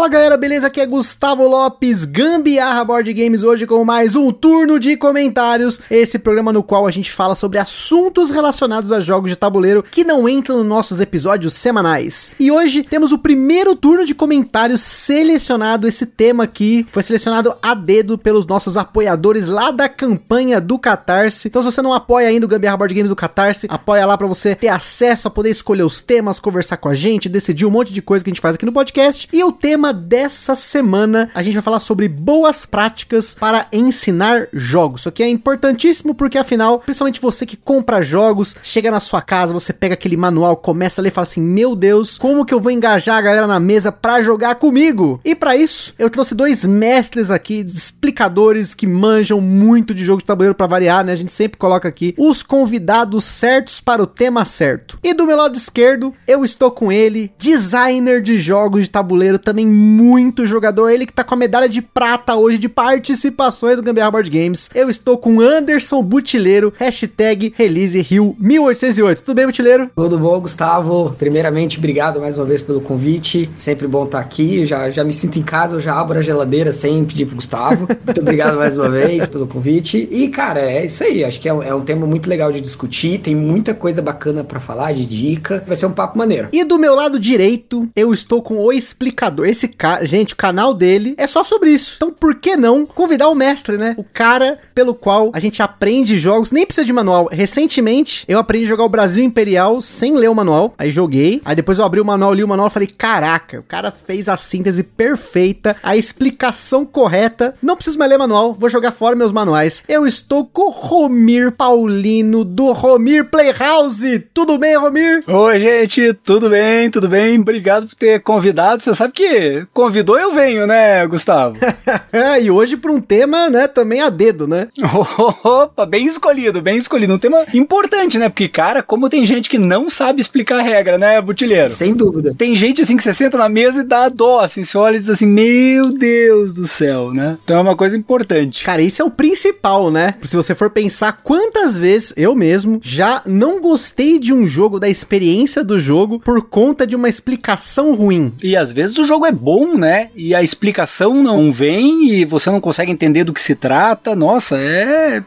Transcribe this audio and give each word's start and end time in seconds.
Fala 0.00 0.08
galera, 0.08 0.36
beleza? 0.38 0.68
Aqui 0.68 0.80
é 0.80 0.86
Gustavo 0.86 1.46
Lopes, 1.46 2.06
Gambiarra 2.06 2.82
Board 2.82 3.12
Games, 3.12 3.42
hoje 3.42 3.66
com 3.66 3.84
mais 3.84 4.16
um 4.16 4.32
turno 4.32 4.80
de 4.80 4.96
comentários. 4.96 5.78
Esse 5.90 6.18
programa 6.18 6.54
no 6.54 6.62
qual 6.62 6.86
a 6.86 6.90
gente 6.90 7.12
fala 7.12 7.34
sobre 7.34 7.58
assuntos 7.58 8.30
relacionados 8.30 8.92
a 8.92 9.00
jogos 9.00 9.30
de 9.30 9.36
tabuleiro 9.36 9.82
que 9.82 10.02
não 10.02 10.26
entram 10.26 10.56
nos 10.56 10.66
nossos 10.66 11.00
episódios 11.00 11.52
semanais. 11.52 12.32
E 12.40 12.50
hoje 12.50 12.82
temos 12.82 13.12
o 13.12 13.18
primeiro 13.18 13.76
turno 13.76 14.06
de 14.06 14.14
comentários 14.14 14.80
selecionado. 14.80 15.86
Esse 15.86 16.06
tema 16.06 16.44
aqui 16.44 16.86
foi 16.90 17.02
selecionado 17.02 17.54
a 17.62 17.74
dedo 17.74 18.16
pelos 18.16 18.46
nossos 18.46 18.78
apoiadores 18.78 19.48
lá 19.48 19.70
da 19.70 19.86
campanha 19.86 20.62
do 20.62 20.78
Catarse. 20.78 21.48
Então, 21.48 21.60
se 21.60 21.70
você 21.70 21.82
não 21.82 21.92
apoia 21.92 22.28
ainda 22.28 22.46
o 22.46 22.48
Gambiarra 22.48 22.78
Board 22.78 22.94
Games 22.94 23.10
do 23.10 23.16
Catarse, 23.16 23.66
apoia 23.68 24.06
lá 24.06 24.16
para 24.16 24.26
você 24.26 24.54
ter 24.54 24.68
acesso 24.68 25.28
a 25.28 25.30
poder 25.30 25.50
escolher 25.50 25.82
os 25.82 26.00
temas, 26.00 26.40
conversar 26.40 26.78
com 26.78 26.88
a 26.88 26.94
gente, 26.94 27.28
decidir 27.28 27.66
um 27.66 27.70
monte 27.70 27.92
de 27.92 28.00
coisa 28.00 28.24
que 28.24 28.30
a 28.30 28.32
gente 28.32 28.40
faz 28.40 28.54
aqui 28.54 28.64
no 28.64 28.72
podcast. 28.72 29.28
E 29.30 29.44
o 29.44 29.52
tema 29.52 29.89
tema 29.90 29.92
dessa 29.92 30.54
semana 30.54 31.30
a 31.34 31.42
gente 31.42 31.54
vai 31.54 31.62
falar 31.62 31.80
sobre 31.80 32.08
boas 32.08 32.64
práticas 32.64 33.34
para 33.34 33.66
ensinar 33.72 34.46
jogos. 34.52 35.02
Isso 35.02 35.08
aqui 35.08 35.22
é 35.22 35.28
importantíssimo 35.28 36.14
porque 36.14 36.38
afinal, 36.38 36.80
principalmente 36.80 37.20
você 37.20 37.44
que 37.44 37.56
compra 37.56 38.02
jogos, 38.02 38.56
chega 38.62 38.90
na 38.90 39.00
sua 39.00 39.20
casa, 39.20 39.52
você 39.52 39.72
pega 39.72 39.94
aquele 39.94 40.16
manual, 40.16 40.56
começa 40.56 41.00
a 41.00 41.02
ler 41.02 41.08
e 41.08 41.12
fala 41.12 41.22
assim: 41.26 41.40
"Meu 41.40 41.74
Deus, 41.74 42.16
como 42.18 42.44
que 42.44 42.54
eu 42.54 42.60
vou 42.60 42.70
engajar 42.70 43.16
a 43.16 43.22
galera 43.22 43.46
na 43.46 43.58
mesa 43.58 43.90
para 43.90 44.22
jogar 44.22 44.54
comigo?". 44.56 45.20
E 45.24 45.34
para 45.34 45.56
isso, 45.56 45.94
eu 45.98 46.08
trouxe 46.08 46.34
dois 46.34 46.64
mestres 46.64 47.30
aqui, 47.30 47.60
explicadores 47.60 48.74
que 48.74 48.86
manjam 48.86 49.40
muito 49.40 49.92
de 49.92 50.04
jogo 50.04 50.20
de 50.20 50.26
tabuleiro 50.26 50.54
para 50.54 50.66
variar, 50.66 51.04
né? 51.04 51.12
A 51.12 51.16
gente 51.16 51.32
sempre 51.32 51.58
coloca 51.58 51.88
aqui 51.88 52.14
os 52.16 52.42
convidados 52.42 53.24
certos 53.24 53.80
para 53.80 54.02
o 54.02 54.06
tema 54.06 54.44
certo. 54.44 54.98
E 55.02 55.12
do 55.12 55.26
meu 55.26 55.36
lado 55.36 55.56
esquerdo, 55.56 56.14
eu 56.26 56.44
estou 56.44 56.70
com 56.70 56.92
ele, 56.92 57.32
designer 57.38 58.20
de 58.22 58.38
jogos 58.38 58.84
de 58.84 58.90
tabuleiro 58.90 59.38
também 59.38 59.66
muito 59.80 60.46
jogador. 60.46 60.90
Ele 60.90 61.06
que 61.06 61.12
tá 61.12 61.24
com 61.24 61.34
a 61.34 61.36
medalha 61.36 61.68
de 61.68 61.80
prata 61.80 62.36
hoje 62.36 62.58
de 62.58 62.68
participações 62.68 63.76
do 63.76 63.82
Gambiarra 63.82 64.10
Board 64.10 64.30
Games. 64.30 64.68
Eu 64.74 64.90
estou 64.90 65.16
com 65.16 65.40
Anderson 65.40 66.02
Butileiro, 66.02 66.72
hashtag 66.76 67.54
ReleaseRio1808. 67.58 69.20
Tudo 69.20 69.34
bem, 69.34 69.46
Butileiro? 69.46 69.90
Tudo 69.96 70.18
bom, 70.18 70.38
Gustavo. 70.40 71.14
Primeiramente, 71.18 71.78
obrigado 71.78 72.20
mais 72.20 72.36
uma 72.36 72.44
vez 72.44 72.60
pelo 72.60 72.80
convite. 72.80 73.50
Sempre 73.56 73.86
bom 73.86 74.04
estar 74.04 74.20
aqui. 74.20 74.66
Já, 74.66 74.90
já 74.90 75.02
me 75.02 75.12
sinto 75.12 75.38
em 75.38 75.42
casa, 75.42 75.76
eu 75.76 75.80
já 75.80 75.98
abro 75.98 76.18
a 76.18 76.22
geladeira 76.22 76.72
sem 76.72 77.04
pedir 77.04 77.26
pro 77.26 77.36
Gustavo. 77.36 77.88
Muito 78.04 78.20
obrigado 78.20 78.56
mais 78.58 78.76
uma 78.76 78.88
vez 78.88 79.26
pelo 79.26 79.46
convite. 79.46 80.08
E, 80.10 80.28
cara, 80.28 80.60
é 80.60 80.84
isso 80.84 81.02
aí. 81.02 81.24
Acho 81.24 81.40
que 81.40 81.48
é 81.48 81.54
um, 81.54 81.62
é 81.62 81.74
um 81.74 81.82
tema 81.82 82.06
muito 82.06 82.28
legal 82.28 82.52
de 82.52 82.60
discutir. 82.60 83.18
Tem 83.18 83.34
muita 83.34 83.72
coisa 83.72 84.02
bacana 84.02 84.44
para 84.44 84.60
falar, 84.60 84.92
de 84.92 85.06
dica. 85.06 85.64
Vai 85.66 85.76
ser 85.76 85.86
um 85.86 85.92
papo 85.92 86.18
maneiro. 86.18 86.48
E 86.52 86.64
do 86.64 86.78
meu 86.78 86.94
lado 86.94 87.18
direito, 87.18 87.88
eu 87.96 88.12
estou 88.12 88.42
com 88.42 88.58
o 88.58 88.72
explicador. 88.72 89.46
Esse 89.46 89.69
cara, 89.70 90.04
gente, 90.04 90.34
o 90.34 90.36
canal 90.36 90.74
dele 90.74 91.14
é 91.16 91.26
só 91.26 91.42
sobre 91.42 91.70
isso. 91.70 91.94
Então, 91.96 92.10
por 92.10 92.34
que 92.34 92.56
não 92.56 92.84
convidar 92.84 93.28
o 93.28 93.34
mestre, 93.34 93.76
né? 93.76 93.94
O 93.96 94.04
cara 94.04 94.58
pelo 94.74 94.94
qual 94.94 95.30
a 95.32 95.40
gente 95.40 95.62
aprende 95.62 96.16
jogos, 96.16 96.50
nem 96.50 96.64
precisa 96.64 96.86
de 96.86 96.92
manual. 96.92 97.28
Recentemente, 97.30 98.24
eu 98.28 98.38
aprendi 98.38 98.64
a 98.64 98.68
jogar 98.68 98.84
o 98.84 98.88
Brasil 98.88 99.22
Imperial 99.22 99.80
sem 99.80 100.16
ler 100.16 100.28
o 100.28 100.34
manual. 100.34 100.74
Aí 100.78 100.90
joguei. 100.90 101.40
Aí 101.44 101.54
depois 101.54 101.78
eu 101.78 101.84
abri 101.84 102.00
o 102.00 102.04
manual, 102.04 102.34
li 102.34 102.44
o 102.44 102.48
manual 102.48 102.68
e 102.68 102.72
falei: 102.72 102.88
caraca, 102.88 103.60
o 103.60 103.62
cara 103.62 103.90
fez 103.90 104.28
a 104.28 104.36
síntese 104.36 104.82
perfeita, 104.82 105.76
a 105.82 105.96
explicação 105.96 106.84
correta. 106.84 107.54
Não 107.62 107.76
preciso 107.76 107.98
mais 107.98 108.10
ler 108.10 108.18
manual, 108.18 108.54
vou 108.54 108.68
jogar 108.68 108.92
fora 108.92 109.16
meus 109.16 109.32
manuais. 109.32 109.82
Eu 109.88 110.06
estou 110.06 110.44
com 110.44 110.68
o 110.68 110.70
Romir 110.70 111.52
Paulino 111.52 112.44
do 112.44 112.72
Romir 112.72 113.26
Playhouse. 113.26 114.20
Tudo 114.32 114.58
bem, 114.58 114.76
Romir? 114.76 115.22
Oi, 115.26 115.58
gente, 115.58 116.14
tudo 116.14 116.48
bem, 116.48 116.90
tudo 116.90 117.08
bem. 117.08 117.38
Obrigado 117.38 117.86
por 117.86 117.94
ter 117.94 118.20
convidado. 118.22 118.82
Você 118.82 118.94
sabe 118.94 119.12
que 119.12 119.59
convidou, 119.72 120.18
eu 120.18 120.34
venho, 120.34 120.66
né, 120.66 121.06
Gustavo? 121.06 121.56
e 122.42 122.50
hoje 122.50 122.76
para 122.76 122.92
um 122.92 123.00
tema, 123.00 123.48
né, 123.50 123.66
também 123.66 124.00
a 124.00 124.08
dedo, 124.08 124.46
né? 124.46 124.68
Opa, 125.44 125.86
bem 125.86 126.06
escolhido, 126.06 126.60
bem 126.60 126.76
escolhido. 126.76 127.14
Um 127.14 127.18
tema 127.18 127.44
importante, 127.54 128.18
né? 128.18 128.28
Porque, 128.28 128.48
cara, 128.48 128.82
como 128.82 129.08
tem 129.08 129.24
gente 129.26 129.48
que 129.48 129.58
não 129.58 129.88
sabe 129.90 130.20
explicar 130.20 130.58
a 130.58 130.62
regra, 130.62 130.98
né, 130.98 131.20
Butilheiro? 131.20 131.70
Sem 131.70 131.94
dúvida. 131.94 132.34
Tem 132.36 132.54
gente, 132.54 132.82
assim, 132.82 132.96
que 132.96 133.02
você 133.02 133.14
senta 133.14 133.38
na 133.38 133.48
mesa 133.48 133.80
e 133.80 133.84
dá 133.84 134.08
dó, 134.08 134.40
assim, 134.40 134.64
você 134.64 134.76
olha 134.78 134.96
e 134.96 135.00
diz 135.00 135.08
assim, 135.08 135.26
meu 135.26 135.92
Deus 135.92 136.52
do 136.52 136.66
céu, 136.66 137.12
né? 137.12 137.38
Então 137.44 137.56
é 137.56 137.60
uma 137.60 137.76
coisa 137.76 137.96
importante. 137.96 138.64
Cara, 138.64 138.82
isso 138.82 139.02
é 139.02 139.04
o 139.04 139.10
principal, 139.10 139.90
né? 139.90 140.14
Se 140.22 140.36
você 140.36 140.54
for 140.54 140.70
pensar 140.70 141.18
quantas 141.22 141.76
vezes 141.76 142.12
eu 142.16 142.34
mesmo 142.34 142.80
já 142.82 143.22
não 143.26 143.60
gostei 143.60 144.18
de 144.18 144.32
um 144.32 144.46
jogo, 144.46 144.78
da 144.78 144.88
experiência 144.88 145.64
do 145.64 145.78
jogo, 145.78 146.20
por 146.20 146.42
conta 146.42 146.86
de 146.86 146.96
uma 146.96 147.08
explicação 147.08 147.94
ruim. 147.94 148.32
E 148.42 148.56
às 148.56 148.72
vezes 148.72 148.98
o 148.98 149.04
jogo 149.04 149.26
é 149.26 149.32
bom, 149.32 149.49
né? 149.76 150.10
E 150.14 150.34
a 150.34 150.42
explicação 150.42 151.14
não 151.14 151.52
vem 151.52 152.08
e 152.10 152.24
você 152.24 152.50
não 152.50 152.60
consegue 152.60 152.92
entender 152.92 153.24
do 153.24 153.32
que 153.32 153.42
se 153.42 153.54
trata. 153.54 154.14
Nossa, 154.14 154.56
é 154.58 155.22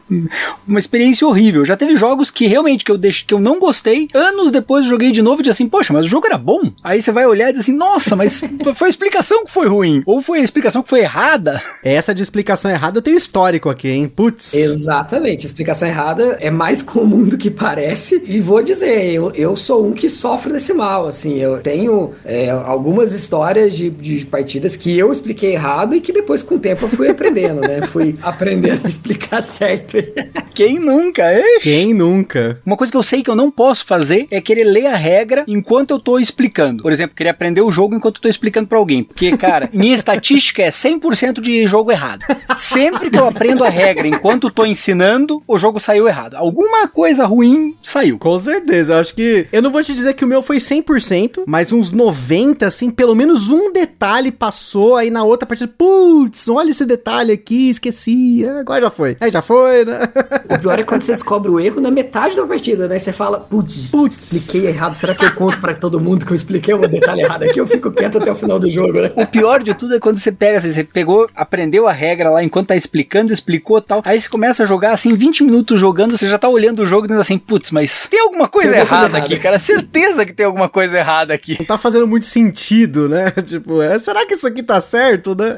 uma 0.66 0.78
experiência 0.78 1.26
horrível. 1.26 1.64
Já 1.64 1.76
teve 1.76 1.96
jogos 1.96 2.30
que 2.30 2.46
realmente 2.46 2.84
que 2.84 2.90
eu 2.90 2.98
deixei, 2.98 3.26
que 3.26 3.34
eu 3.34 3.40
não 3.40 3.58
gostei. 3.58 4.08
Anos 4.14 4.50
depois 4.50 4.84
eu 4.84 4.90
joguei 4.90 5.12
de 5.12 5.22
novo 5.22 5.40
e 5.40 5.44
disse 5.44 5.50
assim, 5.62 5.68
poxa, 5.68 5.92
mas 5.92 6.06
o 6.06 6.08
jogo 6.08 6.26
era 6.26 6.38
bom. 6.38 6.72
Aí 6.82 7.00
você 7.00 7.12
vai 7.12 7.26
olhar 7.26 7.50
e 7.50 7.52
diz 7.52 7.62
assim, 7.62 7.76
nossa, 7.76 8.16
mas 8.16 8.42
foi 8.74 8.88
a 8.88 8.90
explicação 8.90 9.44
que 9.44 9.52
foi 9.52 9.68
ruim. 9.68 10.02
Ou 10.06 10.22
foi 10.22 10.40
a 10.40 10.42
explicação 10.42 10.82
que 10.82 10.88
foi 10.88 11.00
errada. 11.00 11.60
Essa 11.84 12.14
de 12.14 12.22
explicação 12.22 12.70
errada 12.70 13.02
tenho 13.02 13.16
histórico 13.16 13.68
aqui, 13.68 13.88
hein? 13.88 14.08
Putz. 14.08 14.54
Exatamente. 14.54 15.46
Explicação 15.46 15.88
errada 15.88 16.36
é 16.40 16.50
mais 16.50 16.82
comum 16.82 17.24
do 17.24 17.36
que 17.36 17.50
parece. 17.50 18.22
E 18.26 18.40
vou 18.40 18.62
dizer, 18.62 19.12
eu, 19.12 19.30
eu 19.34 19.56
sou 19.56 19.86
um 19.86 19.92
que 19.92 20.08
sofre 20.08 20.52
desse 20.52 20.72
mal. 20.72 21.06
Assim, 21.06 21.38
eu 21.38 21.58
tenho 21.60 22.12
é, 22.24 22.50
algumas 22.50 23.12
histórias 23.12 23.74
de, 23.74 23.90
de 23.90 24.13
partidas 24.22 24.76
que 24.76 24.96
eu 24.96 25.10
expliquei 25.10 25.54
errado 25.54 25.94
e 25.94 26.00
que 26.00 26.12
depois, 26.12 26.42
com 26.42 26.56
o 26.56 26.58
tempo, 26.60 26.84
eu 26.84 26.88
fui 26.88 27.08
aprendendo, 27.08 27.62
né? 27.62 27.82
Fui 27.82 28.16
aprendendo 28.22 28.84
a 28.84 28.88
explicar 28.88 29.42
certo. 29.42 29.96
Quem 30.54 30.78
nunca, 30.78 31.24
é? 31.24 31.58
Quem 31.60 31.92
nunca? 31.92 32.60
Uma 32.64 32.76
coisa 32.76 32.90
que 32.90 32.96
eu 32.96 33.02
sei 33.02 33.22
que 33.22 33.30
eu 33.30 33.34
não 33.34 33.50
posso 33.50 33.84
fazer 33.84 34.28
é 34.30 34.40
querer 34.40 34.64
ler 34.64 34.86
a 34.86 34.96
regra 34.96 35.44
enquanto 35.48 35.90
eu 35.90 35.98
tô 35.98 36.18
explicando. 36.18 36.82
Por 36.82 36.92
exemplo, 36.92 37.16
querer 37.16 37.30
aprender 37.30 37.60
o 37.60 37.72
jogo 37.72 37.94
enquanto 37.94 38.16
eu 38.16 38.22
tô 38.22 38.28
explicando 38.28 38.68
para 38.68 38.78
alguém. 38.78 39.02
Porque, 39.02 39.36
cara, 39.36 39.68
minha 39.72 39.94
estatística 39.94 40.62
é 40.62 40.68
100% 40.68 41.40
de 41.40 41.66
jogo 41.66 41.90
errado. 41.90 42.24
Sempre 42.56 43.10
que 43.10 43.18
eu 43.18 43.26
aprendo 43.26 43.64
a 43.64 43.68
regra 43.68 44.06
enquanto 44.06 44.50
tô 44.50 44.64
ensinando, 44.64 45.42
o 45.46 45.58
jogo 45.58 45.80
saiu 45.80 46.06
errado. 46.06 46.34
Alguma 46.34 46.86
coisa 46.86 47.26
ruim 47.26 47.74
saiu. 47.82 48.18
Com 48.18 48.38
certeza. 48.38 48.94
Eu 48.94 48.98
acho 48.98 49.14
que. 49.14 49.46
Eu 49.52 49.62
não 49.62 49.70
vou 49.70 49.82
te 49.82 49.92
dizer 49.94 50.14
que 50.14 50.24
o 50.24 50.28
meu 50.28 50.42
foi 50.42 50.58
100%, 50.58 51.42
mas 51.46 51.72
uns 51.72 51.92
90%, 51.92 52.62
assim, 52.62 52.90
pelo 52.90 53.14
menos 53.14 53.48
um 53.48 53.72
detalhe 53.72 54.03
passou, 54.30 54.96
aí 54.96 55.10
na 55.10 55.24
outra 55.24 55.46
partida, 55.46 55.72
putz, 55.76 56.48
olha 56.48 56.70
esse 56.70 56.84
detalhe 56.84 57.32
aqui, 57.32 57.70
esqueci, 57.70 58.46
agora 58.46 58.82
já 58.82 58.90
foi. 58.90 59.16
Aí 59.20 59.30
já 59.30 59.42
foi, 59.42 59.84
né? 59.84 60.00
O 60.54 60.58
pior 60.58 60.78
é 60.78 60.82
quando 60.82 61.02
você 61.02 61.12
descobre 61.12 61.50
o 61.50 61.58
erro 61.58 61.80
na 61.80 61.90
metade 61.90 62.36
da 62.36 62.46
partida, 62.46 62.86
né? 62.86 62.98
Você 62.98 63.12
fala, 63.12 63.40
putz, 63.40 63.88
putz, 63.88 64.32
expliquei 64.32 64.70
errado, 64.70 64.94
será 64.94 65.14
que 65.14 65.24
eu 65.24 65.34
conto 65.34 65.60
para 65.60 65.74
todo 65.74 65.98
mundo 65.98 66.24
que 66.24 66.32
eu 66.32 66.36
expliquei 66.36 66.74
um 66.74 66.80
detalhe 66.80 67.22
errado 67.22 67.44
aqui? 67.44 67.58
Eu 67.58 67.66
fico 67.66 67.90
quieto 67.90 68.18
até 68.18 68.30
o 68.30 68.34
final 68.34 68.58
do 68.58 68.70
jogo, 68.70 69.00
né? 69.00 69.10
O 69.16 69.26
pior 69.26 69.62
de 69.62 69.74
tudo 69.74 69.96
é 69.96 70.00
quando 70.00 70.18
você 70.18 70.30
pega, 70.30 70.58
assim, 70.58 70.72
você 70.72 70.84
pegou, 70.84 71.26
aprendeu 71.34 71.88
a 71.88 71.92
regra 71.92 72.30
lá 72.30 72.42
enquanto 72.44 72.68
tá 72.68 72.76
explicando, 72.76 73.32
explicou 73.32 73.80
tal, 73.80 74.02
aí 74.06 74.20
você 74.20 74.28
começa 74.28 74.62
a 74.62 74.66
jogar, 74.66 74.92
assim, 74.92 75.14
20 75.14 75.44
minutos 75.44 75.80
jogando, 75.80 76.16
você 76.16 76.28
já 76.28 76.38
tá 76.38 76.48
olhando 76.48 76.82
o 76.82 76.86
jogo 76.86 77.04
e 77.04 77.08
dizendo 77.08 77.20
assim, 77.20 77.38
putz, 77.38 77.70
mas 77.70 78.06
tem 78.08 78.20
alguma 78.20 78.48
coisa 78.48 78.72
tem 78.72 78.80
errada 78.80 79.10
coisa 79.10 79.24
aqui, 79.24 79.38
cara, 79.38 79.58
certeza 79.58 80.26
que 80.26 80.32
tem 80.32 80.46
alguma 80.46 80.68
coisa 80.68 80.98
errada 80.98 81.34
aqui. 81.34 81.56
Não 81.58 81.66
tá 81.66 81.78
fazendo 81.78 82.06
muito 82.06 82.24
sentido, 82.24 83.08
né? 83.08 83.32
Tipo, 83.44 83.82
é, 83.82 83.93
será 83.98 84.26
que 84.26 84.34
isso 84.34 84.46
aqui 84.46 84.62
tá 84.62 84.80
certo, 84.80 85.34
né? 85.34 85.56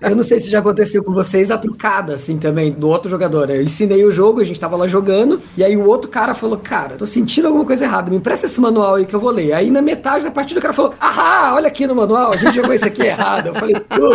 Eu 0.00 0.14
não 0.14 0.24
sei 0.24 0.40
se 0.40 0.50
já 0.50 0.58
aconteceu 0.58 1.02
com 1.02 1.12
vocês 1.12 1.50
a 1.50 1.58
trucada, 1.58 2.14
assim, 2.14 2.38
também, 2.38 2.70
do 2.70 2.88
outro 2.88 3.10
jogador. 3.10 3.46
Né? 3.46 3.56
Eu 3.56 3.62
ensinei 3.62 4.04
o 4.04 4.12
jogo, 4.12 4.40
a 4.40 4.44
gente 4.44 4.60
tava 4.60 4.76
lá 4.76 4.86
jogando, 4.86 5.40
e 5.56 5.64
aí 5.64 5.76
o 5.76 5.86
outro 5.86 6.10
cara 6.10 6.34
falou, 6.34 6.58
cara, 6.58 6.96
tô 6.96 7.06
sentindo 7.06 7.46
alguma 7.46 7.64
coisa 7.64 7.84
errada, 7.84 8.10
me 8.10 8.16
empresta 8.16 8.46
esse 8.46 8.60
manual 8.60 8.96
aí 8.96 9.06
que 9.06 9.14
eu 9.14 9.20
vou 9.20 9.30
ler. 9.30 9.52
Aí 9.52 9.70
na 9.70 9.82
metade 9.82 10.24
da 10.24 10.30
partida 10.30 10.58
o 10.58 10.62
cara 10.62 10.74
falou, 10.74 10.94
ah, 11.00 11.52
olha 11.54 11.68
aqui 11.68 11.86
no 11.86 11.94
manual, 11.94 12.32
a 12.32 12.36
gente 12.36 12.54
jogou 12.54 12.74
isso 12.74 12.86
aqui 12.86 13.02
errado. 13.02 13.48
Eu 13.48 13.54
falei, 13.54 13.74
Pô. 13.88 14.14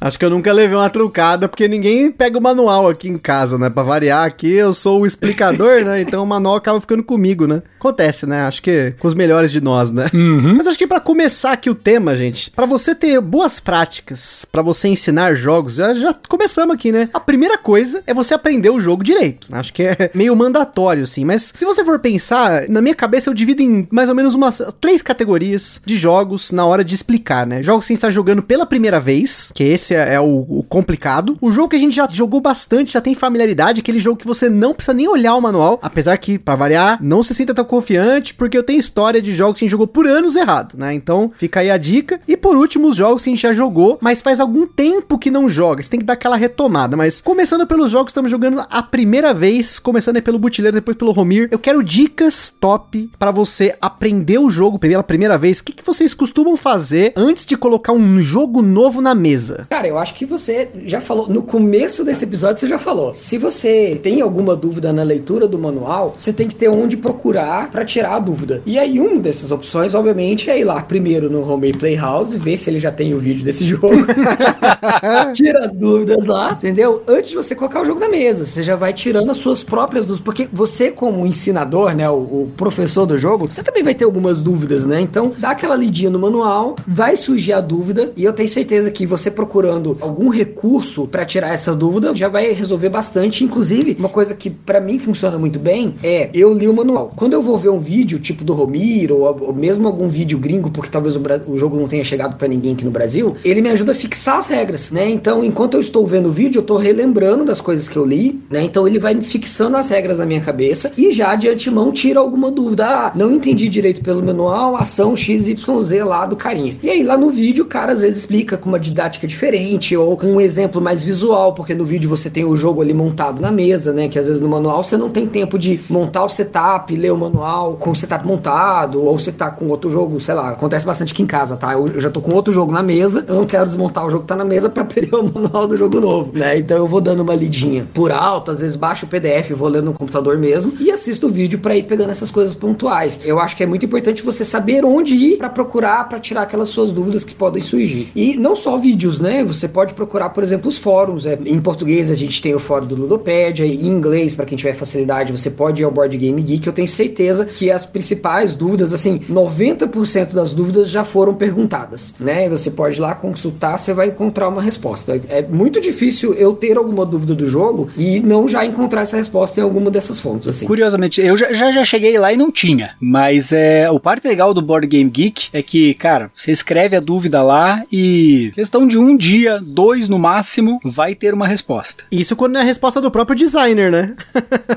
Acho 0.00 0.18
que 0.18 0.24
eu 0.24 0.30
nunca 0.30 0.52
levei 0.52 0.76
uma 0.76 0.90
trucada, 0.90 1.48
porque 1.48 1.68
ninguém 1.68 2.10
pega 2.10 2.38
o 2.38 2.42
manual 2.42 2.88
aqui 2.88 3.08
em 3.08 3.18
casa, 3.18 3.58
né? 3.58 3.70
Pra 3.70 3.82
variar 3.82 4.26
aqui, 4.26 4.52
eu 4.52 4.72
sou 4.72 5.02
o 5.02 5.06
explicador, 5.06 5.84
né? 5.84 6.00
Então 6.00 6.22
o 6.22 6.26
manual 6.26 6.56
acaba 6.56 6.80
ficando 6.80 7.02
comigo, 7.02 7.46
né? 7.46 7.62
Acontece, 7.78 8.26
né? 8.26 8.42
Acho 8.42 8.62
que 8.62 8.94
com 8.98 9.08
os 9.08 9.14
melhores 9.14 9.50
de 9.50 9.60
nós, 9.60 9.90
né? 9.90 10.10
Uhum. 10.12 10.54
Mas 10.56 10.66
acho 10.66 10.78
que 10.78 10.86
para 10.86 11.00
começar 11.00 11.52
aqui 11.52 11.70
o 11.70 11.74
tema, 11.74 12.16
gente, 12.16 12.50
para 12.62 12.68
você 12.68 12.94
ter 12.94 13.20
boas 13.20 13.58
práticas, 13.58 14.44
para 14.44 14.62
você 14.62 14.86
ensinar 14.86 15.34
jogos, 15.34 15.74
já, 15.74 15.92
já 15.94 16.14
começamos 16.28 16.72
aqui, 16.72 16.92
né? 16.92 17.08
A 17.12 17.18
primeira 17.18 17.58
coisa 17.58 18.04
é 18.06 18.14
você 18.14 18.34
aprender 18.34 18.70
o 18.70 18.78
jogo 18.78 19.02
direito. 19.02 19.48
Acho 19.50 19.72
que 19.72 19.82
é 19.82 20.10
meio 20.14 20.36
mandatório, 20.36 21.02
assim. 21.02 21.24
Mas 21.24 21.50
se 21.52 21.64
você 21.64 21.84
for 21.84 21.98
pensar, 21.98 22.68
na 22.68 22.80
minha 22.80 22.94
cabeça 22.94 23.28
eu 23.28 23.34
divido 23.34 23.62
em 23.62 23.88
mais 23.90 24.08
ou 24.08 24.14
menos 24.14 24.36
umas 24.36 24.62
três 24.80 25.02
categorias 25.02 25.82
de 25.84 25.96
jogos 25.96 26.52
na 26.52 26.64
hora 26.64 26.84
de 26.84 26.94
explicar, 26.94 27.44
né? 27.44 27.64
Jogos 27.64 27.82
que 27.82 27.88
você 27.88 27.94
está 27.94 28.10
jogando 28.10 28.44
pela 28.44 28.64
primeira 28.64 29.00
vez, 29.00 29.50
que 29.52 29.64
esse 29.64 29.96
é, 29.96 30.14
é 30.14 30.20
o, 30.20 30.46
o, 30.48 30.62
complicado. 30.62 31.36
O 31.40 31.50
jogo 31.50 31.70
que 31.70 31.76
a 31.76 31.80
gente 31.80 31.96
já 31.96 32.08
jogou 32.08 32.40
bastante, 32.40 32.92
já 32.92 33.00
tem 33.00 33.12
familiaridade, 33.12 33.80
aquele 33.80 33.98
jogo 33.98 34.20
que 34.20 34.26
você 34.26 34.48
não 34.48 34.72
precisa 34.72 34.94
nem 34.94 35.08
olhar 35.08 35.34
o 35.34 35.40
manual, 35.40 35.80
apesar 35.82 36.16
que, 36.16 36.38
para 36.38 36.54
variar, 36.54 37.02
não 37.02 37.24
se 37.24 37.34
sinta 37.34 37.52
tão 37.52 37.64
confiante, 37.64 38.32
porque 38.32 38.56
eu 38.56 38.62
tenho 38.62 38.78
história 38.78 39.20
de 39.20 39.34
jogos 39.34 39.58
que 39.58 39.64
a 39.64 39.66
gente 39.66 39.72
jogou 39.72 39.88
por 39.88 40.06
anos 40.06 40.36
errado, 40.36 40.76
né? 40.78 40.94
Então 40.94 41.32
fica 41.34 41.58
aí 41.58 41.68
a 41.68 41.76
dica. 41.76 42.20
E 42.28 42.36
por 42.36 42.51
último, 42.56 42.88
os 42.88 42.96
jogos 42.96 43.24
que 43.24 43.30
a 43.30 43.32
gente 43.32 43.42
já 43.42 43.52
jogou, 43.52 43.98
mas 44.00 44.22
faz 44.22 44.40
algum 44.40 44.66
tempo 44.66 45.18
que 45.18 45.30
não 45.30 45.48
joga. 45.48 45.82
Você 45.82 45.90
tem 45.90 46.00
que 46.00 46.06
dar 46.06 46.14
aquela 46.14 46.36
retomada. 46.36 46.96
Mas 46.96 47.20
começando 47.20 47.66
pelos 47.66 47.90
jogos 47.90 48.06
que 48.06 48.12
estamos 48.12 48.30
jogando 48.30 48.64
a 48.68 48.82
primeira 48.82 49.32
vez, 49.34 49.78
começando 49.78 50.20
pelo 50.22 50.38
Butileiro, 50.38 50.76
depois 50.76 50.96
pelo 50.96 51.12
Romir, 51.12 51.48
eu 51.50 51.58
quero 51.58 51.82
dicas 51.82 52.48
top 52.48 53.10
para 53.18 53.30
você 53.30 53.74
aprender 53.80 54.38
o 54.38 54.50
jogo 54.50 54.78
pela 54.78 55.02
primeira 55.02 55.38
vez. 55.38 55.58
O 55.58 55.64
que, 55.64 55.72
que 55.72 55.84
vocês 55.84 56.14
costumam 56.14 56.56
fazer 56.56 57.12
antes 57.16 57.46
de 57.46 57.56
colocar 57.56 57.92
um 57.92 58.22
jogo 58.22 58.62
novo 58.62 59.00
na 59.00 59.14
mesa? 59.14 59.66
Cara, 59.70 59.86
eu 59.86 59.98
acho 59.98 60.14
que 60.14 60.26
você 60.26 60.70
já 60.84 61.00
falou, 61.00 61.28
no 61.28 61.42
começo 61.42 62.04
desse 62.04 62.24
episódio 62.24 62.60
você 62.60 62.68
já 62.68 62.78
falou. 62.78 63.14
Se 63.14 63.38
você 63.38 63.98
tem 64.02 64.20
alguma 64.20 64.54
dúvida 64.54 64.92
na 64.92 65.02
leitura 65.02 65.48
do 65.48 65.58
manual, 65.58 66.14
você 66.18 66.32
tem 66.32 66.48
que 66.48 66.54
ter 66.54 66.68
onde 66.68 66.96
procurar 66.96 67.70
para 67.70 67.84
tirar 67.84 68.16
a 68.16 68.18
dúvida. 68.18 68.62
E 68.64 68.78
aí, 68.78 68.98
uma 69.00 69.20
dessas 69.20 69.50
opções, 69.50 69.94
obviamente, 69.94 70.50
é 70.50 70.58
ir 70.58 70.64
lá 70.64 70.80
primeiro 70.82 71.30
no 71.30 71.48
Home 71.48 71.72
Playhouse, 71.72 72.36
ver 72.42 72.56
se 72.56 72.68
ele 72.68 72.80
já 72.80 72.90
tem 72.90 73.14
o 73.14 73.18
vídeo 73.18 73.44
desse 73.44 73.64
jogo. 73.66 73.88
Tira 75.32 75.64
as 75.64 75.76
dúvidas 75.76 76.26
lá, 76.26 76.52
entendeu? 76.52 77.02
Antes 77.06 77.30
de 77.30 77.36
você 77.36 77.54
colocar 77.54 77.82
o 77.82 77.84
jogo 77.84 78.00
na 78.00 78.08
mesa, 78.08 78.44
você 78.44 78.62
já 78.62 78.76
vai 78.76 78.92
tirando 78.92 79.30
as 79.30 79.36
suas 79.36 79.62
próprias 79.62 80.06
dúvidas. 80.06 80.24
Porque 80.24 80.48
você, 80.52 80.90
como 80.90 81.26
ensinador, 81.26 81.94
né, 81.94 82.08
o, 82.10 82.14
o 82.14 82.52
professor 82.56 83.06
do 83.06 83.18
jogo, 83.18 83.46
você 83.46 83.62
também 83.62 83.82
vai 83.82 83.94
ter 83.94 84.04
algumas 84.04 84.42
dúvidas, 84.42 84.84
né? 84.84 85.00
Então, 85.00 85.32
dá 85.38 85.50
aquela 85.50 85.76
lidinha 85.76 86.10
no 86.10 86.18
manual, 86.18 86.76
vai 86.86 87.16
surgir 87.16 87.52
a 87.52 87.60
dúvida, 87.60 88.12
e 88.16 88.24
eu 88.24 88.32
tenho 88.32 88.48
certeza 88.48 88.90
que 88.90 89.06
você 89.06 89.30
procurando 89.30 89.96
algum 90.00 90.28
recurso 90.28 91.06
para 91.06 91.24
tirar 91.24 91.52
essa 91.52 91.74
dúvida 91.74 92.14
já 92.14 92.28
vai 92.28 92.52
resolver 92.52 92.88
bastante. 92.88 93.44
Inclusive, 93.44 93.96
uma 93.98 94.08
coisa 94.08 94.34
que 94.34 94.50
para 94.50 94.80
mim 94.80 94.98
funciona 94.98 95.38
muito 95.38 95.58
bem 95.58 95.94
é 96.02 96.30
eu 96.34 96.52
li 96.52 96.68
o 96.68 96.74
manual. 96.74 97.12
Quando 97.14 97.34
eu 97.34 97.42
vou 97.42 97.56
ver 97.56 97.70
um 97.70 97.78
vídeo 97.78 98.18
tipo 98.18 98.44
do 98.44 98.52
Romiro, 98.52 99.18
ou, 99.18 99.48
ou 99.48 99.52
mesmo 99.52 99.86
algum 99.86 100.08
vídeo 100.08 100.38
gringo, 100.38 100.70
porque 100.70 100.90
talvez 100.90 101.16
o, 101.16 101.22
o 101.46 101.58
jogo 101.58 101.76
não 101.76 101.88
tenha 101.88 102.04
chegado 102.04 102.31
para 102.36 102.48
ninguém 102.48 102.72
aqui 102.74 102.84
no 102.84 102.90
Brasil, 102.90 103.36
ele 103.44 103.60
me 103.60 103.70
ajuda 103.70 103.92
a 103.92 103.94
fixar 103.94 104.38
as 104.38 104.48
regras, 104.48 104.90
né? 104.90 105.08
Então, 105.08 105.44
enquanto 105.44 105.74
eu 105.74 105.80
estou 105.80 106.06
vendo 106.06 106.28
o 106.28 106.32
vídeo, 106.32 106.58
eu 106.58 106.62
tô 106.62 106.76
relembrando 106.76 107.44
das 107.44 107.60
coisas 107.60 107.88
que 107.88 107.96
eu 107.96 108.04
li, 108.04 108.42
né? 108.50 108.62
Então 108.62 108.86
ele 108.86 108.98
vai 108.98 109.20
fixando 109.22 109.76
as 109.76 109.88
regras 109.88 110.18
na 110.18 110.26
minha 110.26 110.40
cabeça 110.40 110.92
e 110.96 111.10
já 111.12 111.34
de 111.34 111.48
antemão 111.48 111.92
tira 111.92 112.20
alguma 112.20 112.50
dúvida. 112.50 112.86
Ah, 112.86 113.12
não 113.14 113.32
entendi 113.32 113.68
direito 113.68 114.02
pelo 114.02 114.22
manual, 114.22 114.76
ação 114.76 115.16
XYZ 115.16 115.66
lá 116.04 116.26
do 116.26 116.36
carinha. 116.36 116.76
E 116.82 116.88
aí 116.88 117.02
lá 117.02 117.16
no 117.16 117.30
vídeo 117.30 117.64
o 117.64 117.68
cara 117.68 117.92
às 117.92 118.02
vezes 118.02 118.20
explica 118.20 118.56
com 118.56 118.68
uma 118.68 118.78
didática 118.78 119.26
diferente 119.26 119.96
ou 119.96 120.16
com 120.16 120.26
um 120.26 120.40
exemplo 120.40 120.80
mais 120.80 121.02
visual, 121.02 121.54
porque 121.54 121.74
no 121.74 121.84
vídeo 121.84 122.08
você 122.08 122.30
tem 122.30 122.44
o 122.44 122.56
jogo 122.56 122.80
ali 122.80 122.94
montado 122.94 123.40
na 123.40 123.50
mesa, 123.50 123.92
né? 123.92 124.08
Que 124.08 124.18
às 124.18 124.26
vezes 124.26 124.40
no 124.40 124.48
manual 124.48 124.82
você 124.82 124.96
não 124.96 125.10
tem 125.10 125.26
tempo 125.26 125.58
de 125.58 125.80
montar 125.88 126.24
o 126.24 126.28
setup, 126.28 126.94
ler 126.94 127.12
o 127.12 127.16
manual 127.16 127.74
com 127.74 127.90
o 127.90 127.96
setup 127.96 128.26
montado, 128.26 129.02
ou 129.02 129.18
você 129.18 129.32
tá 129.32 129.50
com 129.50 129.68
outro 129.68 129.90
jogo, 129.90 130.20
sei 130.20 130.34
lá, 130.34 130.50
acontece 130.50 130.86
bastante 130.86 131.12
aqui 131.12 131.22
em 131.22 131.26
casa, 131.26 131.56
tá? 131.56 131.72
Eu, 131.72 131.88
eu 131.88 132.00
já 132.00 132.10
tô 132.10 132.20
com 132.22 132.32
outro 132.32 132.52
jogo 132.52 132.72
na 132.72 132.82
mesa, 132.82 133.24
eu 133.28 133.34
não 133.34 133.46
quero 133.46 133.66
desmontar 133.66 134.06
o 134.06 134.10
jogo 134.10 134.22
que 134.22 134.28
tá 134.28 134.36
na 134.36 134.44
mesa 134.44 134.68
para 134.68 134.84
perder 134.86 135.14
o 135.14 135.24
manual 135.24 135.66
do 135.66 135.76
jogo 135.76 136.00
novo, 136.00 136.32
né? 136.32 136.58
Então 136.58 136.76
eu 136.76 136.86
vou 136.86 137.00
dando 137.00 137.20
uma 137.20 137.34
lidinha 137.34 137.86
por 137.92 138.10
alto, 138.10 138.50
às 138.50 138.60
vezes 138.60 138.76
baixo 138.76 139.06
o 139.06 139.08
PDF, 139.08 139.50
vou 139.50 139.68
lendo 139.68 139.86
no 139.86 139.92
computador 139.92 140.38
mesmo 140.38 140.72
e 140.80 140.90
assisto 140.90 141.26
o 141.26 141.30
vídeo 141.30 141.58
para 141.58 141.76
ir 141.76 141.84
pegando 141.84 142.10
essas 142.10 142.30
coisas 142.30 142.54
pontuais. 142.54 143.20
Eu 143.24 143.38
acho 143.38 143.56
que 143.56 143.62
é 143.62 143.66
muito 143.66 143.84
importante 143.84 144.22
você 144.22 144.44
saber 144.44 144.84
onde 144.84 145.14
ir 145.14 145.36
para 145.36 145.48
procurar, 145.48 146.08
para 146.08 146.20
tirar 146.20 146.42
aquelas 146.42 146.68
suas 146.68 146.92
dúvidas 146.92 147.24
que 147.24 147.34
podem 147.34 147.62
surgir. 147.62 148.10
E 148.14 148.36
não 148.36 148.54
só 148.54 148.76
vídeos, 148.76 149.20
né? 149.20 149.44
Você 149.44 149.68
pode 149.68 149.94
procurar, 149.94 150.30
por 150.30 150.42
exemplo, 150.42 150.68
os 150.68 150.78
fóruns. 150.78 151.26
É, 151.26 151.38
em 151.44 151.60
português 151.60 152.10
a 152.10 152.14
gente 152.14 152.40
tem 152.40 152.54
o 152.54 152.60
fórum 152.60 152.86
do 152.86 152.94
Ludopédia, 152.94 153.64
em 153.64 153.86
inglês, 153.86 154.34
para 154.34 154.44
quem 154.44 154.56
tiver 154.56 154.74
facilidade, 154.74 155.32
você 155.32 155.50
pode 155.50 155.82
ir 155.82 155.84
ao 155.84 155.90
Board 155.90 156.16
Game 156.16 156.40
Geek. 156.42 156.66
Eu 156.66 156.72
tenho 156.72 156.88
certeza 156.88 157.44
que 157.44 157.70
as 157.70 157.84
principais 157.84 158.54
dúvidas, 158.54 158.92
assim, 158.92 159.20
90% 159.30 160.32
das 160.32 160.52
dúvidas 160.52 160.88
já 160.88 161.04
foram 161.04 161.34
perguntadas, 161.34 162.11
né? 162.18 162.48
Você 162.48 162.70
pode 162.70 162.98
ir 162.98 163.00
lá 163.00 163.14
consultar, 163.14 163.78
você 163.78 163.92
vai 163.92 164.08
encontrar 164.08 164.48
uma 164.48 164.62
resposta. 164.62 165.20
É 165.28 165.42
muito 165.42 165.80
difícil 165.80 166.34
eu 166.34 166.54
ter 166.54 166.76
alguma 166.76 167.04
dúvida 167.04 167.34
do 167.34 167.48
jogo 167.48 167.90
e 167.96 168.20
não 168.20 168.48
já 168.48 168.64
encontrar 168.64 169.02
essa 169.02 169.16
resposta 169.16 169.60
em 169.60 169.62
alguma 169.62 169.90
dessas 169.90 170.18
fontes, 170.18 170.48
assim. 170.48 170.66
Curiosamente, 170.66 171.20
eu 171.20 171.36
já, 171.36 171.52
já, 171.52 171.72
já 171.72 171.84
cheguei 171.84 172.18
lá 172.18 172.32
e 172.32 172.36
não 172.36 172.50
tinha, 172.50 172.90
mas 173.00 173.52
é, 173.52 173.90
o 173.90 174.00
parte 174.00 174.26
legal 174.26 174.52
do 174.52 174.62
Board 174.62 174.86
Game 174.86 175.10
Geek 175.10 175.48
é 175.52 175.62
que, 175.62 175.94
cara, 175.94 176.30
você 176.34 176.50
escreve 176.50 176.96
a 176.96 177.00
dúvida 177.00 177.42
lá 177.42 177.84
e 177.90 178.50
questão 178.54 178.86
de 178.86 178.98
um 178.98 179.16
dia, 179.16 179.60
dois 179.62 180.08
no 180.08 180.18
máximo, 180.18 180.80
vai 180.84 181.14
ter 181.14 181.32
uma 181.32 181.46
resposta. 181.46 182.04
Isso 182.10 182.36
quando 182.36 182.56
é 182.56 182.60
a 182.60 182.64
resposta 182.64 183.00
do 183.00 183.10
próprio 183.10 183.36
designer, 183.36 183.90
né? 183.90 184.14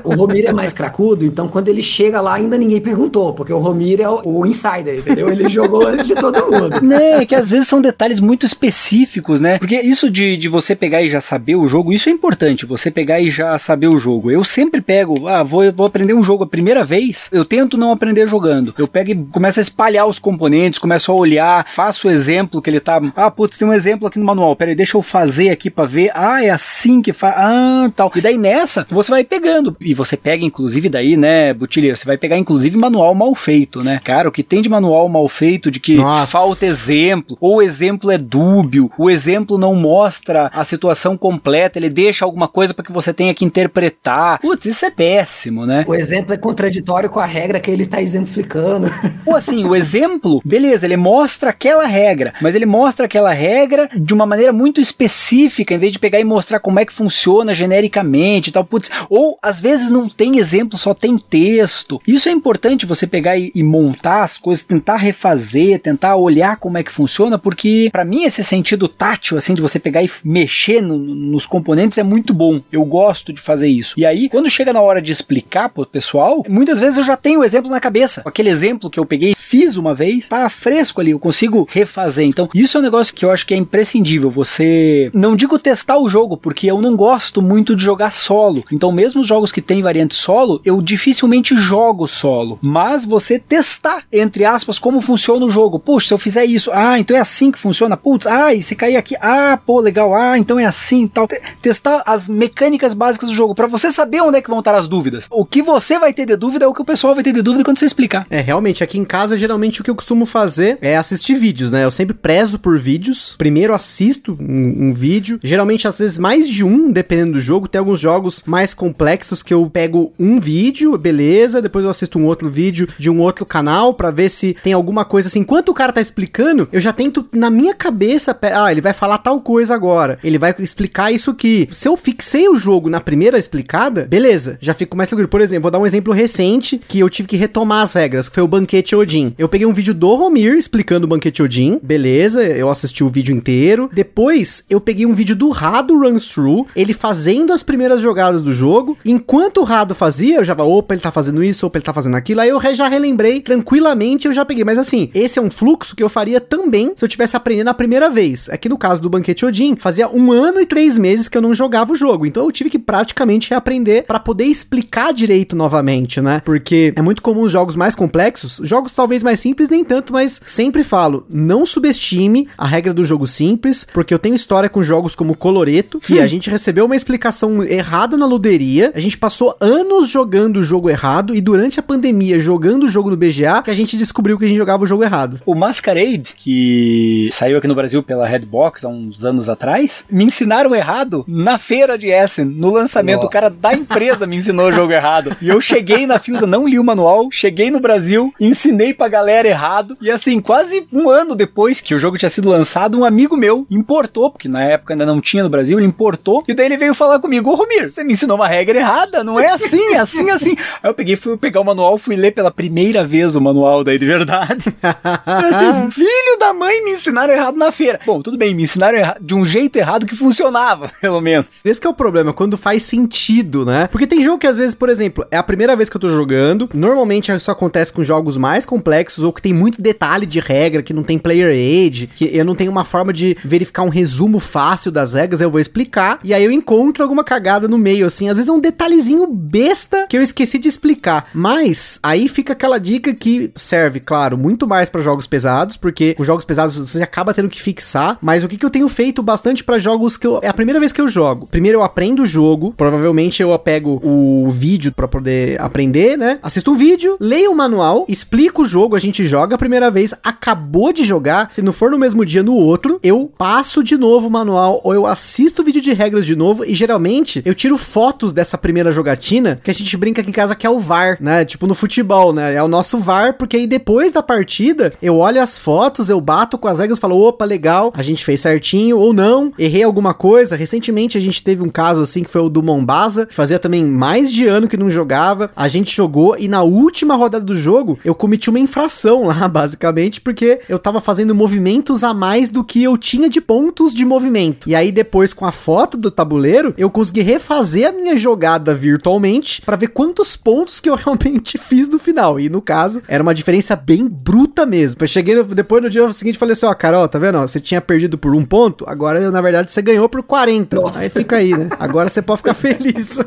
o 0.04 0.14
Romir 0.14 0.46
é 0.46 0.52
mais 0.52 0.72
cracudo, 0.72 1.24
então 1.24 1.48
quando 1.48 1.68
ele 1.68 1.82
chega 1.82 2.20
lá 2.20 2.34
ainda 2.34 2.56
ninguém 2.56 2.80
perguntou, 2.80 3.34
porque 3.34 3.52
o 3.52 3.58
Romir 3.58 4.00
é 4.00 4.08
o, 4.08 4.20
o 4.24 4.46
insider, 4.46 4.98
entendeu? 4.98 5.28
Ele 5.30 5.48
jogou 5.48 5.86
antes 5.86 6.06
de 6.06 6.14
todo 6.14 6.50
mundo. 6.50 6.80
Né, 6.82 7.25
que 7.26 7.34
às 7.34 7.50
vezes 7.50 7.68
são 7.68 7.80
detalhes 7.80 8.20
muito 8.20 8.46
específicos, 8.46 9.40
né? 9.40 9.58
Porque 9.58 9.80
isso 9.80 10.10
de, 10.10 10.36
de 10.36 10.48
você 10.48 10.74
pegar 10.74 11.02
e 11.02 11.08
já 11.08 11.20
saber 11.20 11.56
o 11.56 11.66
jogo, 11.66 11.92
isso 11.92 12.08
é 12.08 12.12
importante, 12.12 12.66
você 12.66 12.90
pegar 12.90 13.20
e 13.20 13.28
já 13.28 13.58
saber 13.58 13.88
o 13.88 13.98
jogo. 13.98 14.30
Eu 14.30 14.44
sempre 14.44 14.80
pego, 14.80 15.28
ah, 15.28 15.42
vou, 15.42 15.70
vou 15.72 15.86
aprender 15.86 16.14
um 16.14 16.22
jogo 16.22 16.44
a 16.44 16.46
primeira 16.46 16.84
vez, 16.84 17.28
eu 17.32 17.44
tento 17.44 17.76
não 17.76 17.90
aprender 17.90 18.26
jogando. 18.26 18.74
Eu 18.78 18.88
pego 18.88 19.10
e 19.10 19.16
começo 19.32 19.60
a 19.60 19.62
espalhar 19.62 20.06
os 20.06 20.18
componentes, 20.18 20.78
começo 20.78 21.10
a 21.10 21.14
olhar, 21.14 21.66
faço 21.68 22.08
o 22.08 22.10
exemplo 22.10 22.62
que 22.62 22.70
ele 22.70 22.80
tá. 22.80 23.00
Ah, 23.14 23.30
putz, 23.30 23.58
tem 23.58 23.66
um 23.66 23.72
exemplo 23.72 24.06
aqui 24.06 24.18
no 24.18 24.24
manual. 24.24 24.54
Peraí, 24.56 24.74
deixa 24.74 24.96
eu 24.96 25.02
fazer 25.02 25.50
aqui 25.50 25.70
para 25.70 25.86
ver. 25.86 26.10
Ah, 26.14 26.42
é 26.44 26.50
assim 26.50 27.02
que 27.02 27.12
faz. 27.12 27.34
Ah, 27.36 27.90
tal. 27.94 28.10
E 28.14 28.20
daí 28.20 28.38
nessa, 28.38 28.86
você 28.90 29.10
vai 29.10 29.24
pegando. 29.24 29.76
E 29.80 29.94
você 29.94 30.16
pega, 30.16 30.44
inclusive, 30.44 30.88
daí, 30.88 31.16
né, 31.16 31.52
Butilheiro, 31.52 31.96
você 31.96 32.04
vai 32.04 32.16
pegar, 32.16 32.38
inclusive, 32.38 32.76
manual 32.76 33.14
mal 33.14 33.34
feito, 33.34 33.82
né? 33.82 34.00
Cara, 34.04 34.28
o 34.28 34.32
que 34.32 34.42
tem 34.42 34.62
de 34.62 34.68
manual 34.68 35.08
mal 35.08 35.28
feito, 35.28 35.70
de 35.70 35.80
que 35.80 35.96
Nossa. 35.96 36.26
falta 36.26 36.64
exemplo, 36.64 37.15
ou 37.40 37.56
o 37.56 37.62
exemplo 37.62 38.10
é 38.10 38.18
dúbio, 38.18 38.90
o 38.98 39.10
exemplo 39.10 39.58
não 39.58 39.74
mostra 39.74 40.50
a 40.52 40.64
situação 40.64 41.16
completa, 41.16 41.78
ele 41.78 41.90
deixa 41.90 42.24
alguma 42.24 42.48
coisa 42.48 42.74
para 42.74 42.84
que 42.84 42.92
você 42.92 43.12
tenha 43.12 43.34
que 43.34 43.44
interpretar. 43.44 44.40
Putz, 44.40 44.66
isso 44.66 44.84
é 44.84 44.90
péssimo, 44.90 45.66
né? 45.66 45.84
O 45.86 45.94
exemplo 45.94 46.34
é 46.34 46.36
contraditório 46.36 47.10
com 47.10 47.20
a 47.20 47.26
regra 47.26 47.60
que 47.60 47.70
ele 47.70 47.86
tá 47.86 48.00
exemplificando. 48.00 48.90
Ou 49.24 49.34
assim, 49.34 49.64
o 49.64 49.74
exemplo, 49.74 50.40
beleza, 50.44 50.86
ele 50.86 50.96
mostra 50.96 51.50
aquela 51.50 51.86
regra, 51.86 52.34
mas 52.40 52.54
ele 52.54 52.66
mostra 52.66 53.06
aquela 53.06 53.32
regra 53.32 53.88
de 53.94 54.14
uma 54.14 54.26
maneira 54.26 54.52
muito 54.52 54.80
específica, 54.80 55.74
em 55.74 55.78
vez 55.78 55.92
de 55.92 55.98
pegar 55.98 56.20
e 56.20 56.24
mostrar 56.24 56.60
como 56.60 56.78
é 56.78 56.84
que 56.84 56.92
funciona 56.92 57.54
genericamente 57.54 58.50
e 58.50 58.52
tal. 58.52 58.64
Putz, 58.64 58.90
ou 59.08 59.38
às 59.42 59.60
vezes 59.60 59.90
não 59.90 60.08
tem 60.08 60.38
exemplo, 60.38 60.78
só 60.78 60.94
tem 60.94 61.18
texto. 61.18 62.00
Isso 62.06 62.28
é 62.28 62.32
importante 62.32 62.86
você 62.86 63.06
pegar 63.06 63.36
e, 63.36 63.50
e 63.54 63.62
montar 63.62 64.22
as 64.22 64.38
coisas, 64.38 64.64
tentar 64.64 64.96
refazer, 64.96 65.80
tentar 65.80 66.16
olhar 66.16 66.56
como 66.56 66.78
é 66.78 66.82
que 66.82 66.92
funciona, 66.96 67.38
porque 67.38 67.90
para 67.92 68.04
mim 68.04 68.24
esse 68.24 68.42
sentido 68.42 68.88
tátil, 68.88 69.36
assim, 69.36 69.54
de 69.54 69.60
você 69.60 69.78
pegar 69.78 70.02
e 70.02 70.10
mexer 70.24 70.80
no, 70.80 70.96
nos 70.96 71.46
componentes 71.46 71.98
é 71.98 72.02
muito 72.02 72.32
bom. 72.32 72.60
Eu 72.72 72.84
gosto 72.84 73.32
de 73.32 73.40
fazer 73.40 73.68
isso. 73.68 73.94
E 73.98 74.06
aí, 74.06 74.28
quando 74.30 74.48
chega 74.48 74.72
na 74.72 74.80
hora 74.80 75.02
de 75.02 75.12
explicar 75.12 75.68
pro 75.68 75.84
pessoal, 75.84 76.42
muitas 76.48 76.80
vezes 76.80 76.98
eu 76.98 77.04
já 77.04 77.16
tenho 77.16 77.40
o 77.40 77.44
exemplo 77.44 77.70
na 77.70 77.80
cabeça. 77.80 78.22
Aquele 78.24 78.48
exemplo 78.48 78.88
que 78.88 78.98
eu 78.98 79.04
peguei, 79.04 79.34
fiz 79.46 79.76
uma 79.76 79.94
vez, 79.94 80.28
tá 80.28 80.48
fresco 80.48 81.00
ali, 81.00 81.12
eu 81.12 81.18
consigo 81.18 81.68
refazer. 81.70 82.26
Então, 82.26 82.48
isso 82.52 82.76
é 82.76 82.80
um 82.80 82.82
negócio 82.82 83.14
que 83.14 83.24
eu 83.24 83.30
acho 83.30 83.46
que 83.46 83.54
é 83.54 83.56
imprescindível. 83.56 84.28
Você, 84.30 85.10
não 85.14 85.36
digo 85.36 85.58
testar 85.58 85.98
o 85.98 86.08
jogo, 86.08 86.36
porque 86.36 86.66
eu 86.66 86.80
não 86.80 86.96
gosto 86.96 87.40
muito 87.40 87.76
de 87.76 87.84
jogar 87.84 88.10
solo. 88.10 88.64
Então, 88.72 88.90
mesmo 88.90 89.20
os 89.20 89.26
jogos 89.26 89.52
que 89.52 89.62
tem 89.62 89.82
variante 89.82 90.14
solo, 90.14 90.60
eu 90.64 90.82
dificilmente 90.82 91.56
jogo 91.56 92.08
solo. 92.08 92.58
Mas 92.60 93.04
você 93.04 93.38
testar, 93.38 94.02
entre 94.12 94.44
aspas, 94.44 94.78
como 94.78 95.00
funciona 95.00 95.46
o 95.46 95.50
jogo. 95.50 95.78
Puxa, 95.78 96.08
se 96.08 96.14
eu 96.14 96.18
fizer 96.18 96.44
isso, 96.44 96.70
ah, 96.72 96.98
então 96.98 97.16
é 97.16 97.20
assim 97.20 97.52
que 97.52 97.58
funciona. 97.58 97.96
Putz, 97.96 98.26
ah, 98.26 98.52
e 98.52 98.60
se 98.60 98.74
cair 98.74 98.96
aqui, 98.96 99.14
ah, 99.20 99.58
pô, 99.64 99.80
legal, 99.80 100.12
ah, 100.14 100.36
então 100.36 100.58
é 100.58 100.64
assim 100.64 101.06
tal. 101.06 101.28
Testar 101.62 102.02
as 102.04 102.28
mecânicas 102.28 102.94
básicas 102.94 103.28
do 103.28 103.34
jogo, 103.34 103.54
para 103.54 103.68
você 103.68 103.92
saber 103.92 104.22
onde 104.22 104.38
é 104.38 104.42
que 104.42 104.50
vão 104.50 104.58
estar 104.58 104.74
as 104.74 104.88
dúvidas. 104.88 105.28
O 105.30 105.44
que 105.44 105.62
você 105.62 105.98
vai 105.98 106.12
ter 106.12 106.26
de 106.26 106.36
dúvida 106.36 106.64
é 106.64 106.68
o 106.68 106.74
que 106.74 106.82
o 106.82 106.84
pessoal 106.84 107.14
vai 107.14 107.22
ter 107.22 107.32
de 107.32 107.42
dúvida 107.42 107.64
quando 107.64 107.78
você 107.78 107.86
explicar. 107.86 108.26
É, 108.28 108.40
realmente, 108.40 108.82
aqui 108.82 108.98
em 108.98 109.04
casa 109.04 109.35
casa, 109.36 109.38
geralmente 109.38 109.80
o 109.80 109.84
que 109.84 109.90
eu 109.90 109.94
costumo 109.94 110.26
fazer 110.26 110.78
é 110.80 110.96
assistir 110.96 111.34
vídeos, 111.34 111.72
né? 111.72 111.84
Eu 111.84 111.90
sempre 111.90 112.14
prezo 112.14 112.58
por 112.58 112.78
vídeos. 112.78 113.34
Primeiro 113.36 113.74
assisto 113.74 114.36
um, 114.40 114.88
um 114.88 114.94
vídeo. 114.94 115.38
Geralmente, 115.44 115.86
às 115.86 115.98
vezes, 115.98 116.18
mais 116.18 116.48
de 116.48 116.64
um, 116.64 116.90
dependendo 116.90 117.34
do 117.34 117.40
jogo. 117.40 117.68
Tem 117.68 117.78
alguns 117.78 118.00
jogos 118.00 118.42
mais 118.46 118.74
complexos 118.74 119.42
que 119.42 119.52
eu 119.52 119.68
pego 119.70 120.12
um 120.18 120.40
vídeo, 120.40 120.96
beleza. 120.96 121.62
Depois 121.62 121.84
eu 121.84 121.90
assisto 121.90 122.18
um 122.18 122.24
outro 122.24 122.48
vídeo 122.48 122.88
de 122.98 123.10
um 123.10 123.20
outro 123.20 123.44
canal 123.44 123.94
para 123.94 124.10
ver 124.10 124.28
se 124.28 124.56
tem 124.62 124.72
alguma 124.72 125.04
coisa 125.04 125.28
assim. 125.28 125.40
Enquanto 125.40 125.68
o 125.68 125.74
cara 125.74 125.92
tá 125.92 126.00
explicando, 126.00 126.68
eu 126.72 126.80
já 126.80 126.92
tento 126.92 127.26
na 127.32 127.50
minha 127.50 127.74
cabeça, 127.74 128.36
ah, 128.54 128.72
ele 128.72 128.80
vai 128.80 128.92
falar 128.92 129.18
tal 129.18 129.40
coisa 129.40 129.74
agora. 129.74 130.18
Ele 130.24 130.38
vai 130.38 130.54
explicar 130.58 131.12
isso 131.12 131.30
aqui. 131.30 131.68
Se 131.70 131.88
eu 131.88 131.96
fixei 131.96 132.48
o 132.48 132.56
jogo 132.56 132.88
na 132.88 133.00
primeira 133.00 133.38
explicada, 133.38 134.06
beleza, 134.08 134.56
já 134.60 134.72
fico 134.72 134.96
mais 134.96 135.08
tranquilo. 135.08 135.28
Por 135.28 135.40
exemplo, 135.40 135.62
vou 135.62 135.70
dar 135.70 135.78
um 135.78 135.86
exemplo 135.86 136.12
recente 136.12 136.80
que 136.88 137.00
eu 137.00 137.10
tive 137.10 137.28
que 137.28 137.36
retomar 137.36 137.82
as 137.82 137.92
regras, 137.92 138.28
que 138.28 138.34
foi 138.34 138.42
o 138.42 138.48
Banquete 138.48 138.94
Odin. 138.94 139.25
Eu 139.38 139.48
peguei 139.48 139.66
um 139.66 139.72
vídeo 139.72 139.94
do 139.94 140.14
Romir 140.14 140.56
explicando 140.56 141.06
o 141.06 141.08
Banquete 141.08 141.42
Odin, 141.42 141.78
beleza, 141.82 142.42
eu 142.42 142.68
assisti 142.70 143.02
o 143.02 143.08
vídeo 143.08 143.34
inteiro. 143.34 143.90
Depois, 143.92 144.64
eu 144.68 144.80
peguei 144.80 145.06
um 145.06 145.14
vídeo 145.14 145.34
do 145.34 145.50
Rado 145.50 145.98
Runs 145.98 146.26
Through, 146.26 146.66
ele 146.74 146.92
fazendo 146.92 147.52
as 147.52 147.62
primeiras 147.62 148.00
jogadas 148.00 148.42
do 148.42 148.52
jogo. 148.52 148.96
Enquanto 149.04 149.58
o 149.58 149.64
Rado 149.64 149.94
fazia, 149.94 150.36
eu 150.36 150.44
já 150.44 150.54
falava, 150.54 150.74
opa, 150.74 150.94
ele 150.94 151.02
tá 151.02 151.10
fazendo 151.10 151.42
isso, 151.42 151.66
opa, 151.66 151.78
ele 151.78 151.84
tá 151.84 151.92
fazendo 151.92 152.16
aquilo. 152.16 152.40
Aí 152.40 152.48
eu 152.48 152.60
já 152.74 152.88
relembrei 152.88 153.40
tranquilamente, 153.40 154.26
eu 154.26 154.32
já 154.32 154.44
peguei. 154.44 154.64
Mas 154.64 154.78
assim, 154.78 155.10
esse 155.14 155.38
é 155.38 155.42
um 155.42 155.50
fluxo 155.50 155.94
que 155.94 156.02
eu 156.02 156.08
faria 156.08 156.40
também 156.40 156.92
se 156.94 157.04
eu 157.04 157.08
tivesse 157.08 157.36
aprendendo 157.36 157.68
a 157.68 157.74
primeira 157.74 158.10
vez. 158.10 158.48
Aqui 158.50 158.68
no 158.68 158.78
caso 158.78 159.00
do 159.00 159.10
Banquete 159.10 159.44
Odin, 159.44 159.76
fazia 159.76 160.08
um 160.08 160.32
ano 160.32 160.60
e 160.60 160.66
três 160.66 160.98
meses 160.98 161.28
que 161.28 161.36
eu 161.36 161.42
não 161.42 161.54
jogava 161.54 161.92
o 161.92 161.96
jogo. 161.96 162.26
Então 162.26 162.44
eu 162.44 162.52
tive 162.52 162.70
que 162.70 162.78
praticamente 162.78 163.50
reaprender 163.50 164.04
para 164.06 164.18
poder 164.18 164.44
explicar 164.44 165.12
direito 165.12 165.54
novamente, 165.56 166.20
né? 166.20 166.42
Porque 166.44 166.92
é 166.96 167.02
muito 167.02 167.22
comum 167.22 167.42
os 167.42 167.52
jogos 167.52 167.76
mais 167.76 167.94
complexos, 167.94 168.60
jogos 168.64 168.92
talvez 168.92 169.15
mais 169.22 169.40
simples, 169.40 169.68
nem 169.68 169.84
tanto, 169.84 170.12
mas 170.12 170.40
sempre 170.46 170.82
falo, 170.82 171.26
não 171.28 171.66
subestime 171.66 172.48
a 172.56 172.66
regra 172.66 172.92
do 172.92 173.04
jogo 173.04 173.26
simples, 173.26 173.86
porque 173.92 174.12
eu 174.12 174.18
tenho 174.18 174.34
história 174.34 174.68
com 174.68 174.82
jogos 174.82 175.14
como 175.14 175.36
Coloreto, 175.36 176.00
que 176.00 176.20
a 176.20 176.26
gente 176.26 176.50
recebeu 176.50 176.86
uma 176.86 176.96
explicação 176.96 177.62
errada 177.62 178.16
na 178.16 178.26
luderia, 178.26 178.92
a 178.94 179.00
gente 179.00 179.18
passou 179.18 179.56
anos 179.60 180.08
jogando 180.08 180.58
o 180.58 180.62
jogo 180.62 180.90
errado 180.90 181.34
e 181.34 181.40
durante 181.40 181.80
a 181.80 181.82
pandemia 181.82 182.38
jogando 182.38 182.84
o 182.84 182.88
jogo 182.88 183.10
no 183.10 183.16
BGA, 183.16 183.62
que 183.62 183.70
a 183.70 183.74
gente 183.74 183.96
descobriu 183.96 184.38
que 184.38 184.44
a 184.44 184.48
gente 184.48 184.56
jogava 184.56 184.84
o 184.84 184.86
jogo 184.86 185.04
errado. 185.04 185.40
O 185.44 185.54
Masquerade, 185.54 186.34
que 186.36 187.28
saiu 187.30 187.58
aqui 187.58 187.68
no 187.68 187.74
Brasil 187.74 188.02
pela 188.02 188.26
Redbox 188.26 188.84
há 188.84 188.88
uns 188.88 189.24
anos 189.24 189.48
atrás, 189.48 190.04
me 190.10 190.24
ensinaram 190.24 190.74
errado 190.74 191.24
na 191.26 191.58
feira 191.58 191.98
de 191.98 192.08
Essen, 192.08 192.44
no 192.44 192.70
lançamento. 192.70 193.16
Nossa. 193.16 193.26
O 193.26 193.30
cara 193.30 193.50
da 193.50 193.72
empresa 193.72 194.26
me 194.26 194.36
ensinou 194.36 194.68
o 194.68 194.72
jogo 194.72 194.92
errado. 194.92 195.36
E 195.40 195.48
eu 195.48 195.60
cheguei 195.60 196.06
na 196.06 196.18
Fiusa, 196.18 196.46
não 196.46 196.66
li 196.66 196.78
o 196.78 196.84
manual, 196.84 197.28
cheguei 197.30 197.70
no 197.70 197.80
Brasil, 197.80 198.32
ensinei 198.40 198.94
pra 198.94 199.05
galera 199.08 199.48
errado. 199.48 199.94
E 200.00 200.10
assim, 200.10 200.40
quase 200.40 200.86
um 200.92 201.08
ano 201.08 201.34
depois 201.34 201.80
que 201.80 201.94
o 201.94 201.98
jogo 201.98 202.18
tinha 202.18 202.28
sido 202.28 202.48
lançado, 202.48 202.98
um 202.98 203.04
amigo 203.04 203.36
meu 203.36 203.66
importou, 203.70 204.30
porque 204.30 204.48
na 204.48 204.62
época 204.62 204.94
ainda 204.94 205.06
não 205.06 205.20
tinha 205.20 205.42
no 205.42 205.50
Brasil, 205.50 205.78
ele 205.78 205.86
importou. 205.86 206.44
E 206.48 206.54
daí 206.54 206.66
ele 206.66 206.76
veio 206.76 206.94
falar 206.94 207.18
comigo: 207.18 207.50
Ô 207.50 207.54
Romir, 207.54 207.90
você 207.90 208.02
me 208.02 208.12
ensinou 208.12 208.36
uma 208.36 208.48
regra 208.48 208.78
errada, 208.78 209.22
não 209.22 209.38
é 209.38 209.48
assim, 209.48 209.94
é 209.94 209.98
assim, 209.98 210.30
assim. 210.30 210.56
Aí 210.82 210.90
eu 210.90 210.94
peguei, 210.94 211.16
fui 211.16 211.36
pegar 211.36 211.60
o 211.60 211.64
manual, 211.64 211.98
fui 211.98 212.16
ler 212.16 212.32
pela 212.32 212.50
primeira 212.50 213.04
vez 213.06 213.36
o 213.36 213.40
manual 213.40 213.84
daí 213.84 213.98
de 213.98 214.06
verdade. 214.06 214.74
assim, 214.82 215.90
filho 215.90 216.38
da 216.38 216.52
mãe, 216.52 216.84
me 216.84 216.92
ensinaram 216.92 217.32
errado 217.32 217.56
na 217.56 217.70
feira. 217.72 218.00
Bom, 218.04 218.20
tudo 218.22 218.36
bem, 218.36 218.54
me 218.54 218.64
ensinaram 218.64 219.14
de 219.20 219.34
um 219.34 219.44
jeito 219.44 219.76
errado 219.76 220.06
que 220.06 220.16
funcionava, 220.16 220.90
pelo 221.00 221.20
menos. 221.20 221.60
Esse 221.64 221.84
é 221.86 221.88
o 221.88 221.94
problema, 221.94 222.32
quando 222.32 222.56
faz 222.56 222.82
sentido, 222.82 223.64
né? 223.64 223.88
Porque 223.90 224.06
tem 224.06 224.22
jogo 224.22 224.38
que 224.38 224.46
às 224.46 224.56
vezes, 224.56 224.74
por 224.74 224.88
exemplo, 224.88 225.26
é 225.30 225.36
a 225.36 225.42
primeira 225.42 225.76
vez 225.76 225.88
que 225.88 225.96
eu 225.96 226.00
tô 226.00 226.10
jogando. 226.10 226.68
Normalmente 226.74 227.32
isso 227.32 227.50
acontece 227.50 227.92
com 227.92 228.02
jogos 228.02 228.36
mais 228.36 228.64
complexos 228.64 228.95
ou 229.18 229.32
que 229.32 229.42
tem 229.42 229.52
muito 229.52 229.80
detalhe 229.80 230.26
de 230.26 230.40
regra, 230.40 230.82
que 230.82 230.92
não 230.92 231.02
tem 231.02 231.18
player 231.18 231.50
aid, 231.50 232.08
que 232.14 232.36
eu 232.36 232.44
não 232.44 232.54
tenho 232.54 232.70
uma 232.70 232.84
forma 232.84 233.12
de 233.12 233.36
verificar 233.44 233.82
um 233.82 233.88
resumo 233.88 234.38
fácil 234.38 234.90
das 234.90 235.12
regras, 235.14 235.40
eu 235.40 235.50
vou 235.50 235.60
explicar. 235.60 236.18
E 236.22 236.32
aí 236.32 236.44
eu 236.44 236.52
encontro 236.52 237.02
alguma 237.02 237.24
cagada 237.24 237.68
no 237.68 237.78
meio, 237.78 238.06
assim. 238.06 238.28
Às 238.28 238.36
vezes 238.36 238.48
é 238.48 238.52
um 238.52 238.60
detalhezinho 238.60 239.26
besta 239.26 240.06
que 240.08 240.16
eu 240.16 240.22
esqueci 240.22 240.58
de 240.58 240.68
explicar. 240.68 241.28
Mas 241.34 241.98
aí 242.02 242.28
fica 242.28 242.52
aquela 242.52 242.78
dica 242.78 243.14
que 243.14 243.50
serve, 243.54 244.00
claro, 244.00 244.38
muito 244.38 244.66
mais 244.66 244.88
para 244.88 245.00
jogos 245.00 245.26
pesados, 245.26 245.76
porque 245.76 246.14
com 246.14 246.24
jogos 246.24 246.44
pesados 246.44 246.76
você 246.76 247.02
acaba 247.02 247.34
tendo 247.34 247.48
que 247.48 247.60
fixar. 247.60 248.18
Mas 248.20 248.44
o 248.44 248.48
que, 248.48 248.56
que 248.56 248.64
eu 248.64 248.70
tenho 248.70 248.88
feito 248.88 249.22
bastante 249.22 249.64
para 249.64 249.78
jogos 249.78 250.16
que 250.16 250.26
eu. 250.26 250.38
É 250.42 250.48
a 250.48 250.54
primeira 250.54 250.78
vez 250.78 250.92
que 250.92 251.00
eu 251.00 251.08
jogo. 251.08 251.46
Primeiro 251.50 251.78
eu 251.78 251.82
aprendo 251.82 252.22
o 252.22 252.26
jogo, 252.26 252.72
provavelmente 252.76 253.42
eu 253.42 253.56
pego 253.58 254.00
o 254.04 254.48
vídeo 254.50 254.92
para 254.92 255.08
poder 255.08 255.60
aprender, 255.60 256.16
né? 256.16 256.38
Assisto 256.42 256.70
um 256.70 256.76
vídeo, 256.76 257.16
leio 257.18 257.50
o 257.50 257.56
manual, 257.56 258.04
explico 258.08 258.62
o 258.62 258.64
jogo, 258.64 258.85
a 258.94 259.00
gente 259.00 259.24
joga 259.24 259.54
a 259.54 259.58
primeira 259.58 259.90
vez, 259.90 260.14
acabou 260.22 260.92
de 260.92 261.04
jogar, 261.04 261.50
se 261.50 261.62
não 261.62 261.72
for 261.72 261.90
no 261.90 261.98
mesmo 261.98 262.24
dia, 262.24 262.42
no 262.42 262.54
outro, 262.54 263.00
eu 263.02 263.30
passo 263.36 263.82
de 263.82 263.96
novo 263.96 264.28
o 264.28 264.30
manual 264.30 264.80
ou 264.84 264.94
eu 264.94 265.06
assisto 265.06 265.62
o 265.62 265.64
vídeo 265.64 265.80
de 265.80 265.92
regras 265.92 266.24
de 266.24 266.36
novo 266.36 266.64
e 266.64 266.74
geralmente 266.74 267.42
eu 267.44 267.54
tiro 267.54 267.76
fotos 267.76 268.32
dessa 268.32 268.58
primeira 268.58 268.92
jogatina 268.92 269.60
que 269.62 269.70
a 269.70 269.74
gente 269.74 269.96
brinca 269.96 270.20
aqui 270.20 270.30
em 270.30 270.32
casa 270.32 270.54
que 270.54 270.66
é 270.66 270.70
o 270.70 270.78
VAR, 270.78 271.16
né? 271.20 271.44
Tipo 271.44 271.66
no 271.66 271.74
futebol, 271.74 272.32
né? 272.32 272.54
É 272.54 272.62
o 272.62 272.68
nosso 272.68 272.98
VAR, 272.98 273.34
porque 273.34 273.56
aí 273.56 273.66
depois 273.66 274.12
da 274.12 274.22
partida 274.22 274.92
eu 275.00 275.18
olho 275.18 275.42
as 275.42 275.58
fotos, 275.58 276.08
eu 276.08 276.20
bato 276.20 276.58
com 276.58 276.68
as 276.68 276.78
regras 276.78 276.98
e 276.98 277.00
falo, 277.00 277.20
opa, 277.20 277.44
legal, 277.44 277.92
a 277.96 278.02
gente 278.02 278.24
fez 278.24 278.40
certinho 278.40 278.98
ou 278.98 279.12
não, 279.12 279.52
errei 279.58 279.82
alguma 279.82 280.12
coisa. 280.12 280.56
Recentemente 280.56 281.16
a 281.16 281.20
gente 281.20 281.42
teve 281.42 281.62
um 281.62 281.68
caso 281.68 282.02
assim 282.02 282.22
que 282.22 282.30
foi 282.30 282.42
o 282.42 282.48
do 282.48 282.62
Mombasa, 282.62 283.26
que 283.26 283.34
fazia 283.34 283.58
também 283.58 283.84
mais 283.84 284.30
de 284.30 284.46
ano 284.46 284.68
que 284.68 284.76
não 284.76 284.90
jogava. 284.90 285.50
A 285.56 285.68
gente 285.68 285.94
jogou 285.94 286.36
e 286.38 286.48
na 286.48 286.62
última 286.62 287.16
rodada 287.16 287.44
do 287.44 287.56
jogo 287.56 287.98
eu 288.04 288.14
cometi 288.14 288.50
uma 288.50 288.58
infração 288.76 289.24
lá, 289.24 289.48
basicamente, 289.48 290.20
porque 290.20 290.60
eu 290.68 290.78
tava 290.78 291.00
fazendo 291.00 291.34
movimentos 291.34 292.04
a 292.04 292.12
mais 292.12 292.50
do 292.50 292.62
que 292.62 292.82
eu 292.82 292.98
tinha 292.98 293.28
de 293.28 293.40
pontos 293.40 293.94
de 293.94 294.04
movimento. 294.04 294.68
E 294.68 294.74
aí 294.74 294.92
depois 294.92 295.32
com 295.32 295.46
a 295.46 295.52
foto 295.52 295.96
do 295.96 296.10
tabuleiro, 296.10 296.74
eu 296.76 296.90
consegui 296.90 297.22
refazer 297.22 297.88
a 297.88 297.92
minha 297.92 298.16
jogada 298.16 298.74
virtualmente 298.74 299.62
para 299.62 299.76
ver 299.76 299.88
quantos 299.88 300.36
pontos 300.36 300.80
que 300.80 300.90
eu 300.90 300.94
realmente 301.06 301.56
fiz 301.56 301.88
no 301.88 301.98
final. 301.98 302.38
E 302.38 302.50
no 302.50 302.60
caso, 302.60 303.02
era 303.08 303.22
uma 303.22 303.34
diferença 303.34 303.74
bem 303.74 304.06
bruta 304.06 304.66
mesmo. 304.66 304.98
Eu 305.00 305.06
cheguei 305.06 305.42
depois 305.42 305.82
no 305.82 305.88
dia 305.88 306.12
seguinte 306.12 306.38
falei 306.38 306.52
assim: 306.52 306.66
ó, 306.66 306.74
Carol, 306.74 307.08
tá 307.08 307.18
vendo? 307.18 307.38
Ó, 307.38 307.46
você 307.46 307.58
tinha 307.58 307.80
perdido 307.80 308.18
por 308.18 308.34
um 308.34 308.44
ponto, 308.44 308.84
agora 308.86 309.30
na 309.30 309.40
verdade 309.40 309.72
você 309.72 309.80
ganhou 309.80 310.08
por 310.08 310.22
40. 310.22 310.76
Nossa. 310.76 311.00
Aí 311.00 311.08
fica 311.08 311.36
aí, 311.36 311.56
né? 311.56 311.68
Agora 311.78 312.08
você 312.08 312.20
pode 312.20 312.38
ficar 312.38 312.54
feliz. 312.54 313.18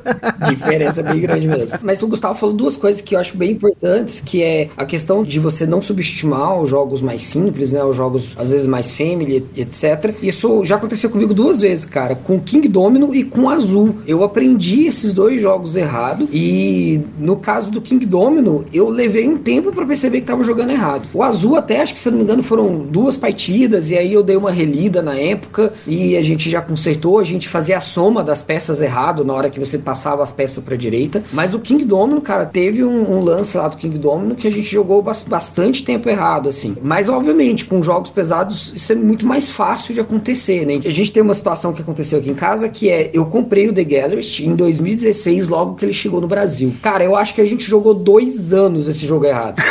Diferença 0.48 1.02
bem 1.02 1.22
grande 1.22 1.48
mesmo. 1.48 1.80
Mas 1.82 2.02
o 2.04 2.08
Gustavo 2.08 2.36
falou 2.36 2.56
duas 2.56 2.76
coisas 2.76 3.02
que 3.02 3.16
eu 3.16 3.20
acho 3.20 3.36
bem 3.36 3.52
importantes, 3.52 4.22
que 4.22 4.44
é 4.44 4.70
a 4.78 4.86
questão 4.86 5.24
de 5.24 5.39
você 5.40 5.66
não 5.66 5.82
subestimar 5.82 6.60
os 6.60 6.70
jogos 6.70 7.02
mais 7.02 7.24
simples, 7.24 7.72
né? 7.72 7.84
Os 7.84 7.96
jogos, 7.96 8.34
às 8.38 8.52
vezes, 8.52 8.68
mais 8.68 8.92
family, 8.92 9.46
etc. 9.56 10.16
Isso 10.22 10.64
já 10.64 10.76
aconteceu 10.76 11.10
comigo 11.10 11.34
duas 11.34 11.62
vezes, 11.62 11.86
cara. 11.86 12.16
Com 12.16 12.40
King 12.40 12.68
Domino 12.68 13.14
e 13.14 13.24
com 13.24 13.50
Azul. 13.50 13.96
Eu 14.06 14.24
aprendi 14.24 14.86
esses 14.86 15.14
dois 15.14 15.42
jogos 15.42 15.76
errado 15.76 16.28
e 16.32 17.02
no 17.18 17.38
caso 17.38 17.72
do 17.72 17.82
King 17.82 18.06
Domino, 18.06 18.66
eu 18.74 18.90
levei 18.90 19.28
um 19.28 19.38
tempo 19.38 19.72
para 19.72 19.86
perceber 19.86 20.22
que 20.22 20.28
tava 20.28 20.44
jogando 20.44 20.72
errado. 20.72 21.08
O 21.14 21.24
Azul 21.24 21.56
até, 21.56 21.82
acho 21.82 21.94
que 21.94 22.00
se 22.00 22.10
não 22.10 22.18
me 22.18 22.24
engano, 22.24 22.44
foram 22.44 22.78
duas 22.78 23.16
partidas 23.16 23.90
e 23.90 23.98
aí 23.98 24.14
eu 24.14 24.24
dei 24.24 24.36
uma 24.36 24.52
relida 24.52 25.02
na 25.02 25.16
época 25.16 25.74
e 25.88 26.16
a 26.18 26.22
gente 26.22 26.50
já 26.50 26.62
consertou, 26.62 27.20
a 27.20 27.24
gente 27.24 27.48
fazia 27.48 27.78
a 27.78 27.82
soma 27.82 28.24
das 28.24 28.42
peças 28.42 28.82
errado 28.82 29.24
na 29.24 29.34
hora 29.34 29.50
que 29.50 29.60
você 29.60 29.78
passava 29.78 30.24
as 30.24 30.32
peças 30.32 30.64
para 30.64 30.76
direita. 30.76 31.24
Mas 31.32 31.54
o 31.54 31.60
King 31.60 31.86
Domino, 31.86 32.22
cara, 32.22 32.46
teve 32.46 32.84
um, 32.84 33.12
um, 33.12 33.22
lance 33.22 33.58
lá 33.58 33.68
do 33.68 33.78
King 33.78 33.98
Domino 33.98 34.36
que 34.36 34.48
a 34.48 34.52
gente 34.52 34.70
jogou 34.70 35.02
bastante 35.02 35.29
tempo 35.84 36.10
errado, 36.10 36.50
assim. 36.50 36.76
Mas 36.82 37.10
obviamente, 37.10 37.66
com 37.66 37.82
jogos 37.82 38.10
pesados, 38.10 38.74
isso 38.76 38.92
é 38.92 38.96
muito 38.96 39.26
mais 39.26 39.50
fácil 39.50 39.94
de 39.94 40.00
acontecer, 40.00 40.66
né? 40.66 40.82
A 40.86 40.92
gente 40.92 41.12
tem 41.12 41.22
uma 41.22 41.34
situação 41.34 41.74
que 41.74 41.82
aconteceu 41.82 42.20
aqui 42.20 42.30
em 42.30 42.36
casa 42.36 42.70
que 42.70 42.90
é 42.90 43.10
eu 43.14 43.26
comprei 43.26 43.68
o 43.68 43.74
The 43.74 43.84
Gallerist 43.84 44.40
em 44.40 44.56
2016, 44.56 45.48
logo 45.48 45.76
que 45.76 45.86
ele 45.86 45.94
chegou 45.94 46.22
no 46.22 46.28
Brasil. 46.28 46.74
Cara, 46.82 47.04
eu 47.04 47.16
acho 47.16 47.34
que 47.34 47.42
a 47.42 47.46
gente 47.46 47.66
jogou 47.66 47.94
dois 47.94 48.54
anos 48.54 48.88
esse 48.88 49.06
jogo 49.06 49.26
errado. 49.26 49.62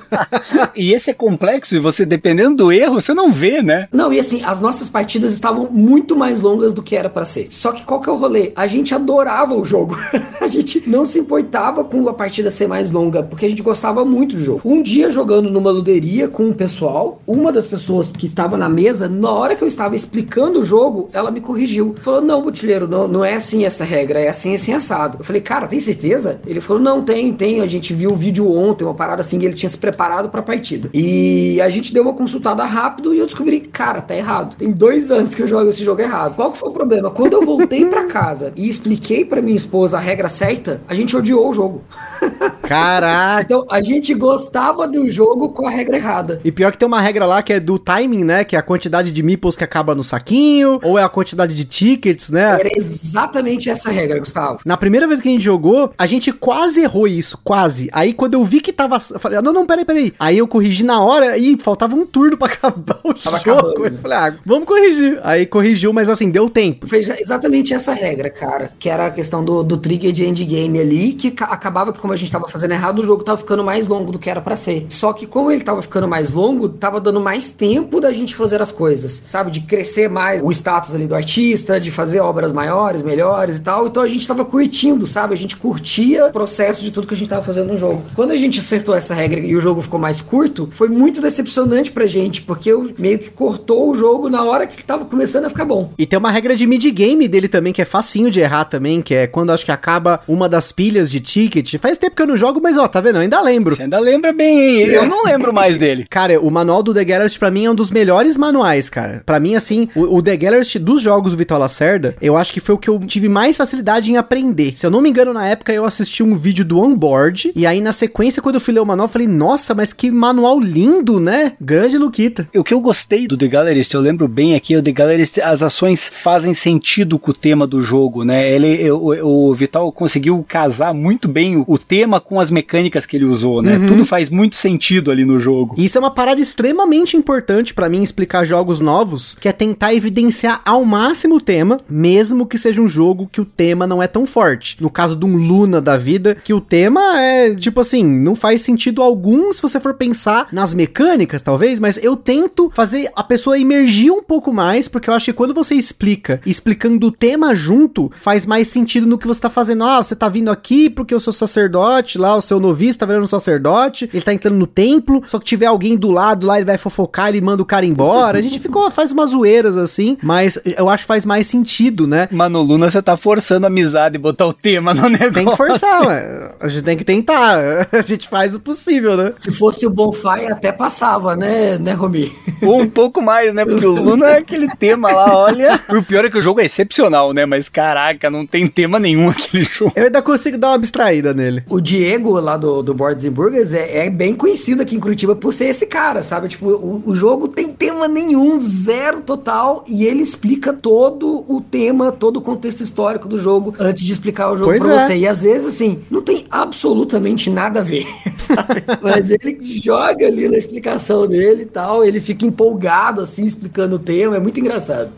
e 0.76 0.92
esse 0.92 1.10
é 1.10 1.14
complexo 1.14 1.76
e 1.76 1.78
você, 1.78 2.04
dependendo 2.04 2.56
do 2.56 2.72
erro, 2.72 3.00
você 3.00 3.14
não 3.14 3.32
vê, 3.32 3.62
né? 3.62 3.88
Não, 3.92 4.12
e 4.12 4.18
assim, 4.18 4.42
as 4.44 4.60
nossas 4.60 4.88
partidas 4.88 5.32
estavam 5.32 5.68
muito 5.70 6.16
mais 6.16 6.40
longas 6.40 6.72
do 6.72 6.82
que 6.82 6.96
era 6.96 7.08
para 7.08 7.24
ser. 7.24 7.48
Só 7.50 7.72
que 7.72 7.84
qual 7.84 8.00
que 8.00 8.08
é 8.08 8.12
o 8.12 8.16
rolê? 8.16 8.52
A 8.54 8.66
gente 8.66 8.94
adorava 8.94 9.54
o 9.54 9.64
jogo. 9.64 9.96
a 10.40 10.46
gente 10.46 10.82
não 10.86 11.04
se 11.04 11.18
importava 11.18 11.84
com 11.84 12.08
a 12.08 12.12
partida 12.12 12.50
ser 12.50 12.66
mais 12.66 12.90
longa, 12.90 13.22
porque 13.22 13.46
a 13.46 13.48
gente 13.48 13.62
gostava 13.62 14.04
muito 14.04 14.36
do 14.36 14.44
jogo. 14.44 14.60
Um 14.64 14.81
dia 14.82 15.10
jogando 15.10 15.50
numa 15.50 15.70
luderia 15.70 16.28
com 16.28 16.48
o 16.48 16.54
pessoal, 16.54 17.22
uma 17.26 17.52
das 17.52 17.66
pessoas 17.66 18.10
que 18.10 18.26
estava 18.26 18.56
na 18.56 18.68
mesa, 18.68 19.08
na 19.08 19.30
hora 19.30 19.54
que 19.54 19.62
eu 19.62 19.68
estava 19.68 19.94
explicando 19.94 20.60
o 20.60 20.64
jogo, 20.64 21.08
ela 21.12 21.30
me 21.30 21.40
corrigiu. 21.40 21.94
Falou: 22.02 22.20
Não, 22.20 22.42
Butileiro, 22.42 22.88
não, 22.88 23.06
não 23.06 23.24
é 23.24 23.34
assim 23.34 23.64
essa 23.64 23.84
regra, 23.84 24.18
é 24.18 24.28
assim, 24.28 24.54
assim, 24.54 24.72
assado. 24.72 25.18
Eu 25.20 25.24
falei: 25.24 25.40
Cara, 25.40 25.66
tem 25.66 25.78
certeza? 25.78 26.40
Ele 26.46 26.60
falou: 26.60 26.82
Não, 26.82 27.02
tem, 27.02 27.32
tem. 27.32 27.60
A 27.60 27.66
gente 27.66 27.94
viu 27.94 28.12
o 28.12 28.16
vídeo 28.16 28.52
ontem, 28.52 28.84
uma 28.84 28.94
parada 28.94 29.20
assim, 29.20 29.38
que 29.38 29.46
ele 29.46 29.54
tinha 29.54 29.68
se 29.68 29.78
preparado 29.78 30.28
pra 30.28 30.42
partida. 30.42 30.90
E 30.92 31.60
a 31.60 31.68
gente 31.68 31.92
deu 31.92 32.02
uma 32.02 32.14
consultada 32.14 32.64
rápido 32.64 33.14
e 33.14 33.18
eu 33.18 33.26
descobri: 33.26 33.60
Cara, 33.60 34.00
tá 34.00 34.16
errado. 34.16 34.56
Tem 34.56 34.72
dois 34.72 35.10
anos 35.10 35.34
que 35.34 35.42
eu 35.42 35.48
jogo 35.48 35.70
esse 35.70 35.84
jogo 35.84 36.00
errado. 36.00 36.34
Qual 36.34 36.52
que 36.52 36.58
foi 36.58 36.68
o 36.68 36.72
problema? 36.72 37.10
Quando 37.10 37.34
eu 37.34 37.44
voltei 37.44 37.84
pra 37.84 38.06
casa 38.06 38.52
e 38.56 38.68
expliquei 38.68 39.24
pra 39.24 39.40
minha 39.42 39.56
esposa 39.56 39.98
a 39.98 40.00
regra 40.00 40.28
certa, 40.28 40.80
a 40.88 40.94
gente 40.94 41.16
odiou 41.16 41.48
o 41.48 41.52
jogo. 41.52 41.82
Caraca! 42.62 43.42
então, 43.42 43.66
a 43.70 43.82
gente 43.82 44.14
gostava 44.14 44.71
acaba 44.72 44.88
do 44.88 45.10
jogo 45.10 45.50
com 45.50 45.66
a 45.66 45.70
regra 45.70 45.96
errada. 45.96 46.40
E 46.44 46.50
pior 46.50 46.72
que 46.72 46.78
tem 46.78 46.86
uma 46.88 47.00
regra 47.00 47.26
lá 47.26 47.42
que 47.42 47.52
é 47.52 47.60
do 47.60 47.78
timing, 47.78 48.24
né? 48.24 48.44
Que 48.44 48.56
é 48.56 48.58
a 48.58 48.62
quantidade 48.62 49.12
de 49.12 49.22
meeples 49.22 49.56
que 49.56 49.64
acaba 49.64 49.94
no 49.94 50.02
saquinho, 50.02 50.80
ou 50.82 50.98
é 50.98 51.02
a 51.02 51.08
quantidade 51.08 51.54
de 51.54 51.64
tickets, 51.64 52.30
né? 52.30 52.58
Era 52.60 52.70
exatamente 52.76 53.68
essa 53.68 53.90
regra, 53.90 54.18
Gustavo. 54.18 54.60
Na 54.64 54.76
primeira 54.76 55.06
vez 55.06 55.20
que 55.20 55.28
a 55.28 55.32
gente 55.32 55.44
jogou, 55.44 55.92
a 55.98 56.06
gente 56.06 56.32
quase 56.32 56.82
errou 56.82 57.06
isso, 57.06 57.38
quase. 57.44 57.88
Aí 57.92 58.12
quando 58.12 58.34
eu 58.34 58.44
vi 58.44 58.60
que 58.60 58.72
tava. 58.72 58.96
Eu 59.10 59.20
falei, 59.20 59.40
não, 59.40 59.52
não, 59.52 59.66
peraí, 59.66 59.84
peraí. 59.84 60.12
Aí 60.18 60.38
eu 60.38 60.48
corrigi 60.48 60.84
na 60.84 61.02
hora 61.02 61.36
e 61.36 61.56
faltava 61.58 61.94
um 61.94 62.06
turno 62.06 62.36
pra 62.36 62.46
acabar 62.52 62.98
o 63.04 63.12
Tava 63.14 63.38
jogo. 63.38 63.50
acabando. 63.68 63.86
Eu 63.86 63.98
falei, 63.98 64.18
ah, 64.18 64.34
vamos 64.44 64.64
corrigir. 64.66 65.20
Aí 65.22 65.46
corrigiu, 65.46 65.92
mas 65.92 66.08
assim, 66.08 66.30
deu 66.30 66.48
tempo. 66.48 66.86
Fez 66.86 67.08
exatamente 67.08 67.74
essa 67.74 67.92
regra, 67.92 68.30
cara. 68.30 68.72
Que 68.78 68.88
era 68.88 69.06
a 69.06 69.10
questão 69.10 69.44
do, 69.44 69.62
do 69.62 69.76
trigger 69.76 70.12
de 70.12 70.24
endgame 70.26 70.80
ali, 70.80 71.12
que 71.12 71.30
ca- 71.30 71.46
acabava 71.46 71.92
que, 71.92 71.98
como 72.00 72.12
a 72.12 72.16
gente 72.16 72.32
tava 72.32 72.48
fazendo 72.48 72.72
errado, 72.72 73.00
o 73.00 73.04
jogo 73.06 73.22
tava 73.22 73.38
ficando 73.38 73.62
mais 73.64 73.86
longo 73.88 74.10
do 74.12 74.18
que 74.18 74.30
era 74.30 74.40
pra 74.40 74.56
ser. 74.62 74.86
Só 74.88 75.12
que, 75.12 75.26
como 75.26 75.50
ele 75.50 75.62
tava 75.62 75.82
ficando 75.82 76.08
mais 76.08 76.30
longo, 76.30 76.68
tava 76.68 77.00
dando 77.00 77.20
mais 77.20 77.50
tempo 77.50 78.00
da 78.00 78.12
gente 78.12 78.34
fazer 78.34 78.60
as 78.62 78.72
coisas, 78.72 79.22
sabe? 79.26 79.50
De 79.50 79.60
crescer 79.60 80.08
mais 80.08 80.42
o 80.42 80.50
status 80.50 80.94
ali 80.94 81.06
do 81.06 81.14
artista, 81.14 81.80
de 81.80 81.90
fazer 81.90 82.20
obras 82.20 82.52
maiores, 82.52 83.02
melhores 83.02 83.56
e 83.56 83.60
tal. 83.60 83.86
Então 83.86 84.02
a 84.02 84.08
gente 84.08 84.26
tava 84.26 84.44
curtindo, 84.44 85.06
sabe? 85.06 85.34
A 85.34 85.36
gente 85.36 85.56
curtia 85.56 86.26
o 86.26 86.32
processo 86.32 86.82
de 86.82 86.90
tudo 86.90 87.06
que 87.06 87.14
a 87.14 87.16
gente 87.16 87.28
tava 87.28 87.42
fazendo 87.42 87.72
no 87.72 87.78
jogo. 87.78 88.02
Quando 88.14 88.32
a 88.32 88.36
gente 88.36 88.58
acertou 88.60 88.94
essa 88.94 89.14
regra 89.14 89.40
e 89.40 89.54
o 89.56 89.60
jogo 89.60 89.82
ficou 89.82 89.98
mais 89.98 90.20
curto, 90.20 90.68
foi 90.72 90.88
muito 90.88 91.20
decepcionante 91.20 91.90
pra 91.90 92.06
gente, 92.06 92.42
porque 92.42 92.70
eu 92.70 92.92
meio 92.98 93.18
que 93.18 93.30
cortou 93.30 93.90
o 93.90 93.94
jogo 93.94 94.28
na 94.28 94.44
hora 94.44 94.66
que 94.66 94.82
tava 94.84 95.04
começando 95.04 95.46
a 95.46 95.50
ficar 95.50 95.64
bom. 95.64 95.90
E 95.98 96.06
tem 96.06 96.18
uma 96.18 96.30
regra 96.30 96.54
de 96.54 96.66
mid-game 96.66 97.26
dele 97.28 97.48
também, 97.48 97.72
que 97.72 97.82
é 97.82 97.84
facinho 97.84 98.30
de 98.30 98.40
errar 98.40 98.64
também, 98.64 99.02
que 99.02 99.14
é 99.14 99.26
quando 99.26 99.50
acho 99.50 99.64
que 99.64 99.72
acaba 99.72 100.20
uma 100.28 100.48
das 100.48 100.72
pilhas 100.72 101.10
de 101.10 101.20
ticket. 101.20 101.76
Faz 101.78 101.98
tempo 101.98 102.16
que 102.16 102.22
eu 102.22 102.26
não 102.26 102.36
jogo, 102.36 102.60
mas 102.62 102.76
ó, 102.76 102.86
tá 102.86 103.00
vendo? 103.00 103.16
Eu 103.16 103.22
ainda 103.22 103.40
lembro. 103.40 103.76
Você 103.76 103.82
ainda 103.82 103.98
lembra 103.98 104.32
bem, 104.32 104.51
hein? 104.52 104.86
Eu 104.86 105.06
não 105.06 105.24
lembro 105.24 105.52
mais 105.52 105.78
dele. 105.78 106.06
Cara, 106.10 106.40
o 106.40 106.50
manual 106.50 106.82
do 106.82 106.94
The 106.94 107.04
Gallerist 107.04 107.38
pra 107.38 107.50
mim 107.50 107.64
é 107.64 107.70
um 107.70 107.74
dos 107.74 107.90
melhores 107.90 108.36
manuais, 108.36 108.88
cara. 108.88 109.22
Pra 109.24 109.40
mim, 109.40 109.54
assim, 109.54 109.88
o, 109.94 110.16
o 110.16 110.22
The 110.22 110.36
Gallerist 110.36 110.78
dos 110.78 111.00
jogos 111.00 111.32
do 111.32 111.38
Vitor 111.38 111.58
Lacerda, 111.58 112.16
eu 112.20 112.36
acho 112.36 112.52
que 112.52 112.60
foi 112.60 112.74
o 112.74 112.78
que 112.78 112.88
eu 112.88 112.98
tive 113.00 113.28
mais 113.28 113.56
facilidade 113.56 114.10
em 114.10 114.16
aprender. 114.16 114.72
Se 114.74 114.86
eu 114.86 114.90
não 114.90 115.00
me 115.00 115.08
engano, 115.08 115.32
na 115.32 115.46
época 115.46 115.72
eu 115.72 115.84
assisti 115.84 116.22
um 116.22 116.34
vídeo 116.34 116.64
do 116.64 116.78
Onboard, 116.78 117.52
e 117.54 117.66
aí 117.66 117.80
na 117.80 117.92
sequência, 117.92 118.42
quando 118.42 118.56
eu 118.56 118.60
fui 118.60 118.74
ler 118.74 118.80
o 118.80 118.86
manual, 118.86 119.06
eu 119.06 119.12
falei, 119.12 119.28
nossa, 119.28 119.74
mas 119.74 119.92
que 119.92 120.10
manual 120.10 120.60
lindo, 120.60 121.18
né? 121.18 121.52
Grande 121.60 121.98
Luquita. 121.98 122.48
O 122.54 122.64
que 122.64 122.74
eu 122.74 122.80
gostei 122.80 123.26
do 123.26 123.36
The 123.36 123.48
Gallerist, 123.48 123.92
eu 123.94 124.00
lembro 124.00 124.28
bem 124.28 124.54
aqui, 124.54 124.76
o 124.76 124.82
The 124.82 124.92
Gallerist, 124.92 125.40
as 125.40 125.62
ações 125.62 126.10
fazem 126.12 126.54
sentido 126.54 127.18
com 127.18 127.30
o 127.30 127.34
tema 127.34 127.66
do 127.66 127.82
jogo, 127.82 128.24
né? 128.24 128.50
Ele, 128.50 128.90
o, 128.90 129.48
o 129.50 129.54
Vital 129.54 129.90
conseguiu 129.92 130.44
casar 130.48 130.92
muito 130.92 131.28
bem 131.28 131.56
o, 131.56 131.64
o 131.66 131.78
tema 131.78 132.20
com 132.20 132.38
as 132.38 132.50
mecânicas 132.50 133.06
que 133.06 133.16
ele 133.16 133.24
usou, 133.24 133.62
né? 133.62 133.78
Tudo 133.86 134.04
faz 134.04 134.28
muito 134.28 134.41
sentido 134.50 135.10
ali 135.10 135.24
no 135.24 135.38
jogo. 135.38 135.74
Isso 135.78 135.96
é 135.96 136.00
uma 136.00 136.10
parada 136.10 136.40
extremamente 136.40 137.16
importante 137.16 137.74
pra 137.74 137.88
mim 137.88 138.02
explicar 138.02 138.44
jogos 138.44 138.80
novos, 138.80 139.34
que 139.34 139.48
é 139.48 139.52
tentar 139.52 139.94
evidenciar 139.94 140.60
ao 140.64 140.84
máximo 140.84 141.36
o 141.36 141.40
tema, 141.40 141.78
mesmo 141.88 142.46
que 142.46 142.58
seja 142.58 142.80
um 142.80 142.88
jogo 142.88 143.28
que 143.30 143.40
o 143.40 143.44
tema 143.44 143.86
não 143.86 144.02
é 144.02 144.06
tão 144.06 144.26
forte. 144.26 144.76
No 144.80 144.90
caso 144.90 145.16
de 145.16 145.24
um 145.24 145.36
Luna 145.36 145.80
da 145.80 145.96
vida, 145.96 146.36
que 146.44 146.52
o 146.52 146.60
tema 146.60 147.20
é, 147.20 147.54
tipo 147.54 147.80
assim, 147.80 148.04
não 148.04 148.34
faz 148.34 148.60
sentido 148.60 149.02
algum 149.02 149.52
se 149.52 149.62
você 149.62 149.78
for 149.78 149.94
pensar 149.94 150.48
nas 150.52 150.74
mecânicas, 150.74 151.42
talvez, 151.42 151.78
mas 151.78 151.98
eu 152.02 152.16
tento 152.16 152.70
fazer 152.74 153.10
a 153.14 153.22
pessoa 153.22 153.58
emergir 153.58 154.10
um 154.10 154.22
pouco 154.22 154.52
mais, 154.52 154.88
porque 154.88 155.08
eu 155.08 155.14
acho 155.14 155.26
que 155.26 155.32
quando 155.32 155.54
você 155.54 155.74
explica, 155.74 156.40
explicando 156.44 157.06
o 157.06 157.12
tema 157.12 157.54
junto, 157.54 158.10
faz 158.16 158.46
mais 158.46 158.68
sentido 158.68 159.06
no 159.06 159.18
que 159.18 159.26
você 159.26 159.40
tá 159.40 159.50
fazendo. 159.50 159.84
Ah, 159.84 160.02
você 160.02 160.16
tá 160.16 160.28
vindo 160.28 160.50
aqui 160.50 160.88
porque 160.90 161.14
o 161.14 161.20
seu 161.20 161.32
sacerdote 161.32 162.18
lá, 162.18 162.36
o 162.36 162.42
seu 162.42 162.58
noviço 162.60 162.98
tá 162.98 163.06
virando 163.06 163.24
um 163.24 163.28
sacerdote, 163.28 164.08
ele 164.12 164.22
tá 164.22 164.31
entrando 164.32 164.56
no 164.56 164.66
templo, 164.66 165.22
só 165.26 165.38
que 165.38 165.44
tiver 165.44 165.66
alguém 165.66 165.96
do 165.96 166.10
lado 166.10 166.46
lá, 166.46 166.56
ele 166.56 166.64
vai 166.64 166.78
fofocar, 166.78 167.28
ele 167.28 167.40
manda 167.40 167.62
o 167.62 167.66
cara 167.66 167.84
embora. 167.84 168.38
A 168.38 168.42
gente 168.42 168.58
ficou, 168.58 168.90
faz 168.90 169.12
umas 169.12 169.30
zoeiras 169.30 169.76
assim, 169.76 170.16
mas 170.22 170.58
eu 170.64 170.88
acho 170.88 171.04
que 171.04 171.08
faz 171.08 171.24
mais 171.24 171.46
sentido, 171.46 172.06
né? 172.06 172.28
Mano, 172.30 172.62
Luna, 172.62 172.90
você 172.90 173.02
tá 173.02 173.16
forçando 173.16 173.66
a 173.66 173.68
amizade 173.68 174.16
e 174.16 174.18
botar 174.18 174.46
o 174.46 174.52
tema 174.52 174.94
no 174.94 175.08
negócio. 175.08 175.32
Tem 175.32 175.46
que 175.46 175.56
forçar, 175.56 176.06
ué. 176.06 176.54
A 176.60 176.68
gente 176.68 176.82
tem 176.82 176.96
que 176.96 177.04
tentar. 177.04 177.88
A 177.92 178.02
gente 178.02 178.28
faz 178.28 178.54
o 178.54 178.60
possível, 178.60 179.16
né? 179.16 179.32
Se 179.38 179.50
fosse 179.50 179.86
o 179.86 179.90
Bonfire, 179.90 180.50
até 180.50 180.72
passava, 180.72 181.36
né, 181.36 181.78
né, 181.78 181.92
Romi? 181.92 182.32
Ou 182.62 182.80
um 182.80 182.88
pouco 182.88 183.20
mais, 183.20 183.52
né? 183.52 183.64
Porque 183.64 183.86
o 183.86 183.92
Luna 183.92 184.30
é 184.30 184.38
aquele 184.38 184.68
tema 184.76 185.12
lá, 185.12 185.36
olha. 185.36 185.80
O 185.90 186.02
pior 186.02 186.24
é 186.24 186.30
que 186.30 186.38
o 186.38 186.42
jogo 186.42 186.60
é 186.60 186.64
excepcional, 186.64 187.32
né? 187.32 187.46
Mas 187.46 187.68
caraca, 187.68 188.30
não 188.30 188.46
tem 188.46 188.66
tema 188.66 188.98
nenhum 188.98 189.28
aquele 189.28 189.64
jogo. 189.64 189.92
Eu 189.94 190.04
ainda 190.04 190.22
consigo 190.22 190.58
dar 190.58 190.68
uma 190.68 190.74
abstraída 190.74 191.34
nele. 191.34 191.62
O 191.68 191.80
Diego, 191.80 192.38
lá 192.38 192.56
do, 192.56 192.82
do 192.82 192.94
Boards 192.94 193.24
and 193.24 193.32
Burgers, 193.32 193.72
é, 193.72 194.06
é 194.06 194.10
bem 194.22 194.36
conhecido 194.36 194.82
aqui 194.82 194.94
em 194.94 195.00
Curitiba 195.00 195.34
por 195.34 195.52
ser 195.52 195.64
esse 195.64 195.84
cara, 195.84 196.22
sabe? 196.22 196.46
Tipo, 196.46 196.68
o, 196.68 197.02
o 197.06 197.12
jogo 197.12 197.48
tem 197.48 197.72
tema 197.72 198.06
nenhum, 198.06 198.60
zero 198.60 199.20
total, 199.20 199.82
e 199.88 200.04
ele 200.04 200.22
explica 200.22 200.72
todo 200.72 201.44
o 201.48 201.60
tema, 201.60 202.12
todo 202.12 202.36
o 202.36 202.40
contexto 202.40 202.82
histórico 202.82 203.26
do 203.26 203.36
jogo 203.36 203.74
antes 203.80 204.04
de 204.04 204.12
explicar 204.12 204.52
o 204.52 204.56
jogo 204.56 204.70
Pois 204.70 204.84
pra 204.84 204.94
é. 204.94 205.06
você. 205.06 205.16
E 205.16 205.26
às 205.26 205.42
vezes, 205.42 205.66
assim, 205.66 205.98
não 206.08 206.22
tem 206.22 206.46
absolutamente 206.48 207.50
nada 207.50 207.80
a 207.80 207.82
ver, 207.82 208.06
sabe? 208.38 208.84
Mas 209.02 209.32
ele 209.32 209.58
joga 209.82 210.24
ali 210.24 210.48
na 210.48 210.56
explicação 210.56 211.26
dele 211.26 211.62
e 211.62 211.66
tal, 211.66 212.04
ele 212.04 212.20
fica 212.20 212.46
empolgado, 212.46 213.22
assim, 213.22 213.44
explicando 213.44 213.96
o 213.96 213.98
tema, 213.98 214.36
é 214.36 214.40
muito 214.40 214.60
engraçado. 214.60 215.10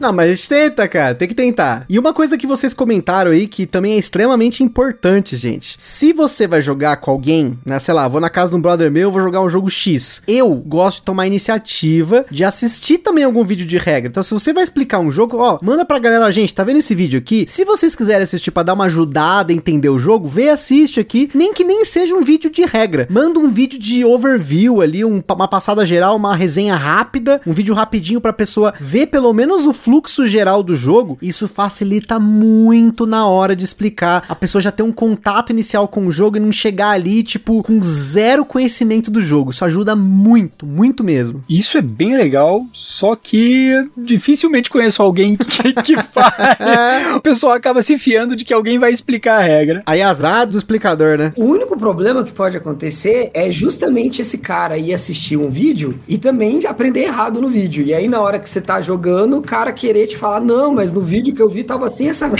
Não, 0.00 0.12
mas 0.12 0.46
tenta, 0.48 0.86
cara. 0.88 1.14
Tem 1.14 1.28
que 1.28 1.34
tentar. 1.34 1.84
E 1.88 1.98
uma 1.98 2.12
coisa 2.12 2.36
que 2.38 2.46
vocês 2.46 2.72
comentaram 2.72 3.30
aí, 3.30 3.46
que 3.46 3.66
também 3.66 3.92
é 3.94 3.98
extremamente 3.98 4.62
importante, 4.62 5.36
gente. 5.36 5.76
Se 5.78 6.12
você 6.12 6.46
vai 6.46 6.60
jogar 6.62 6.96
com 6.98 7.10
alguém, 7.10 7.58
né? 7.64 7.78
Sei 7.78 7.92
lá, 7.94 8.06
vou 8.08 8.20
na 8.20 8.30
casa 8.30 8.50
de 8.50 8.56
um 8.56 8.60
brother 8.60 8.90
meu, 8.90 9.10
vou 9.10 9.20
jogar 9.22 9.40
um 9.40 9.48
jogo 9.48 9.68
X. 9.70 10.22
Eu 10.26 10.54
gosto 10.54 10.98
de 10.98 11.02
tomar 11.02 11.26
iniciativa 11.26 12.24
de 12.30 12.44
assistir 12.44 12.98
também 12.98 13.24
algum 13.24 13.44
vídeo 13.44 13.66
de 13.66 13.78
regra. 13.78 14.08
Então, 14.10 14.22
se 14.22 14.32
você 14.32 14.52
vai 14.52 14.62
explicar 14.62 14.98
um 15.00 15.10
jogo, 15.10 15.38
ó, 15.38 15.58
manda 15.62 15.84
pra 15.84 15.98
galera, 15.98 16.24
ó, 16.26 16.30
gente, 16.30 16.54
tá 16.54 16.62
vendo 16.64 16.78
esse 16.78 16.94
vídeo 16.94 17.18
aqui? 17.18 17.44
Se 17.48 17.64
vocês 17.64 17.94
quiserem 17.94 18.22
assistir 18.22 18.50
pra 18.50 18.62
dar 18.62 18.74
uma 18.74 18.84
ajudada 18.86 19.52
entender 19.52 19.88
o 19.88 19.98
jogo, 19.98 20.28
vê, 20.28 20.48
assiste 20.48 21.00
aqui. 21.00 21.30
Nem 21.34 21.52
que 21.52 21.64
nem 21.64 21.84
seja 21.84 22.14
um 22.14 22.22
vídeo 22.22 22.50
de 22.50 22.64
regra. 22.64 23.06
Manda 23.10 23.38
um 23.38 23.50
vídeo 23.50 23.78
de 23.78 24.04
overview 24.04 24.80
ali, 24.80 25.04
um- 25.04 25.22
uma 25.30 25.48
passada 25.48 25.84
geral, 25.86 26.16
uma 26.16 26.34
resenha 26.36 26.74
rápida, 26.76 27.40
um 27.46 27.52
vídeo 27.52 27.74
rapidinho 27.74 28.20
pra 28.20 28.32
pessoa 28.32 28.74
ver 28.78 29.06
pelo 29.06 29.32
menos 29.32 29.66
o 29.66 29.72
fluxo 29.88 30.26
geral 30.26 30.62
do 30.62 30.76
jogo. 30.76 31.16
Isso 31.22 31.48
facilita 31.48 32.20
muito 32.20 33.06
na 33.06 33.26
hora 33.26 33.56
de 33.56 33.64
explicar. 33.64 34.22
A 34.28 34.34
pessoa 34.34 34.60
já 34.60 34.70
ter 34.70 34.82
um 34.82 34.92
contato 34.92 35.48
inicial 35.48 35.88
com 35.88 36.06
o 36.06 36.12
jogo 36.12 36.36
e 36.36 36.40
não 36.40 36.52
chegar 36.52 36.90
ali, 36.90 37.22
tipo, 37.22 37.62
com 37.62 37.80
zero 37.80 38.44
conhecimento 38.44 39.10
do 39.10 39.22
jogo. 39.22 39.50
Isso 39.50 39.64
ajuda 39.64 39.96
muito, 39.96 40.66
muito 40.66 41.02
mesmo. 41.02 41.42
Isso 41.48 41.78
é 41.78 41.80
bem 41.80 42.14
legal, 42.14 42.66
só 42.74 43.16
que 43.16 43.72
dificilmente 43.96 44.68
conheço 44.68 45.02
alguém 45.02 45.38
que, 45.38 45.72
que 45.72 45.96
faz. 46.12 47.16
O 47.16 47.20
pessoal 47.22 47.54
acaba 47.54 47.80
se 47.80 47.96
fiando 47.96 48.36
de 48.36 48.44
que 48.44 48.52
alguém 48.52 48.78
vai 48.78 48.92
explicar 48.92 49.38
a 49.38 49.42
regra. 49.42 49.82
Aí 49.86 50.02
azar 50.02 50.46
do 50.46 50.58
explicador, 50.58 51.16
né? 51.16 51.32
O 51.34 51.44
único 51.44 51.78
problema 51.78 52.22
que 52.22 52.32
pode 52.32 52.58
acontecer 52.58 53.30
é 53.32 53.50
justamente 53.50 54.20
esse 54.20 54.36
cara 54.36 54.76
ir 54.76 54.92
assistir 54.92 55.38
um 55.38 55.48
vídeo 55.48 55.98
e 56.06 56.18
também 56.18 56.66
aprender 56.66 57.04
errado 57.04 57.40
no 57.40 57.48
vídeo. 57.48 57.82
E 57.86 57.94
aí, 57.94 58.06
na 58.06 58.20
hora 58.20 58.38
que 58.38 58.50
você 58.50 58.60
tá 58.60 58.82
jogando, 58.82 59.38
o 59.38 59.42
cara 59.42 59.77
querer 59.78 60.06
te 60.06 60.16
falar, 60.16 60.40
não, 60.40 60.74
mas 60.74 60.92
no 60.92 61.00
vídeo 61.00 61.34
que 61.34 61.40
eu 61.40 61.48
vi 61.48 61.62
tava 61.62 61.86
assim, 61.86 62.08
essa. 62.08 62.30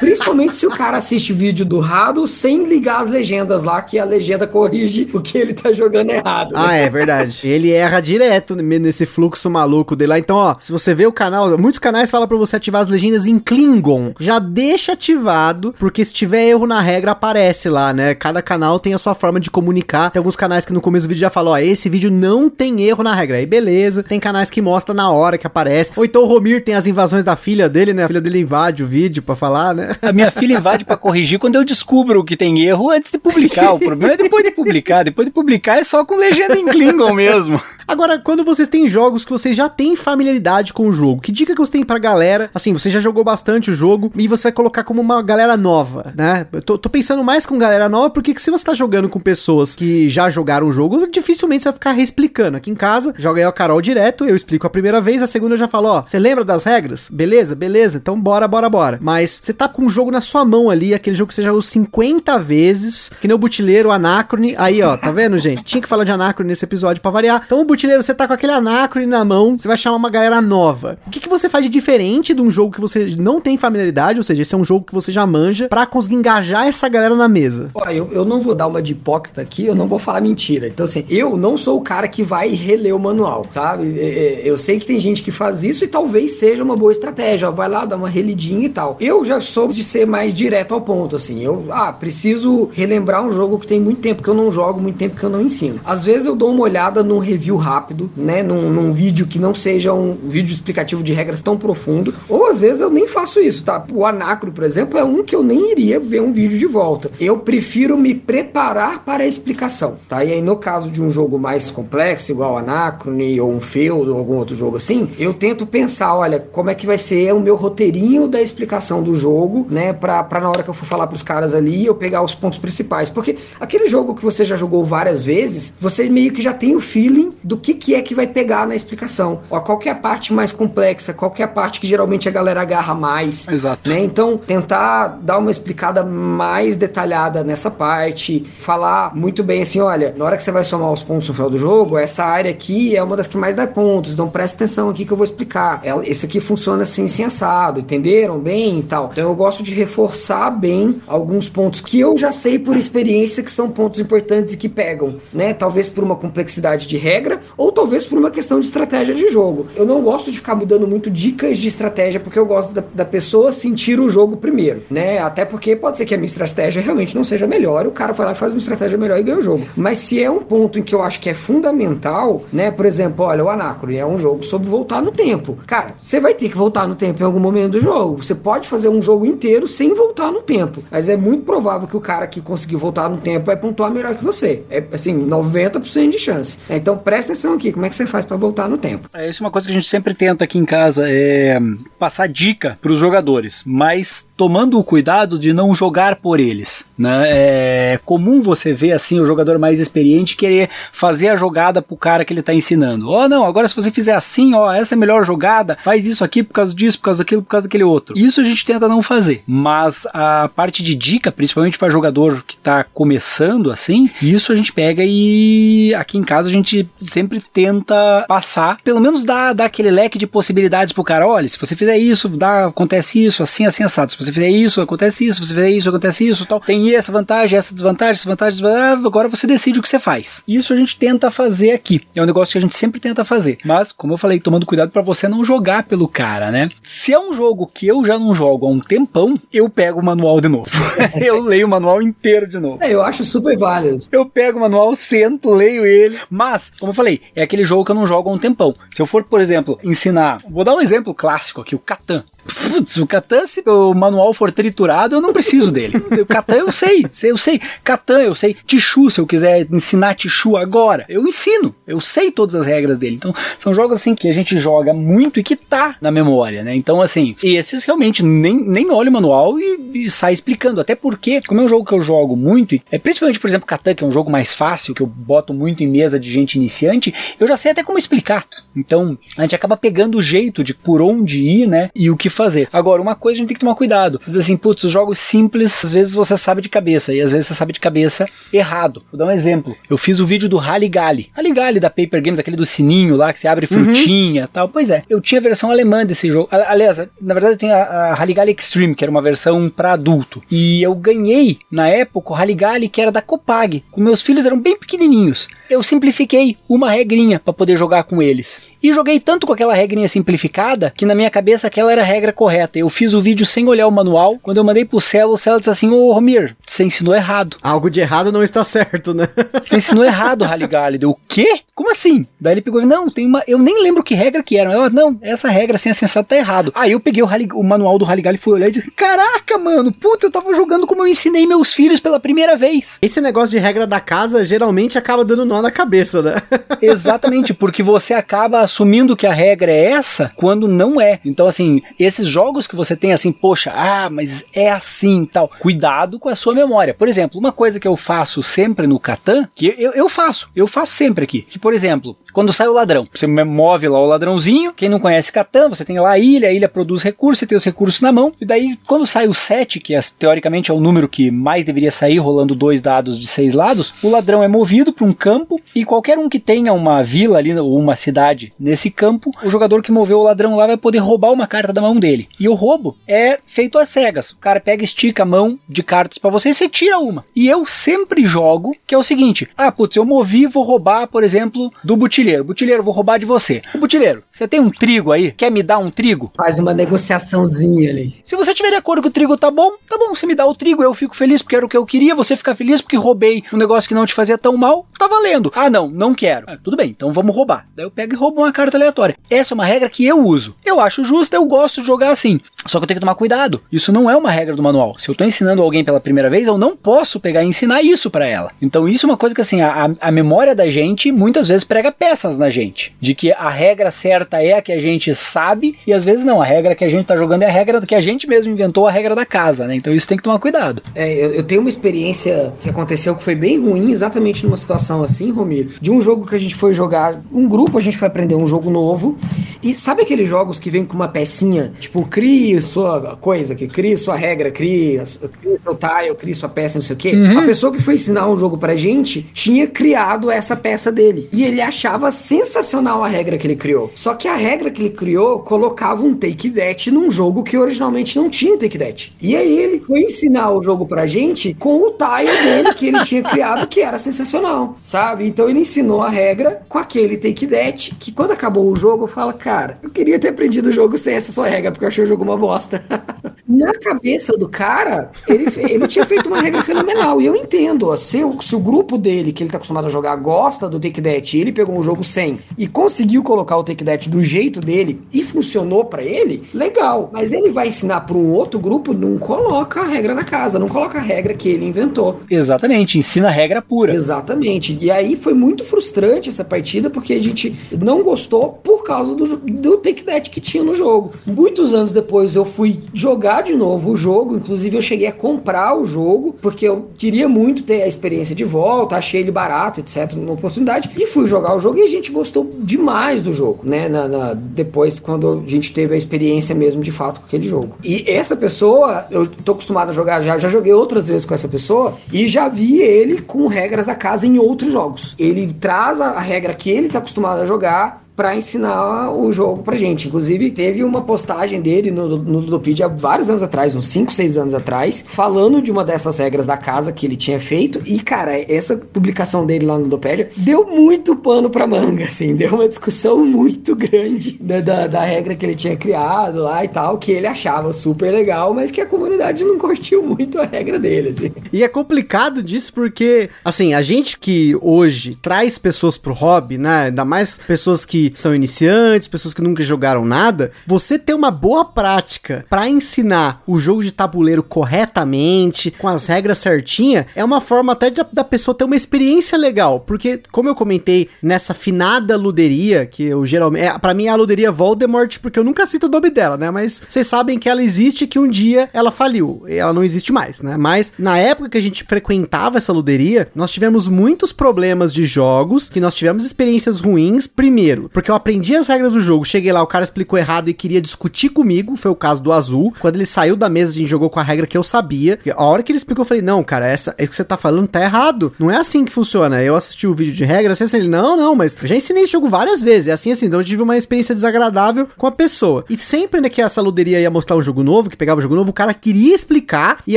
Principalmente 0.00 0.56
se 0.56 0.66
o 0.66 0.70
cara 0.70 0.96
assiste 0.96 1.32
vídeo 1.32 1.64
do 1.64 1.78
Rado 1.80 2.26
sem 2.26 2.64
ligar 2.66 3.00
as 3.00 3.08
legendas 3.08 3.64
lá, 3.64 3.80
que 3.82 3.98
a 3.98 4.04
legenda 4.04 4.46
corrige 4.46 5.08
o 5.12 5.20
que 5.20 5.38
ele 5.38 5.54
tá 5.54 5.72
jogando 5.72 6.10
errado. 6.10 6.52
né? 6.52 6.60
Ah, 6.62 6.74
é 6.74 6.88
verdade. 6.88 7.46
Ele 7.48 7.70
erra 7.70 8.00
direto 8.00 8.54
nesse 8.56 9.06
fluxo 9.06 9.48
maluco 9.50 9.94
dele 9.94 10.10
lá. 10.10 10.18
Então, 10.18 10.36
ó, 10.36 10.56
se 10.58 10.72
você 10.72 10.94
vê 10.94 11.06
o 11.06 11.12
canal, 11.12 11.56
muitos 11.58 11.78
canais 11.78 12.10
falam 12.10 12.26
pra 12.26 12.36
você 12.36 12.56
ativar 12.56 12.82
as 12.82 12.88
legendas 12.88 13.26
em 13.26 13.38
Klingon. 13.38 14.12
Já 14.18 14.38
deixa 14.38 14.92
ativado, 14.92 15.74
porque 15.78 16.04
se 16.04 16.12
tiver 16.12 16.48
erro 16.48 16.66
na 16.66 16.80
regra, 16.80 17.12
aparece 17.12 17.68
lá, 17.68 17.92
né? 17.92 18.14
Cada 18.14 18.40
canal 18.42 18.80
tem 18.80 18.94
a 18.94 18.98
sua 18.98 19.14
forma 19.14 19.38
de 19.40 19.50
comunicar. 19.50 20.10
Tem 20.10 20.20
alguns 20.20 20.36
canais 20.36 20.64
que 20.64 20.72
no 20.72 20.80
começo 20.80 21.06
do 21.06 21.10
vídeo 21.10 21.20
já 21.20 21.30
falam, 21.30 21.52
ó, 21.52 21.58
esse 21.58 21.88
vídeo 21.88 22.10
não 22.10 22.48
tem 22.48 22.82
erro 22.82 23.02
na 23.02 23.14
regra. 23.14 23.36
Aí 23.36 23.46
beleza. 23.46 24.02
Tem 24.02 24.20
canais 24.20 24.50
que 24.50 24.60
mostra 24.62 24.94
na 24.94 25.10
hora 25.10 25.38
que 25.38 25.46
aparece. 25.46 25.92
Ou 25.96 26.04
então 26.04 26.22
o 26.22 26.26
Romir 26.26 26.62
tem 26.62 26.74
as 26.74 26.85
invasões 26.86 27.24
da 27.24 27.36
filha 27.36 27.68
dele, 27.68 27.92
né? 27.92 28.04
A 28.04 28.06
filha 28.06 28.20
dele 28.20 28.40
invade 28.40 28.82
o 28.82 28.86
vídeo 28.86 29.22
pra 29.22 29.34
falar, 29.34 29.74
né? 29.74 29.92
A 30.02 30.12
minha 30.12 30.30
filha 30.30 30.56
invade 30.56 30.84
pra 30.84 30.96
corrigir 30.96 31.38
quando 31.38 31.56
eu 31.56 31.64
descubro 31.64 32.24
que 32.24 32.36
tem 32.36 32.62
erro 32.62 32.90
antes 32.90 33.12
de 33.12 33.18
publicar. 33.18 33.72
O 33.72 33.78
problema 33.78 34.14
é 34.14 34.16
depois 34.16 34.44
de 34.44 34.50
publicar. 34.50 35.04
Depois 35.04 35.26
de 35.26 35.32
publicar 35.32 35.78
é 35.78 35.84
só 35.84 36.04
com 36.04 36.16
legenda 36.16 36.58
em 36.58 36.66
Klingon 36.66 37.12
mesmo. 37.14 37.60
Agora, 37.88 38.18
quando 38.18 38.44
vocês 38.44 38.68
têm 38.68 38.88
jogos 38.88 39.24
que 39.24 39.30
vocês 39.30 39.56
já 39.56 39.68
têm 39.68 39.94
familiaridade 39.94 40.72
com 40.72 40.88
o 40.88 40.92
jogo, 40.92 41.20
que 41.20 41.30
dica 41.30 41.54
que 41.54 41.60
você 41.60 41.72
tem 41.72 41.84
pra 41.84 41.98
galera? 41.98 42.50
Assim, 42.52 42.72
você 42.72 42.90
já 42.90 43.00
jogou 43.00 43.22
bastante 43.22 43.70
o 43.70 43.74
jogo 43.74 44.10
e 44.16 44.26
você 44.26 44.44
vai 44.44 44.52
colocar 44.52 44.82
como 44.82 45.00
uma 45.00 45.22
galera 45.22 45.56
nova, 45.56 46.12
né? 46.16 46.46
Eu 46.52 46.60
tô, 46.60 46.76
tô 46.76 46.90
pensando 46.90 47.22
mais 47.22 47.46
com 47.46 47.56
galera 47.58 47.88
nova, 47.88 48.10
porque 48.10 48.36
se 48.38 48.50
você 48.50 48.64
tá 48.64 48.74
jogando 48.74 49.08
com 49.08 49.20
pessoas 49.20 49.74
que 49.74 50.08
já 50.08 50.28
jogaram 50.28 50.66
o 50.66 50.72
jogo, 50.72 51.06
dificilmente 51.06 51.62
você 51.62 51.68
vai 51.68 51.74
ficar 51.74 51.92
reexplicando. 51.92 52.56
Aqui 52.56 52.70
em 52.70 52.74
casa, 52.74 53.14
joga 53.16 53.40
eu 53.40 53.48
a 53.48 53.52
Carol 53.52 53.80
direto, 53.80 54.24
eu 54.24 54.34
explico 54.34 54.66
a 54.66 54.70
primeira 54.70 55.00
vez, 55.00 55.22
a 55.22 55.26
segunda 55.26 55.54
eu 55.54 55.58
já 55.58 55.68
falo, 55.68 55.88
ó, 55.88 56.02
você 56.04 56.18
lembra 56.18 56.44
das 56.44 56.64
regras? 56.64 56.75
Regras. 56.76 57.08
Beleza? 57.10 57.54
Beleza. 57.54 57.98
Então 57.98 58.20
bora, 58.20 58.46
bora, 58.46 58.68
bora. 58.68 58.98
Mas 59.00 59.40
você 59.42 59.52
tá 59.52 59.66
com 59.68 59.82
um 59.82 59.88
jogo 59.88 60.10
na 60.10 60.20
sua 60.20 60.44
mão 60.44 60.68
ali, 60.70 60.94
aquele 60.94 61.16
jogo 61.16 61.28
que 61.28 61.34
você 61.34 61.42
já 61.42 61.48
jogou 61.48 61.62
50 61.62 62.38
vezes, 62.38 63.10
que 63.20 63.26
nem 63.26 63.34
o 63.34 63.38
Butileiro, 63.38 63.88
o 63.88 63.92
Anacrone. 63.92 64.54
Aí, 64.58 64.82
ó, 64.82 64.96
tá 64.96 65.10
vendo, 65.10 65.38
gente? 65.38 65.62
Tinha 65.64 65.80
que 65.80 65.88
falar 65.88 66.04
de 66.04 66.12
Anacrone 66.12 66.48
nesse 66.48 66.64
episódio 66.64 67.00
pra 67.00 67.10
variar. 67.10 67.42
Então, 67.46 67.60
o 67.60 67.64
Butileiro, 67.64 68.02
você 68.02 68.14
tá 68.14 68.26
com 68.26 68.34
aquele 68.34 68.52
Anacrone 68.52 69.06
na 69.06 69.24
mão, 69.24 69.58
você 69.58 69.66
vai 69.66 69.76
chamar 69.76 69.96
uma 69.96 70.10
galera 70.10 70.40
nova. 70.40 70.98
O 71.06 71.10
que, 71.10 71.20
que 71.20 71.28
você 71.28 71.48
faz 71.48 71.64
de 71.64 71.70
diferente 71.70 72.34
de 72.34 72.42
um 72.42 72.50
jogo 72.50 72.74
que 72.74 72.80
você 72.80 73.14
não 73.18 73.40
tem 73.40 73.56
familiaridade, 73.56 74.18
ou 74.18 74.24
seja, 74.24 74.42
esse 74.42 74.54
é 74.54 74.58
um 74.58 74.64
jogo 74.64 74.84
que 74.84 74.94
você 74.94 75.10
já 75.10 75.26
manja, 75.26 75.68
pra 75.68 75.86
conseguir 75.86 76.16
engajar 76.16 76.66
essa 76.66 76.88
galera 76.88 77.14
na 77.14 77.28
mesa? 77.28 77.70
Ó, 77.74 77.88
eu, 77.88 78.10
eu 78.12 78.24
não 78.24 78.40
vou 78.40 78.54
dar 78.54 78.66
uma 78.66 78.82
de 78.82 78.92
hipócrita 78.92 79.40
aqui, 79.40 79.66
eu 79.66 79.74
não 79.74 79.88
vou 79.88 79.98
falar 79.98 80.20
mentira. 80.20 80.68
Então, 80.68 80.84
assim, 80.84 81.04
eu 81.08 81.36
não 81.36 81.56
sou 81.56 81.78
o 81.78 81.82
cara 81.82 82.08
que 82.08 82.22
vai 82.22 82.48
reler 82.48 82.94
o 82.94 82.98
manual, 82.98 83.46
sabe? 83.50 83.98
É, 83.98 84.04
é, 84.04 84.42
eu 84.44 84.58
sei 84.58 84.78
que 84.78 84.86
tem 84.86 85.00
gente 85.00 85.22
que 85.22 85.30
faz 85.30 85.64
isso 85.64 85.84
e 85.84 85.88
talvez 85.88 86.32
seja 86.32 86.55
uma 86.62 86.76
boa 86.76 86.92
estratégia. 86.92 87.50
Vai 87.50 87.68
lá, 87.68 87.84
dá 87.84 87.96
uma 87.96 88.08
relidinha 88.08 88.66
e 88.66 88.68
tal. 88.68 88.96
Eu 89.00 89.24
já 89.24 89.40
sou 89.40 89.68
de 89.68 89.82
ser 89.82 90.06
mais 90.06 90.32
direto 90.32 90.74
ao 90.74 90.80
ponto, 90.80 91.16
assim. 91.16 91.42
Eu, 91.42 91.66
ah, 91.70 91.92
preciso 91.92 92.68
relembrar 92.72 93.24
um 93.24 93.32
jogo 93.32 93.58
que 93.58 93.66
tem 93.66 93.80
muito 93.80 94.00
tempo 94.00 94.22
que 94.22 94.28
eu 94.28 94.34
não 94.34 94.50
jogo, 94.50 94.80
muito 94.80 94.96
tempo 94.96 95.16
que 95.16 95.24
eu 95.24 95.30
não 95.30 95.42
ensino. 95.42 95.80
Às 95.84 96.04
vezes 96.04 96.26
eu 96.26 96.36
dou 96.36 96.50
uma 96.50 96.62
olhada 96.62 97.02
num 97.02 97.18
review 97.18 97.56
rápido, 97.56 98.10
né? 98.16 98.42
Num, 98.42 98.70
num 98.70 98.92
vídeo 98.92 99.26
que 99.26 99.38
não 99.38 99.54
seja 99.54 99.92
um 99.92 100.12
vídeo 100.12 100.52
explicativo 100.52 101.02
de 101.02 101.12
regras 101.12 101.40
tão 101.40 101.56
profundo. 101.56 102.14
Ou 102.28 102.46
às 102.46 102.60
vezes 102.60 102.80
eu 102.80 102.90
nem 102.90 103.06
faço 103.06 103.40
isso, 103.40 103.64
tá? 103.64 103.84
O 103.92 104.04
Anacro, 104.04 104.52
por 104.52 104.64
exemplo, 104.64 104.98
é 104.98 105.04
um 105.04 105.22
que 105.22 105.34
eu 105.34 105.42
nem 105.42 105.72
iria 105.72 105.98
ver 105.98 106.20
um 106.20 106.32
vídeo 106.32 106.58
de 106.58 106.66
volta. 106.66 107.10
Eu 107.20 107.38
prefiro 107.38 107.96
me 107.96 108.14
preparar 108.14 109.04
para 109.04 109.24
a 109.24 109.26
explicação, 109.26 109.96
tá? 110.08 110.24
E 110.24 110.32
aí, 110.32 110.42
no 110.42 110.56
caso 110.56 110.90
de 110.90 111.02
um 111.02 111.10
jogo 111.10 111.38
mais 111.38 111.70
complexo, 111.70 112.32
igual 112.32 112.58
Anacrone 112.58 113.40
ou 113.40 113.50
um 113.50 113.60
Feud 113.60 114.10
ou 114.10 114.18
algum 114.18 114.36
outro 114.36 114.56
jogo 114.56 114.76
assim, 114.76 115.10
eu 115.18 115.34
tento 115.34 115.66
pensar, 115.66 116.14
olha, 116.14 116.40
como 116.52 116.70
é 116.70 116.74
que 116.74 116.86
vai 116.86 116.98
ser 116.98 117.32
o 117.34 117.40
meu 117.40 117.56
roteirinho 117.56 118.28
da 118.28 118.40
explicação 118.40 119.02
do 119.02 119.14
jogo, 119.14 119.66
né? 119.70 119.92
Pra, 119.92 120.22
pra 120.22 120.40
na 120.40 120.48
hora 120.48 120.62
que 120.62 120.70
eu 120.70 120.74
for 120.74 120.86
falar 120.86 121.06
pros 121.06 121.22
caras 121.22 121.54
ali, 121.54 121.86
eu 121.86 121.94
pegar 121.94 122.22
os 122.22 122.34
pontos 122.34 122.58
principais. 122.58 123.10
Porque 123.10 123.36
aquele 123.60 123.88
jogo 123.88 124.14
que 124.14 124.24
você 124.24 124.44
já 124.44 124.56
jogou 124.56 124.84
várias 124.84 125.22
vezes, 125.22 125.74
você 125.80 126.08
meio 126.08 126.32
que 126.32 126.42
já 126.42 126.52
tem 126.52 126.74
o 126.76 126.80
feeling 126.80 127.32
do 127.42 127.56
que, 127.56 127.74
que 127.74 127.94
é 127.94 128.02
que 128.02 128.14
vai 128.14 128.26
pegar 128.26 128.66
na 128.66 128.74
explicação. 128.74 129.40
Ó, 129.50 129.60
qual 129.60 129.78
que 129.78 129.88
é 129.88 129.92
a 129.92 129.96
parte 129.96 130.32
mais 130.32 130.52
complexa, 130.52 131.12
qual 131.12 131.30
que 131.30 131.42
é 131.42 131.44
a 131.44 131.48
parte 131.48 131.80
que 131.80 131.86
geralmente 131.86 132.28
a 132.28 132.32
galera 132.32 132.62
agarra 132.62 132.94
mais. 132.94 133.48
Exato. 133.48 133.88
Né? 133.88 134.00
Então, 134.00 134.38
tentar 134.38 135.18
dar 135.22 135.38
uma 135.38 135.50
explicada 135.50 136.02
mais 136.02 136.76
detalhada 136.76 137.42
nessa 137.42 137.70
parte, 137.70 138.44
falar 138.58 139.14
muito 139.14 139.42
bem 139.42 139.62
assim, 139.62 139.80
olha, 139.80 140.14
na 140.16 140.24
hora 140.24 140.36
que 140.36 140.42
você 140.42 140.50
vai 140.50 140.64
somar 140.64 140.92
os 140.92 141.02
pontos 141.02 141.28
no 141.28 141.34
final 141.34 141.50
do 141.50 141.58
jogo, 141.58 141.98
essa 141.98 142.24
área 142.24 142.50
aqui 142.50 142.96
é 142.96 143.02
uma 143.02 143.16
das 143.16 143.26
que 143.26 143.36
mais 143.36 143.54
dá 143.54 143.66
pontos, 143.66 144.12
então 144.12 144.28
presta 144.28 144.56
atenção 144.56 144.88
aqui 144.88 145.04
que 145.04 145.12
eu 145.12 145.16
vou 145.16 145.24
explicar. 145.24 145.80
É, 145.82 145.92
esse 146.08 146.26
aqui 146.26 146.35
funciona 146.40 146.82
assim, 146.82 147.08
sem 147.08 147.24
assado, 147.24 147.80
entenderam 147.80 148.38
bem 148.38 148.80
e 148.80 148.82
tal. 148.82 149.10
Então 149.12 149.28
eu 149.28 149.34
gosto 149.34 149.62
de 149.62 149.72
reforçar 149.74 150.50
bem 150.50 151.00
alguns 151.06 151.48
pontos 151.48 151.80
que 151.80 151.98
eu 151.98 152.16
já 152.16 152.32
sei 152.32 152.58
por 152.58 152.76
experiência 152.76 153.42
que 153.42 153.50
são 153.50 153.70
pontos 153.70 154.00
importantes 154.00 154.54
e 154.54 154.56
que 154.56 154.68
pegam, 154.68 155.16
né? 155.32 155.52
Talvez 155.52 155.88
por 155.88 156.04
uma 156.04 156.16
complexidade 156.16 156.86
de 156.86 156.96
regra 156.96 157.40
ou 157.56 157.72
talvez 157.72 158.06
por 158.06 158.18
uma 158.18 158.30
questão 158.30 158.60
de 158.60 158.66
estratégia 158.66 159.14
de 159.14 159.28
jogo. 159.28 159.66
Eu 159.74 159.86
não 159.86 160.02
gosto 160.02 160.30
de 160.30 160.38
ficar 160.38 160.54
mudando 160.54 160.86
muito 160.86 161.10
dicas 161.10 161.58
de 161.58 161.68
estratégia 161.68 162.20
porque 162.20 162.38
eu 162.38 162.46
gosto 162.46 162.74
da, 162.74 162.82
da 162.94 163.04
pessoa 163.04 163.52
sentir 163.52 164.00
o 164.00 164.08
jogo 164.08 164.36
primeiro, 164.36 164.82
né? 164.90 165.18
Até 165.18 165.44
porque 165.44 165.76
pode 165.76 165.96
ser 165.96 166.06
que 166.06 166.14
a 166.14 166.18
minha 166.18 166.26
estratégia 166.26 166.82
realmente 166.82 167.14
não 167.14 167.24
seja 167.24 167.46
melhor, 167.46 167.86
o 167.86 167.90
cara 167.90 168.12
vai 168.12 168.26
lá 168.26 168.32
e 168.32 168.36
faz 168.36 168.52
uma 168.52 168.58
estratégia 168.58 168.98
melhor 168.98 169.18
e 169.18 169.22
ganha 169.22 169.38
o 169.38 169.42
jogo. 169.42 169.66
Mas 169.76 169.98
se 169.98 170.22
é 170.22 170.30
um 170.30 170.40
ponto 170.40 170.78
em 170.78 170.82
que 170.82 170.94
eu 170.94 171.02
acho 171.02 171.20
que 171.20 171.30
é 171.30 171.34
fundamental, 171.34 172.44
né? 172.52 172.70
Por 172.70 172.86
exemplo, 172.86 173.24
olha, 173.24 173.44
o 173.44 173.48
Anacrone 173.48 173.96
é 173.96 174.06
um 174.06 174.18
jogo 174.18 174.42
sobre 174.42 174.68
voltar 174.68 175.02
no 175.02 175.12
tempo. 175.12 175.58
Cara, 175.66 175.94
você 176.00 176.20
vai 176.20 176.25
ter 176.34 176.48
que 176.48 176.56
voltar 176.56 176.86
no 176.86 176.94
tempo 176.94 177.22
em 177.22 177.24
algum 177.24 177.40
momento 177.40 177.72
do 177.72 177.80
jogo. 177.80 178.22
Você 178.22 178.34
pode 178.34 178.68
fazer 178.68 178.88
um 178.88 179.00
jogo 179.02 179.26
inteiro 179.26 179.66
sem 179.66 179.94
voltar 179.94 180.30
no 180.30 180.42
tempo, 180.42 180.82
mas 180.90 181.08
é 181.08 181.16
muito 181.16 181.44
provável 181.44 181.86
que 181.86 181.96
o 181.96 182.00
cara 182.00 182.26
que 182.26 182.40
conseguiu 182.40 182.78
voltar 182.78 183.08
no 183.08 183.18
tempo 183.18 183.46
vai 183.46 183.56
pontuar 183.56 183.90
melhor 183.90 184.14
que 184.14 184.24
você. 184.24 184.62
É 184.70 184.82
assim, 184.92 185.26
90% 185.26 186.10
de 186.10 186.18
chance. 186.18 186.58
Então 186.68 186.96
presta 186.96 187.32
atenção 187.32 187.54
aqui, 187.54 187.72
como 187.72 187.86
é 187.86 187.88
que 187.88 187.96
você 187.96 188.06
faz 188.06 188.24
para 188.24 188.36
voltar 188.36 188.68
no 188.68 188.78
tempo? 188.78 189.08
É, 189.12 189.28
isso 189.28 189.42
é 189.42 189.46
uma 189.46 189.50
coisa 189.50 189.66
que 189.66 189.72
a 189.72 189.74
gente 189.74 189.88
sempre 189.88 190.14
tenta 190.14 190.44
aqui 190.44 190.58
em 190.58 190.64
casa, 190.64 191.04
é 191.08 191.58
passar 191.98 192.28
dica 192.28 192.78
para 192.80 192.92
os 192.92 192.98
jogadores, 192.98 193.62
mas 193.66 194.28
tomando 194.36 194.78
o 194.78 194.84
cuidado 194.84 195.38
de 195.38 195.52
não 195.52 195.74
jogar 195.74 196.16
por 196.16 196.40
eles. 196.40 196.84
Né? 196.96 197.24
É 197.28 198.00
comum 198.04 198.42
você 198.42 198.72
ver 198.72 198.92
assim 198.92 199.20
o 199.20 199.26
jogador 199.26 199.58
mais 199.58 199.80
experiente 199.80 200.36
querer 200.36 200.70
fazer 200.92 201.28
a 201.28 201.36
jogada 201.36 201.82
pro 201.82 201.96
cara 201.96 202.24
que 202.24 202.32
ele 202.32 202.42
tá 202.42 202.54
ensinando. 202.54 203.08
Ó, 203.08 203.24
oh, 203.24 203.28
não, 203.28 203.44
agora 203.44 203.68
se 203.68 203.74
você 203.74 203.90
fizer 203.90 204.14
assim, 204.14 204.54
ó, 204.54 204.72
essa 204.72 204.94
é 204.94 204.96
a 204.96 204.98
melhor 204.98 205.24
jogada, 205.24 205.78
faz 205.82 206.06
isso 206.06 206.15
aqui 206.24 206.42
por 206.42 206.54
causa 206.54 206.74
disso, 206.74 206.98
por 206.98 207.04
causa 207.04 207.18
daquilo, 207.18 207.42
por 207.42 207.48
causa 207.48 207.66
daquele 207.66 207.84
outro. 207.84 208.16
Isso 208.18 208.40
a 208.40 208.44
gente 208.44 208.64
tenta 208.64 208.88
não 208.88 209.02
fazer, 209.02 209.42
mas 209.46 210.06
a 210.12 210.48
parte 210.54 210.82
de 210.82 210.94
dica, 210.94 211.32
principalmente 211.32 211.78
para 211.78 211.90
jogador 211.90 212.44
que 212.46 212.56
tá 212.56 212.84
começando 212.84 213.70
assim, 213.70 214.10
isso 214.20 214.52
a 214.52 214.56
gente 214.56 214.72
pega 214.72 215.02
e 215.04 215.94
aqui 215.94 216.18
em 216.18 216.24
casa 216.24 216.48
a 216.48 216.52
gente 216.52 216.88
sempre 216.96 217.42
tenta 217.52 218.24
passar, 218.28 218.78
pelo 218.82 219.00
menos 219.00 219.24
dar, 219.24 219.52
dar 219.52 219.66
aquele 219.66 219.90
leque 219.90 220.18
de 220.18 220.26
possibilidades 220.26 220.92
pro 220.92 221.04
cara. 221.04 221.26
Olha, 221.26 221.48
se 221.48 221.58
você 221.58 221.76
fizer 221.76 221.98
isso, 221.98 222.28
dá, 222.28 222.66
acontece 222.66 223.24
isso, 223.24 223.42
assim, 223.42 223.66
assim, 223.66 223.82
assado. 223.82 224.12
Se 224.12 224.18
você 224.18 224.32
fizer 224.32 224.50
isso, 224.50 224.80
acontece 224.80 225.26
isso, 225.26 225.40
se 225.40 225.46
você 225.46 225.54
fizer 225.54 225.70
isso, 225.70 225.88
acontece 225.88 226.28
isso, 226.28 226.46
tal. 226.46 226.60
Tem 226.60 226.94
essa 226.94 227.12
vantagem, 227.12 227.58
essa 227.58 227.74
desvantagem, 227.74 228.12
essa 228.12 228.28
vantagem, 228.28 228.54
desvantagem, 228.54 229.06
agora 229.06 229.28
você 229.28 229.46
decide 229.46 229.78
o 229.78 229.82
que 229.82 229.88
você 229.88 229.98
faz. 229.98 230.42
Isso 230.46 230.72
a 230.72 230.76
gente 230.76 230.96
tenta 230.98 231.30
fazer 231.30 231.72
aqui. 231.72 232.02
É 232.14 232.22
um 232.22 232.26
negócio 232.26 232.52
que 232.52 232.58
a 232.58 232.60
gente 232.60 232.76
sempre 232.76 233.00
tenta 233.00 233.24
fazer. 233.24 233.58
Mas, 233.64 233.92
como 233.92 234.14
eu 234.14 234.18
falei, 234.18 234.40
tomando 234.40 234.66
cuidado 234.66 234.90
para 234.90 235.02
você 235.02 235.28
não 235.28 235.44
jogar 235.44 235.84
pelo 235.84 236.05
cara, 236.08 236.50
né? 236.50 236.62
Se 236.82 237.12
é 237.12 237.18
um 237.18 237.32
jogo 237.32 237.66
que 237.72 237.86
eu 237.86 238.04
já 238.04 238.18
não 238.18 238.34
jogo 238.34 238.66
há 238.66 238.70
um 238.70 238.80
tempão, 238.80 239.38
eu 239.52 239.68
pego 239.68 240.00
o 240.00 240.04
manual 240.04 240.40
de 240.40 240.48
novo. 240.48 240.70
eu 241.20 241.40
leio 241.40 241.66
o 241.66 241.70
manual 241.70 242.02
inteiro 242.02 242.48
de 242.48 242.58
novo. 242.58 242.82
É, 242.82 242.92
eu 242.92 243.02
acho 243.02 243.24
super 243.24 243.56
válido. 243.56 243.96
Eu 244.12 244.26
pego 244.26 244.58
o 244.58 244.60
manual, 244.60 244.94
sento, 244.94 245.50
leio 245.50 245.84
ele. 245.84 246.18
Mas, 246.30 246.72
como 246.78 246.90
eu 246.90 246.94
falei, 246.94 247.20
é 247.34 247.42
aquele 247.42 247.64
jogo 247.64 247.84
que 247.84 247.90
eu 247.90 247.96
não 247.96 248.06
jogo 248.06 248.28
há 248.28 248.32
um 248.32 248.38
tempão. 248.38 248.74
Se 248.90 249.00
eu 249.00 249.06
for, 249.06 249.24
por 249.24 249.40
exemplo, 249.40 249.78
ensinar. 249.82 250.38
Vou 250.48 250.64
dar 250.64 250.74
um 250.74 250.80
exemplo 250.80 251.14
clássico 251.14 251.60
aqui, 251.60 251.74
o 251.74 251.78
Catan. 251.78 252.24
Putz, 252.46 252.96
o 252.96 253.06
Catan, 253.06 253.46
se 253.46 253.62
o 253.66 253.94
manual 253.94 254.32
for 254.32 254.52
triturado, 254.52 255.16
eu 255.16 255.20
não 255.20 255.32
preciso 255.32 255.70
dele. 255.70 255.96
O 256.20 256.26
Catan 256.26 256.56
eu 256.56 256.72
sei, 256.72 257.06
eu 257.24 257.36
sei. 257.36 257.60
Catan 257.82 258.20
eu 258.20 258.34
sei. 258.34 258.56
Tichu, 258.66 259.10
se 259.10 259.20
eu 259.20 259.26
quiser 259.26 259.66
ensinar 259.70 260.14
Tichu 260.14 260.56
agora, 260.56 261.04
eu 261.08 261.26
ensino. 261.26 261.74
Eu 261.86 262.00
sei 262.00 262.30
todas 262.30 262.54
as 262.54 262.66
regras 262.66 262.98
dele. 262.98 263.16
Então, 263.16 263.34
são 263.58 263.74
jogos 263.74 263.96
assim 263.96 264.14
que 264.14 264.28
a 264.28 264.32
gente 264.32 264.58
joga 264.58 264.92
muito 264.92 265.40
e 265.40 265.42
que 265.42 265.56
tá 265.56 265.96
na 266.00 266.10
memória, 266.10 266.62
né? 266.62 266.74
Então, 266.74 267.00
assim, 267.00 267.36
esses 267.42 267.84
realmente 267.84 268.22
nem, 268.22 268.54
nem 268.54 268.90
olho 268.90 269.10
o 269.10 269.12
manual 269.12 269.58
e, 269.58 270.02
e 270.02 270.10
sai 270.10 270.32
explicando. 270.32 270.80
Até 270.80 270.94
porque, 270.94 271.40
como 271.42 271.60
é 271.60 271.64
um 271.64 271.68
jogo 271.68 271.84
que 271.84 271.94
eu 271.94 272.00
jogo 272.00 272.36
muito, 272.36 272.78
é 272.90 272.98
principalmente, 272.98 273.38
por 273.38 273.48
exemplo, 273.48 273.66
Catan, 273.66 273.94
que 273.94 274.04
é 274.04 274.06
um 274.06 274.12
jogo 274.12 274.30
mais 274.30 274.52
fácil, 274.52 274.94
que 274.94 275.02
eu 275.02 275.06
boto 275.06 275.52
muito 275.52 275.82
em 275.82 275.88
mesa 275.88 276.18
de 276.18 276.30
gente 276.30 276.56
iniciante, 276.56 277.14
eu 277.38 277.46
já 277.46 277.56
sei 277.56 277.72
até 277.72 277.82
como 277.82 277.98
explicar. 277.98 278.46
Então, 278.76 279.18
a 279.36 279.42
gente 279.42 279.54
acaba 279.54 279.76
pegando 279.76 280.18
o 280.18 280.22
jeito 280.22 280.62
de 280.62 280.74
por 280.74 281.00
onde 281.00 281.42
ir, 281.42 281.66
né? 281.66 281.90
E 281.94 282.10
o 282.10 282.16
que 282.16 282.28
fazer. 282.36 282.68
Agora, 282.72 283.02
uma 283.02 283.14
coisa 283.14 283.38
a 283.38 283.40
gente 283.40 283.48
tem 283.48 283.54
que 283.54 283.60
tomar 283.60 283.74
cuidado. 283.74 284.20
Diz 284.26 284.36
assim, 284.36 284.56
putz, 284.56 284.84
os 284.84 284.92
jogos 284.92 285.18
simples, 285.18 285.84
às 285.84 285.92
vezes 285.92 286.14
você 286.14 286.36
sabe 286.36 286.62
de 286.62 286.68
cabeça, 286.68 287.14
e 287.14 287.20
às 287.20 287.32
vezes 287.32 287.46
você 287.46 287.54
sabe 287.54 287.72
de 287.72 287.80
cabeça 287.80 288.26
errado. 288.52 289.02
Vou 289.10 289.18
dar 289.18 289.26
um 289.26 289.30
exemplo. 289.30 289.76
Eu 289.88 289.96
fiz 289.96 290.20
o 290.20 290.26
vídeo 290.26 290.48
do 290.48 290.56
Rally 290.56 290.88
Gali. 290.88 291.30
Rally 291.34 291.52
Gali 291.52 291.80
da 291.80 291.90
Paper 291.90 292.22
Games, 292.22 292.38
aquele 292.38 292.56
do 292.56 292.66
sininho 292.66 293.16
lá, 293.16 293.32
que 293.32 293.40
você 293.40 293.48
abre 293.48 293.66
frutinha 293.66 294.42
uhum. 294.42 294.48
tal. 294.52 294.68
Pois 294.68 294.90
é, 294.90 295.02
eu 295.08 295.20
tinha 295.20 295.40
a 295.40 295.42
versão 295.42 295.70
alemã 295.70 296.04
desse 296.04 296.30
jogo. 296.30 296.48
Aliás, 296.50 296.98
na 297.20 297.34
verdade 297.34 297.54
eu 297.54 297.58
tenho 297.58 297.72
a, 297.72 297.76
a 297.76 298.14
Rally 298.14 298.34
Gali 298.34 298.56
Extreme, 298.58 298.94
que 298.94 299.04
era 299.04 299.10
uma 299.10 299.22
versão 299.22 299.68
para 299.68 299.92
adulto. 299.92 300.42
E 300.50 300.82
eu 300.82 300.94
ganhei, 300.94 301.58
na 301.70 301.88
época, 301.88 302.32
o 302.32 302.34
Rally 302.34 302.54
Gali, 302.54 302.88
que 302.88 303.00
era 303.00 303.12
da 303.12 303.22
Copag. 303.22 303.84
Com 303.90 304.00
meus 304.00 304.20
filhos 304.20 304.46
eram 304.46 304.60
bem 304.60 304.76
pequenininhos. 304.76 305.48
Eu 305.68 305.82
simplifiquei 305.82 306.56
uma 306.68 306.90
regrinha 306.90 307.40
para 307.40 307.52
poder 307.52 307.76
jogar 307.76 308.04
com 308.04 308.22
eles. 308.22 308.60
E 308.82 308.92
joguei 308.92 309.18
tanto 309.18 309.46
com 309.46 309.52
aquela 309.52 309.74
regrinha 309.74 310.06
simplificada 310.06 310.92
que 310.96 311.04
na 311.04 311.14
minha 311.14 311.30
cabeça 311.30 311.66
aquela 311.66 311.90
era 311.90 312.02
a 312.02 312.04
regra 312.04 312.25
correta. 312.32 312.78
Eu 312.78 312.88
fiz 312.88 313.14
o 313.14 313.20
vídeo 313.20 313.46
sem 313.46 313.66
olhar 313.68 313.86
o 313.86 313.92
manual. 313.92 314.38
Quando 314.42 314.58
eu 314.58 314.64
mandei 314.64 314.84
pro 314.84 315.00
Celo, 315.00 315.32
o 315.32 315.38
Celo 315.38 315.58
disse 315.58 315.70
assim: 315.70 315.90
Ô 315.90 316.12
Romir, 316.12 316.56
você 316.66 316.84
ensinou 316.84 317.14
errado. 317.14 317.56
Algo 317.62 317.90
de 317.90 318.00
errado 318.00 318.32
não 318.32 318.42
está 318.42 318.64
certo, 318.64 319.14
né? 319.14 319.28
Você 319.54 319.76
ensinou 319.76 320.04
errado, 320.04 320.44
Rally 320.44 320.98
Deu 320.98 321.10
o 321.10 321.18
quê? 321.28 321.60
Como 321.74 321.90
assim? 321.90 322.26
Daí 322.40 322.54
ele 322.54 322.62
pegou, 322.62 322.84
não, 322.84 323.10
tem 323.10 323.26
uma. 323.26 323.42
Eu 323.46 323.58
nem 323.58 323.82
lembro 323.82 324.02
que 324.02 324.14
regra 324.14 324.42
que 324.42 324.56
era. 324.56 324.72
Eu, 324.72 324.90
não, 324.90 325.18
essa 325.20 325.48
regra 325.48 325.76
assim, 325.76 325.90
a 325.90 325.94
sensata 325.94 326.30
tá 326.30 326.36
errado. 326.36 326.72
Aí 326.74 326.92
eu 326.92 327.00
peguei 327.00 327.22
o, 327.22 327.26
o 327.54 327.62
manual 327.62 327.98
do 327.98 328.04
Rally 328.04 328.22
e 328.34 328.38
fui 328.38 328.54
olhar 328.54 328.68
e 328.68 328.72
disse: 328.72 328.90
Caraca, 328.90 329.58
mano, 329.58 329.92
puta, 329.92 330.26
eu 330.26 330.30
tava 330.30 330.54
jogando 330.54 330.86
como 330.86 331.02
eu 331.02 331.06
ensinei 331.06 331.46
meus 331.46 331.72
filhos 331.72 332.00
pela 332.00 332.18
primeira 332.18 332.56
vez. 332.56 332.98
Esse 333.02 333.20
negócio 333.20 333.50
de 333.50 333.58
regra 333.58 333.86
da 333.86 334.00
casa 334.00 334.44
geralmente 334.44 334.98
acaba 334.98 335.24
dando 335.24 335.44
nó 335.44 335.60
na 335.60 335.70
cabeça, 335.70 336.22
né? 336.22 336.42
Exatamente, 336.80 337.52
porque 337.52 337.82
você 337.82 338.14
acaba 338.14 338.60
assumindo 338.60 339.16
que 339.16 339.26
a 339.26 339.32
regra 339.32 339.70
é 339.70 339.92
essa 339.92 340.32
quando 340.36 340.66
não 340.66 341.00
é. 341.00 341.20
Então, 341.24 341.46
assim, 341.46 341.82
esses 342.16 342.28
jogos 342.28 342.66
que 342.66 342.76
você 342.76 342.96
tem 342.96 343.12
assim, 343.12 343.30
poxa, 343.30 343.72
ah, 343.74 344.08
mas 344.10 344.44
é 344.54 344.70
assim 344.70 345.28
tal. 345.30 345.50
Cuidado 345.60 346.18
com 346.18 346.28
a 346.28 346.34
sua 346.34 346.54
memória. 346.54 346.94
Por 346.94 347.08
exemplo, 347.08 347.38
uma 347.38 347.52
coisa 347.52 347.78
que 347.78 347.86
eu 347.86 347.96
faço 347.96 348.42
sempre 348.42 348.86
no 348.86 348.98
Catan, 348.98 349.48
que 349.54 349.74
eu, 349.78 349.92
eu 349.92 350.08
faço, 350.08 350.50
eu 350.56 350.66
faço 350.66 350.92
sempre 350.92 351.24
aqui. 351.24 351.42
Que, 351.42 351.58
por 351.58 351.74
exemplo, 351.74 352.16
quando 352.32 352.52
sai 352.52 352.68
o 352.68 352.72
ladrão, 352.72 353.08
você 353.12 353.26
move 353.26 353.88
lá 353.88 353.98
o 353.98 354.06
ladrãozinho. 354.06 354.72
Quem 354.72 354.88
não 354.88 355.00
conhece 355.00 355.32
Catan, 355.32 355.68
você 355.68 355.84
tem 355.84 355.98
lá 356.00 356.12
a 356.12 356.18
ilha, 356.18 356.48
a 356.48 356.52
ilha 356.52 356.68
produz 356.68 357.02
recursos, 357.02 357.40
você 357.40 357.46
tem 357.46 357.56
os 357.56 357.64
recursos 357.64 358.00
na 358.00 358.12
mão, 358.12 358.32
e 358.40 358.44
daí 358.44 358.78
quando 358.86 359.06
sai 359.06 359.28
o 359.28 359.34
7, 359.34 359.80
que 359.80 359.94
é, 359.94 360.00
teoricamente 360.18 360.70
é 360.70 360.74
o 360.74 360.80
número 360.80 361.08
que 361.08 361.30
mais 361.30 361.64
deveria 361.64 361.90
sair, 361.90 362.18
rolando 362.18 362.54
dois 362.54 362.80
dados 362.80 363.18
de 363.18 363.26
seis 363.26 363.54
lados, 363.54 363.94
o 364.02 364.10
ladrão 364.10 364.42
é 364.42 364.48
movido 364.48 364.92
para 364.92 365.06
um 365.06 365.12
campo 365.12 365.60
e 365.74 365.84
qualquer 365.84 366.18
um 366.18 366.28
que 366.28 366.38
tenha 366.38 366.72
uma 366.72 367.02
vila 367.02 367.38
ali, 367.38 367.54
ou 367.54 367.78
uma 367.78 367.96
cidade 367.96 368.52
nesse 368.58 368.90
campo, 368.90 369.30
o 369.44 369.50
jogador 369.50 369.82
que 369.82 369.92
moveu 369.92 370.18
o 370.18 370.22
ladrão 370.22 370.56
lá 370.56 370.66
vai 370.66 370.76
poder 370.76 370.98
roubar 370.98 371.32
uma 371.32 371.46
carta 371.46 371.72
da 371.72 371.80
mão 371.80 371.96
dele. 371.98 372.05
E 372.38 372.48
o 372.48 372.54
roubo 372.54 372.96
é 373.06 373.38
feito 373.46 373.78
às 373.78 373.88
cegas. 373.88 374.30
O 374.30 374.36
cara 374.36 374.60
pega, 374.60 374.84
estica 374.84 375.22
a 375.22 375.26
mão 375.26 375.58
de 375.68 375.82
cartas 375.82 376.18
para 376.18 376.30
você 376.30 376.50
e 376.50 376.54
você 376.54 376.68
tira 376.68 376.98
uma. 376.98 377.24
E 377.34 377.48
eu 377.48 377.66
sempre 377.66 378.24
jogo 378.24 378.76
que 378.86 378.94
é 378.94 378.98
o 378.98 379.02
seguinte: 379.02 379.48
ah, 379.56 379.72
putz, 379.72 379.96
eu 379.96 380.04
movi, 380.04 380.46
vou 380.46 380.62
roubar, 380.62 381.06
por 381.06 381.24
exemplo, 381.24 381.72
do 381.82 381.96
butilheiro. 381.96 382.44
Butilheiro, 382.44 382.82
vou 382.82 382.94
roubar 382.94 383.18
de 383.18 383.26
você. 383.26 383.62
O 383.74 383.78
butilheiro, 383.78 384.22
você 384.30 384.46
tem 384.46 384.60
um 384.60 384.70
trigo 384.70 385.12
aí? 385.12 385.32
Quer 385.32 385.50
me 385.50 385.62
dar 385.62 385.78
um 385.78 385.90
trigo? 385.90 386.32
Faz 386.36 386.58
uma 386.58 386.72
negociaçãozinha 386.72 387.90
ali. 387.90 388.14
Se 388.22 388.36
você 388.36 388.54
tiver 388.54 388.70
de 388.70 388.76
acordo 388.76 389.02
que 389.02 389.08
o 389.08 389.12
trigo 389.12 389.36
tá 389.36 389.50
bom, 389.50 389.72
tá 389.88 389.98
bom, 389.98 390.14
você 390.14 390.26
me 390.26 390.34
dá 390.34 390.46
o 390.46 390.54
trigo, 390.54 390.82
eu 390.82 390.94
fico 390.94 391.16
feliz 391.16 391.42
porque 391.42 391.56
era 391.56 391.66
o 391.66 391.68
que 391.68 391.76
eu 391.76 391.86
queria, 391.86 392.14
você 392.14 392.36
fica 392.36 392.54
feliz 392.54 392.80
porque 392.80 392.96
roubei 392.96 393.42
um 393.52 393.56
negócio 393.56 393.88
que 393.88 393.94
não 393.94 394.06
te 394.06 394.14
fazia 394.14 394.38
tão 394.38 394.56
mal, 394.56 394.86
tá 394.98 395.08
valendo. 395.08 395.52
Ah, 395.54 395.70
não, 395.70 395.88
não 395.88 396.14
quero. 396.14 396.46
Ah, 396.48 396.58
tudo 396.62 396.76
bem, 396.76 396.90
então 396.90 397.12
vamos 397.12 397.34
roubar. 397.34 397.66
Daí 397.74 397.84
eu 397.84 397.90
pego 397.90 398.14
e 398.14 398.16
roubo 398.16 398.40
uma 398.40 398.52
carta 398.52 398.76
aleatória. 398.76 399.16
Essa 399.30 399.54
é 399.54 399.56
uma 399.56 399.64
regra 399.64 399.88
que 399.88 400.04
eu 400.04 400.24
uso. 400.24 400.56
Eu 400.64 400.80
acho 400.80 401.04
justa, 401.04 401.36
eu 401.36 401.44
gosto 401.44 401.82
de 401.82 401.85
jogar 401.86 402.10
assim. 402.10 402.40
Só 402.66 402.78
que 402.78 402.84
eu 402.84 402.88
tenho 402.88 402.96
que 402.96 403.04
tomar 403.06 403.14
cuidado. 403.14 403.60
Isso 403.70 403.92
não 403.92 404.10
é 404.10 404.16
uma 404.16 404.30
regra 404.30 404.56
do 404.56 404.62
manual. 404.62 404.98
Se 404.98 405.08
eu 405.08 405.14
tô 405.14 405.24
ensinando 405.24 405.62
alguém 405.62 405.84
pela 405.84 406.00
primeira 406.00 406.28
vez, 406.28 406.46
eu 406.46 406.58
não 406.58 406.76
posso 406.76 407.20
pegar 407.20 407.42
e 407.44 407.46
ensinar 407.46 407.82
isso 407.82 408.10
para 408.10 408.26
ela. 408.26 408.50
Então 408.60 408.88
isso 408.88 409.06
é 409.06 409.08
uma 409.08 409.16
coisa 409.16 409.34
que 409.34 409.40
assim, 409.40 409.60
a, 409.60 409.90
a 410.00 410.10
memória 410.10 410.54
da 410.54 410.68
gente 410.68 411.12
muitas 411.12 411.48
vezes 411.48 411.64
prega 411.64 411.92
peças 411.92 412.38
na 412.38 412.50
gente. 412.50 412.94
De 413.00 413.14
que 413.14 413.32
a 413.32 413.48
regra 413.48 413.90
certa 413.90 414.42
é 414.42 414.54
a 414.54 414.62
que 414.62 414.72
a 414.72 414.80
gente 414.80 415.14
sabe 415.14 415.78
e 415.86 415.92
às 415.92 416.04
vezes 416.04 416.24
não. 416.24 416.42
A 416.42 416.44
regra 416.44 416.74
que 416.74 416.84
a 416.84 416.88
gente 416.88 417.06
tá 417.06 417.16
jogando 417.16 417.42
é 417.42 417.46
a 417.46 417.50
regra 417.50 417.84
que 417.84 417.94
a 417.94 418.00
gente 418.00 418.28
mesmo 418.28 418.52
inventou, 418.52 418.86
a 418.86 418.90
regra 418.90 419.14
da 419.14 419.24
casa, 419.24 419.66
né? 419.66 419.74
Então 419.74 419.92
isso 419.92 420.08
tem 420.08 420.16
que 420.16 420.22
tomar 420.22 420.38
cuidado. 420.38 420.82
É, 420.94 421.12
eu, 421.12 421.34
eu 421.34 421.42
tenho 421.42 421.60
uma 421.60 421.70
experiência 421.70 422.52
que 422.60 422.68
aconteceu 422.68 423.14
que 423.14 423.22
foi 423.22 423.34
bem 423.34 423.58
ruim, 423.58 423.90
exatamente 423.90 424.44
numa 424.44 424.56
situação 424.56 425.02
assim, 425.02 425.30
Romiro, 425.30 425.70
de 425.80 425.90
um 425.90 426.00
jogo 426.00 426.26
que 426.26 426.34
a 426.34 426.38
gente 426.38 426.54
foi 426.54 426.74
jogar, 426.74 427.20
um 427.32 427.48
grupo 427.48 427.78
a 427.78 427.80
gente 427.80 427.96
foi 427.96 428.08
aprender 428.08 428.34
um 428.34 428.46
jogo 428.46 428.70
novo. 428.70 429.18
E 429.62 429.74
sabe 429.74 430.02
aqueles 430.02 430.28
jogos 430.28 430.58
que 430.58 430.70
vem 430.70 430.84
com 430.84 430.94
uma 430.94 431.08
pecinha, 431.08 431.72
tipo, 431.78 432.04
crie 432.06 432.60
sua 432.60 433.16
coisa, 433.16 433.54
que 433.54 433.66
crie 433.66 433.96
sua 433.96 434.16
regra, 434.16 434.50
crie, 434.50 435.00
crie 435.40 435.58
seu 435.58 435.74
tile, 435.74 436.14
crie 436.16 436.34
sua 436.34 436.48
peça, 436.48 436.78
não 436.78 436.82
sei 436.82 436.94
o 436.94 436.98
quê. 436.98 437.12
Uhum. 437.12 437.38
A 437.38 437.42
pessoa 437.42 437.72
que 437.72 437.82
foi 437.82 437.94
ensinar 437.94 438.28
um 438.28 438.36
jogo 438.36 438.58
pra 438.58 438.74
gente 438.74 439.22
tinha 439.32 439.66
criado 439.66 440.30
essa 440.30 440.56
peça 440.56 440.90
dele. 440.90 441.28
E 441.32 441.44
ele 441.44 441.60
achava 441.60 442.10
sensacional 442.10 443.04
a 443.04 443.08
regra 443.08 443.38
que 443.38 443.46
ele 443.46 443.56
criou. 443.56 443.90
Só 443.94 444.14
que 444.14 444.28
a 444.28 444.36
regra 444.36 444.70
que 444.70 444.82
ele 444.82 444.90
criou 444.90 445.40
colocava 445.40 446.04
um 446.04 446.14
take 446.14 446.50
that 446.50 446.90
num 446.90 447.10
jogo 447.10 447.42
que 447.42 447.56
originalmente 447.56 448.16
não 448.16 448.28
tinha 448.28 448.54
um 448.54 448.58
take 448.58 448.78
that. 448.78 449.14
E 449.20 449.36
aí 449.36 449.58
ele 449.58 449.80
foi 449.80 450.00
ensinar 450.00 450.50
o 450.50 450.62
jogo 450.62 450.86
pra 450.86 451.06
gente 451.06 451.54
com 451.54 451.78
o 451.78 451.92
tile 451.92 452.36
dele 452.42 452.74
que 452.74 452.86
ele 452.88 453.04
tinha 453.04 453.22
criado, 453.22 453.66
que 453.66 453.80
era 453.80 453.98
sensacional, 453.98 454.78
sabe? 454.82 455.26
Então 455.26 455.48
ele 455.48 455.60
ensinou 455.60 456.02
a 456.02 456.08
regra 456.08 456.62
com 456.68 456.78
aquele 456.78 457.16
take 457.16 457.46
that, 457.46 457.94
que 457.98 458.12
quando 458.12 458.32
acabou 458.32 458.70
o 458.70 458.76
jogo, 458.76 459.06
fala, 459.06 459.32
cara, 459.32 459.78
eu 459.82 459.90
queria 459.90 460.18
ter 460.18 460.28
aprendido 460.28 460.68
o 460.68 460.72
jogo 460.72 460.98
sem 460.98 461.14
essa 461.14 461.32
sua 461.32 461.48
regra, 461.48 461.65
porque 461.70 461.84
eu 461.84 461.88
achei 461.88 462.04
o 462.04 462.06
jogo 462.06 462.24
uma 462.24 462.36
bosta. 462.36 462.84
Na 463.46 463.72
cabeça 463.72 464.36
do 464.36 464.48
cara, 464.48 465.10
ele, 465.28 465.46
ele 465.56 465.86
tinha 465.86 466.04
feito 466.04 466.26
uma 466.26 466.40
regra 466.40 466.62
fenomenal. 466.62 467.20
E 467.20 467.26
eu 467.26 467.36
entendo, 467.36 467.88
ó, 467.88 467.96
se, 467.96 468.24
o, 468.24 468.40
se 468.42 468.56
o 468.56 468.58
grupo 468.58 468.98
dele, 468.98 469.32
que 469.32 469.42
ele 469.42 469.50
tá 469.50 469.56
acostumado 469.56 469.86
a 469.86 469.90
jogar, 469.90 470.16
gosta 470.16 470.68
do 470.68 470.80
Take 470.80 471.00
That 471.00 471.36
e 471.36 471.40
ele 471.40 471.52
pegou 471.52 471.78
um 471.78 471.82
jogo 471.82 472.02
sem 472.02 472.38
e 472.58 472.66
conseguiu 472.66 473.22
colocar 473.22 473.56
o 473.56 473.62
Take 473.62 473.84
That 473.84 474.08
do 474.08 474.20
jeito 474.20 474.60
dele 474.60 475.00
e 475.12 475.22
funcionou 475.22 475.84
para 475.84 476.02
ele, 476.02 476.42
legal. 476.52 477.10
Mas 477.12 477.32
ele 477.32 477.50
vai 477.50 477.68
ensinar 477.68 478.00
para 478.00 478.16
um 478.16 478.30
outro 478.32 478.58
grupo, 478.58 478.92
não 478.92 479.16
coloca 479.16 479.80
a 479.80 479.84
regra 479.84 480.14
na 480.14 480.24
casa, 480.24 480.58
não 480.58 480.68
coloca 480.68 480.98
a 480.98 481.02
regra 481.02 481.32
que 481.34 481.48
ele 481.48 481.66
inventou. 481.66 482.20
Exatamente, 482.30 482.98
ensina 482.98 483.28
a 483.28 483.30
regra 483.30 483.62
pura. 483.62 483.94
Exatamente. 483.94 484.76
E 484.80 484.90
aí 484.90 485.16
foi 485.16 485.34
muito 485.34 485.64
frustrante 485.64 486.28
essa 486.28 486.44
partida 486.44 486.90
porque 486.90 487.14
a 487.14 487.22
gente 487.22 487.56
não 487.70 488.02
gostou 488.02 488.52
por 488.62 488.82
causa 488.84 489.14
do, 489.14 489.36
do 489.36 489.76
Take 489.78 490.04
That 490.04 490.30
que 490.30 490.40
tinha 490.40 490.62
no 490.62 490.74
jogo. 490.74 491.12
Muitos 491.56 491.72
anos 491.72 491.90
depois 491.90 492.36
eu 492.36 492.44
fui 492.44 492.80
jogar 492.92 493.40
de 493.40 493.56
novo 493.56 493.92
o 493.92 493.96
jogo, 493.96 494.36
inclusive 494.36 494.76
eu 494.76 494.82
cheguei 494.82 495.06
a 495.06 495.12
comprar 495.12 495.74
o 495.74 495.86
jogo 495.86 496.36
porque 496.42 496.68
eu 496.68 496.90
queria 496.98 497.26
muito 497.30 497.62
ter 497.62 497.80
a 497.80 497.88
experiência 497.88 498.36
de 498.36 498.44
volta, 498.44 498.94
achei 498.94 499.22
ele 499.22 499.32
barato, 499.32 499.80
etc, 499.80 500.12
numa 500.12 500.34
oportunidade 500.34 500.90
e 500.94 501.06
fui 501.06 501.26
jogar 501.26 501.56
o 501.56 501.60
jogo 501.60 501.78
e 501.78 501.82
a 501.82 501.86
gente 501.88 502.12
gostou 502.12 502.46
demais 502.58 503.22
do 503.22 503.32
jogo, 503.32 503.62
né? 503.64 503.88
Na, 503.88 504.06
na, 504.06 504.34
depois 504.34 504.98
quando 504.98 505.42
a 505.46 505.50
gente 505.50 505.72
teve 505.72 505.94
a 505.94 505.96
experiência 505.96 506.54
mesmo 506.54 506.82
de 506.82 506.92
fato 506.92 507.20
com 507.20 507.26
aquele 507.26 507.48
jogo. 507.48 507.78
E 507.82 508.04
essa 508.06 508.36
pessoa, 508.36 509.06
eu 509.10 509.26
tô 509.26 509.52
acostumado 509.52 509.88
a 509.88 509.94
jogar 509.94 510.20
já, 510.20 510.36
já 510.36 510.50
joguei 510.50 510.74
outras 510.74 511.08
vezes 511.08 511.24
com 511.24 511.32
essa 511.32 511.48
pessoa 511.48 511.94
e 512.12 512.28
já 512.28 512.50
vi 512.50 512.82
ele 512.82 513.22
com 513.22 513.46
regras 513.46 513.86
da 513.86 513.94
casa 513.94 514.26
em 514.26 514.38
outros 514.38 514.70
jogos. 514.70 515.14
Ele 515.18 515.50
traz 515.58 516.02
a 516.02 516.20
regra 516.20 516.52
que 516.52 516.68
ele 516.68 516.90
tá 516.90 516.98
acostumado 516.98 517.40
a 517.40 517.46
jogar 517.46 518.05
para 518.16 518.34
ensinar 518.34 519.12
o 519.12 519.30
jogo 519.30 519.62
pra 519.62 519.76
gente. 519.76 520.08
Inclusive, 520.08 520.50
teve 520.50 520.82
uma 520.82 521.02
postagem 521.02 521.60
dele 521.60 521.90
no, 521.90 522.06
Ludopedia 522.06 522.88
vários 522.88 523.28
anos 523.28 523.42
atrás, 523.42 523.76
uns 523.76 523.88
5, 523.88 524.12
6 524.12 524.38
anos 524.38 524.54
atrás, 524.54 525.04
falando 525.06 525.60
de 525.60 525.70
uma 525.70 525.84
dessas 525.84 526.18
regras 526.18 526.46
da 526.46 526.56
casa 526.56 526.92
que 526.92 527.04
ele 527.04 527.16
tinha 527.16 527.38
feito. 527.38 527.82
E, 527.84 528.00
cara, 528.00 528.38
essa 528.50 528.76
publicação 528.76 529.44
dele 529.44 529.66
lá 529.66 529.76
no 529.76 529.84
Ludopedia 529.84 530.30
deu 530.36 530.66
muito 530.66 531.14
pano 531.16 531.50
pra 531.50 531.66
manga, 531.66 532.06
assim, 532.06 532.34
deu 532.34 532.54
uma 532.54 532.68
discussão 532.68 533.24
muito 533.24 533.76
grande 533.76 534.38
da, 534.40 534.60
da, 534.60 534.86
da, 534.86 535.04
regra 535.04 535.34
que 535.34 535.44
ele 535.44 535.54
tinha 535.54 535.76
criado 535.76 536.40
lá 536.42 536.64
e 536.64 536.68
tal, 536.68 536.96
que 536.96 537.12
ele 537.12 537.26
achava 537.26 537.72
super 537.72 538.10
legal, 538.10 538.54
mas 538.54 538.70
que 538.70 538.80
a 538.80 538.86
comunidade 538.86 539.44
não 539.44 539.58
curtiu 539.58 540.02
muito 540.02 540.40
a 540.40 540.44
regra 540.44 540.78
dele, 540.78 541.10
assim. 541.10 541.32
E 541.52 541.62
é 541.62 541.68
complicado 541.68 542.42
disso 542.42 542.72
porque, 542.72 543.28
assim, 543.44 543.74
a 543.74 543.82
gente 543.82 544.18
que 544.18 544.56
hoje 544.62 545.16
traz 545.16 545.58
pessoas 545.58 545.98
pro 545.98 546.14
hobby, 546.14 546.56
né, 546.56 546.86
ainda 546.86 547.04
mais 547.04 547.38
pessoas 547.38 547.84
são 548.14 548.34
iniciantes, 548.34 549.08
pessoas 549.08 549.34
que 549.34 549.42
nunca 549.42 549.62
jogaram 549.62 550.04
nada, 550.04 550.52
você 550.66 550.98
ter 550.98 551.14
uma 551.14 551.30
boa 551.30 551.64
prática 551.64 552.44
para 552.48 552.68
ensinar 552.68 553.42
o 553.46 553.58
jogo 553.58 553.82
de 553.82 553.92
tabuleiro 553.92 554.42
corretamente, 554.42 555.70
com 555.70 555.88
as 555.88 556.06
regras 556.06 556.38
certinha, 556.38 557.06
é 557.14 557.24
uma 557.24 557.40
forma 557.40 557.72
até 557.72 557.90
de, 557.90 558.04
da 558.12 558.24
pessoa 558.24 558.54
ter 558.54 558.64
uma 558.64 558.76
experiência 558.76 559.36
legal, 559.38 559.80
porque 559.80 560.20
como 560.30 560.48
eu 560.48 560.54
comentei 560.54 561.08
nessa 561.22 561.54
finada 561.54 562.16
luderia, 562.16 562.86
que 562.86 563.04
eu 563.04 563.24
geralmente, 563.26 563.64
é, 563.64 563.78
para 563.78 563.94
mim 563.94 564.06
é 564.06 564.10
a 564.10 564.16
luderia 564.16 564.52
Voldemort, 564.52 565.18
porque 565.20 565.38
eu 565.38 565.44
nunca 565.44 565.66
cito 565.66 565.86
o 565.86 565.90
nome 565.90 566.10
dela, 566.10 566.36
né? 566.36 566.50
Mas 566.50 566.82
vocês 566.88 567.06
sabem 567.06 567.38
que 567.38 567.48
ela 567.48 567.62
existe 567.62 568.06
que 568.06 568.18
um 568.18 568.28
dia 568.28 568.68
ela 568.72 568.90
faliu, 568.90 569.44
ela 569.46 569.72
não 569.72 569.84
existe 569.84 570.12
mais, 570.12 570.40
né? 570.40 570.56
Mas 570.56 570.92
na 570.98 571.18
época 571.18 571.50
que 571.50 571.58
a 571.58 571.62
gente 571.62 571.84
frequentava 571.84 572.58
essa 572.58 572.72
luderia, 572.72 573.28
nós 573.34 573.50
tivemos 573.50 573.88
muitos 573.88 574.32
problemas 574.32 574.92
de 574.92 575.04
jogos, 575.06 575.68
que 575.68 575.80
nós 575.80 575.94
tivemos 575.94 576.24
experiências 576.24 576.80
ruins, 576.80 577.26
primeiro, 577.26 577.88
porque 577.96 578.10
eu 578.10 578.14
aprendi 578.14 578.54
as 578.54 578.68
regras 578.68 578.92
do 578.92 579.00
jogo, 579.00 579.24
cheguei 579.24 579.50
lá, 579.50 579.62
o 579.62 579.66
cara 579.66 579.82
explicou 579.82 580.18
errado 580.18 580.50
e 580.50 580.52
queria 580.52 580.82
discutir 580.82 581.30
comigo, 581.30 581.76
foi 581.76 581.90
o 581.90 581.94
caso 581.94 582.22
do 582.22 582.30
Azul. 582.30 582.70
Quando 582.78 582.96
ele 582.96 583.06
saiu 583.06 583.34
da 583.34 583.48
mesa, 583.48 583.72
a 583.72 583.74
gente 583.74 583.88
jogou 583.88 584.10
com 584.10 584.20
a 584.20 584.22
regra 584.22 584.46
que 584.46 584.54
eu 584.54 584.62
sabia. 584.62 585.18
A 585.34 585.42
hora 585.42 585.62
que 585.62 585.72
ele 585.72 585.78
explicou, 585.78 586.02
eu 586.02 586.06
falei, 586.06 586.22
não, 586.22 586.44
cara, 586.44 586.68
essa 586.68 586.94
é 586.98 587.04
o 587.04 587.08
que 587.08 587.16
você 587.16 587.24
tá 587.24 587.38
falando 587.38 587.66
tá 587.66 587.80
errado. 587.80 588.34
Não 588.38 588.50
é 588.50 588.58
assim 588.58 588.84
que 588.84 588.92
funciona. 588.92 589.42
Eu 589.42 589.56
assisti 589.56 589.86
o 589.86 589.94
vídeo 589.94 590.12
de 590.12 590.26
regras, 590.26 590.60
assim, 590.60 590.76
ele, 590.76 590.88
não, 590.88 591.16
não, 591.16 591.34
mas 591.34 591.56
eu 591.58 591.66
já 591.66 591.74
ensinei 591.74 592.02
esse 592.02 592.12
jogo 592.12 592.28
várias 592.28 592.60
vezes. 592.60 592.88
É 592.88 592.92
assim, 592.92 593.10
assim, 593.10 593.24
então 593.24 593.40
eu 593.40 593.44
tive 593.46 593.62
uma 593.62 593.78
experiência 593.78 594.14
desagradável 594.14 594.86
com 594.94 595.06
a 595.06 595.10
pessoa. 595.10 595.64
E 595.70 595.78
sempre, 595.78 596.20
né, 596.20 596.28
que 596.28 596.42
essa 596.42 596.60
luderia 596.60 597.00
ia 597.00 597.10
mostrar 597.10 597.34
um 597.34 597.40
jogo 597.40 597.62
novo, 597.62 597.88
que 597.88 597.96
pegava 597.96 598.18
o 598.18 598.22
jogo 598.22 598.34
novo, 598.34 598.50
o 598.50 598.52
cara 598.52 598.74
queria 598.74 599.14
explicar. 599.14 599.82
E 599.86 599.96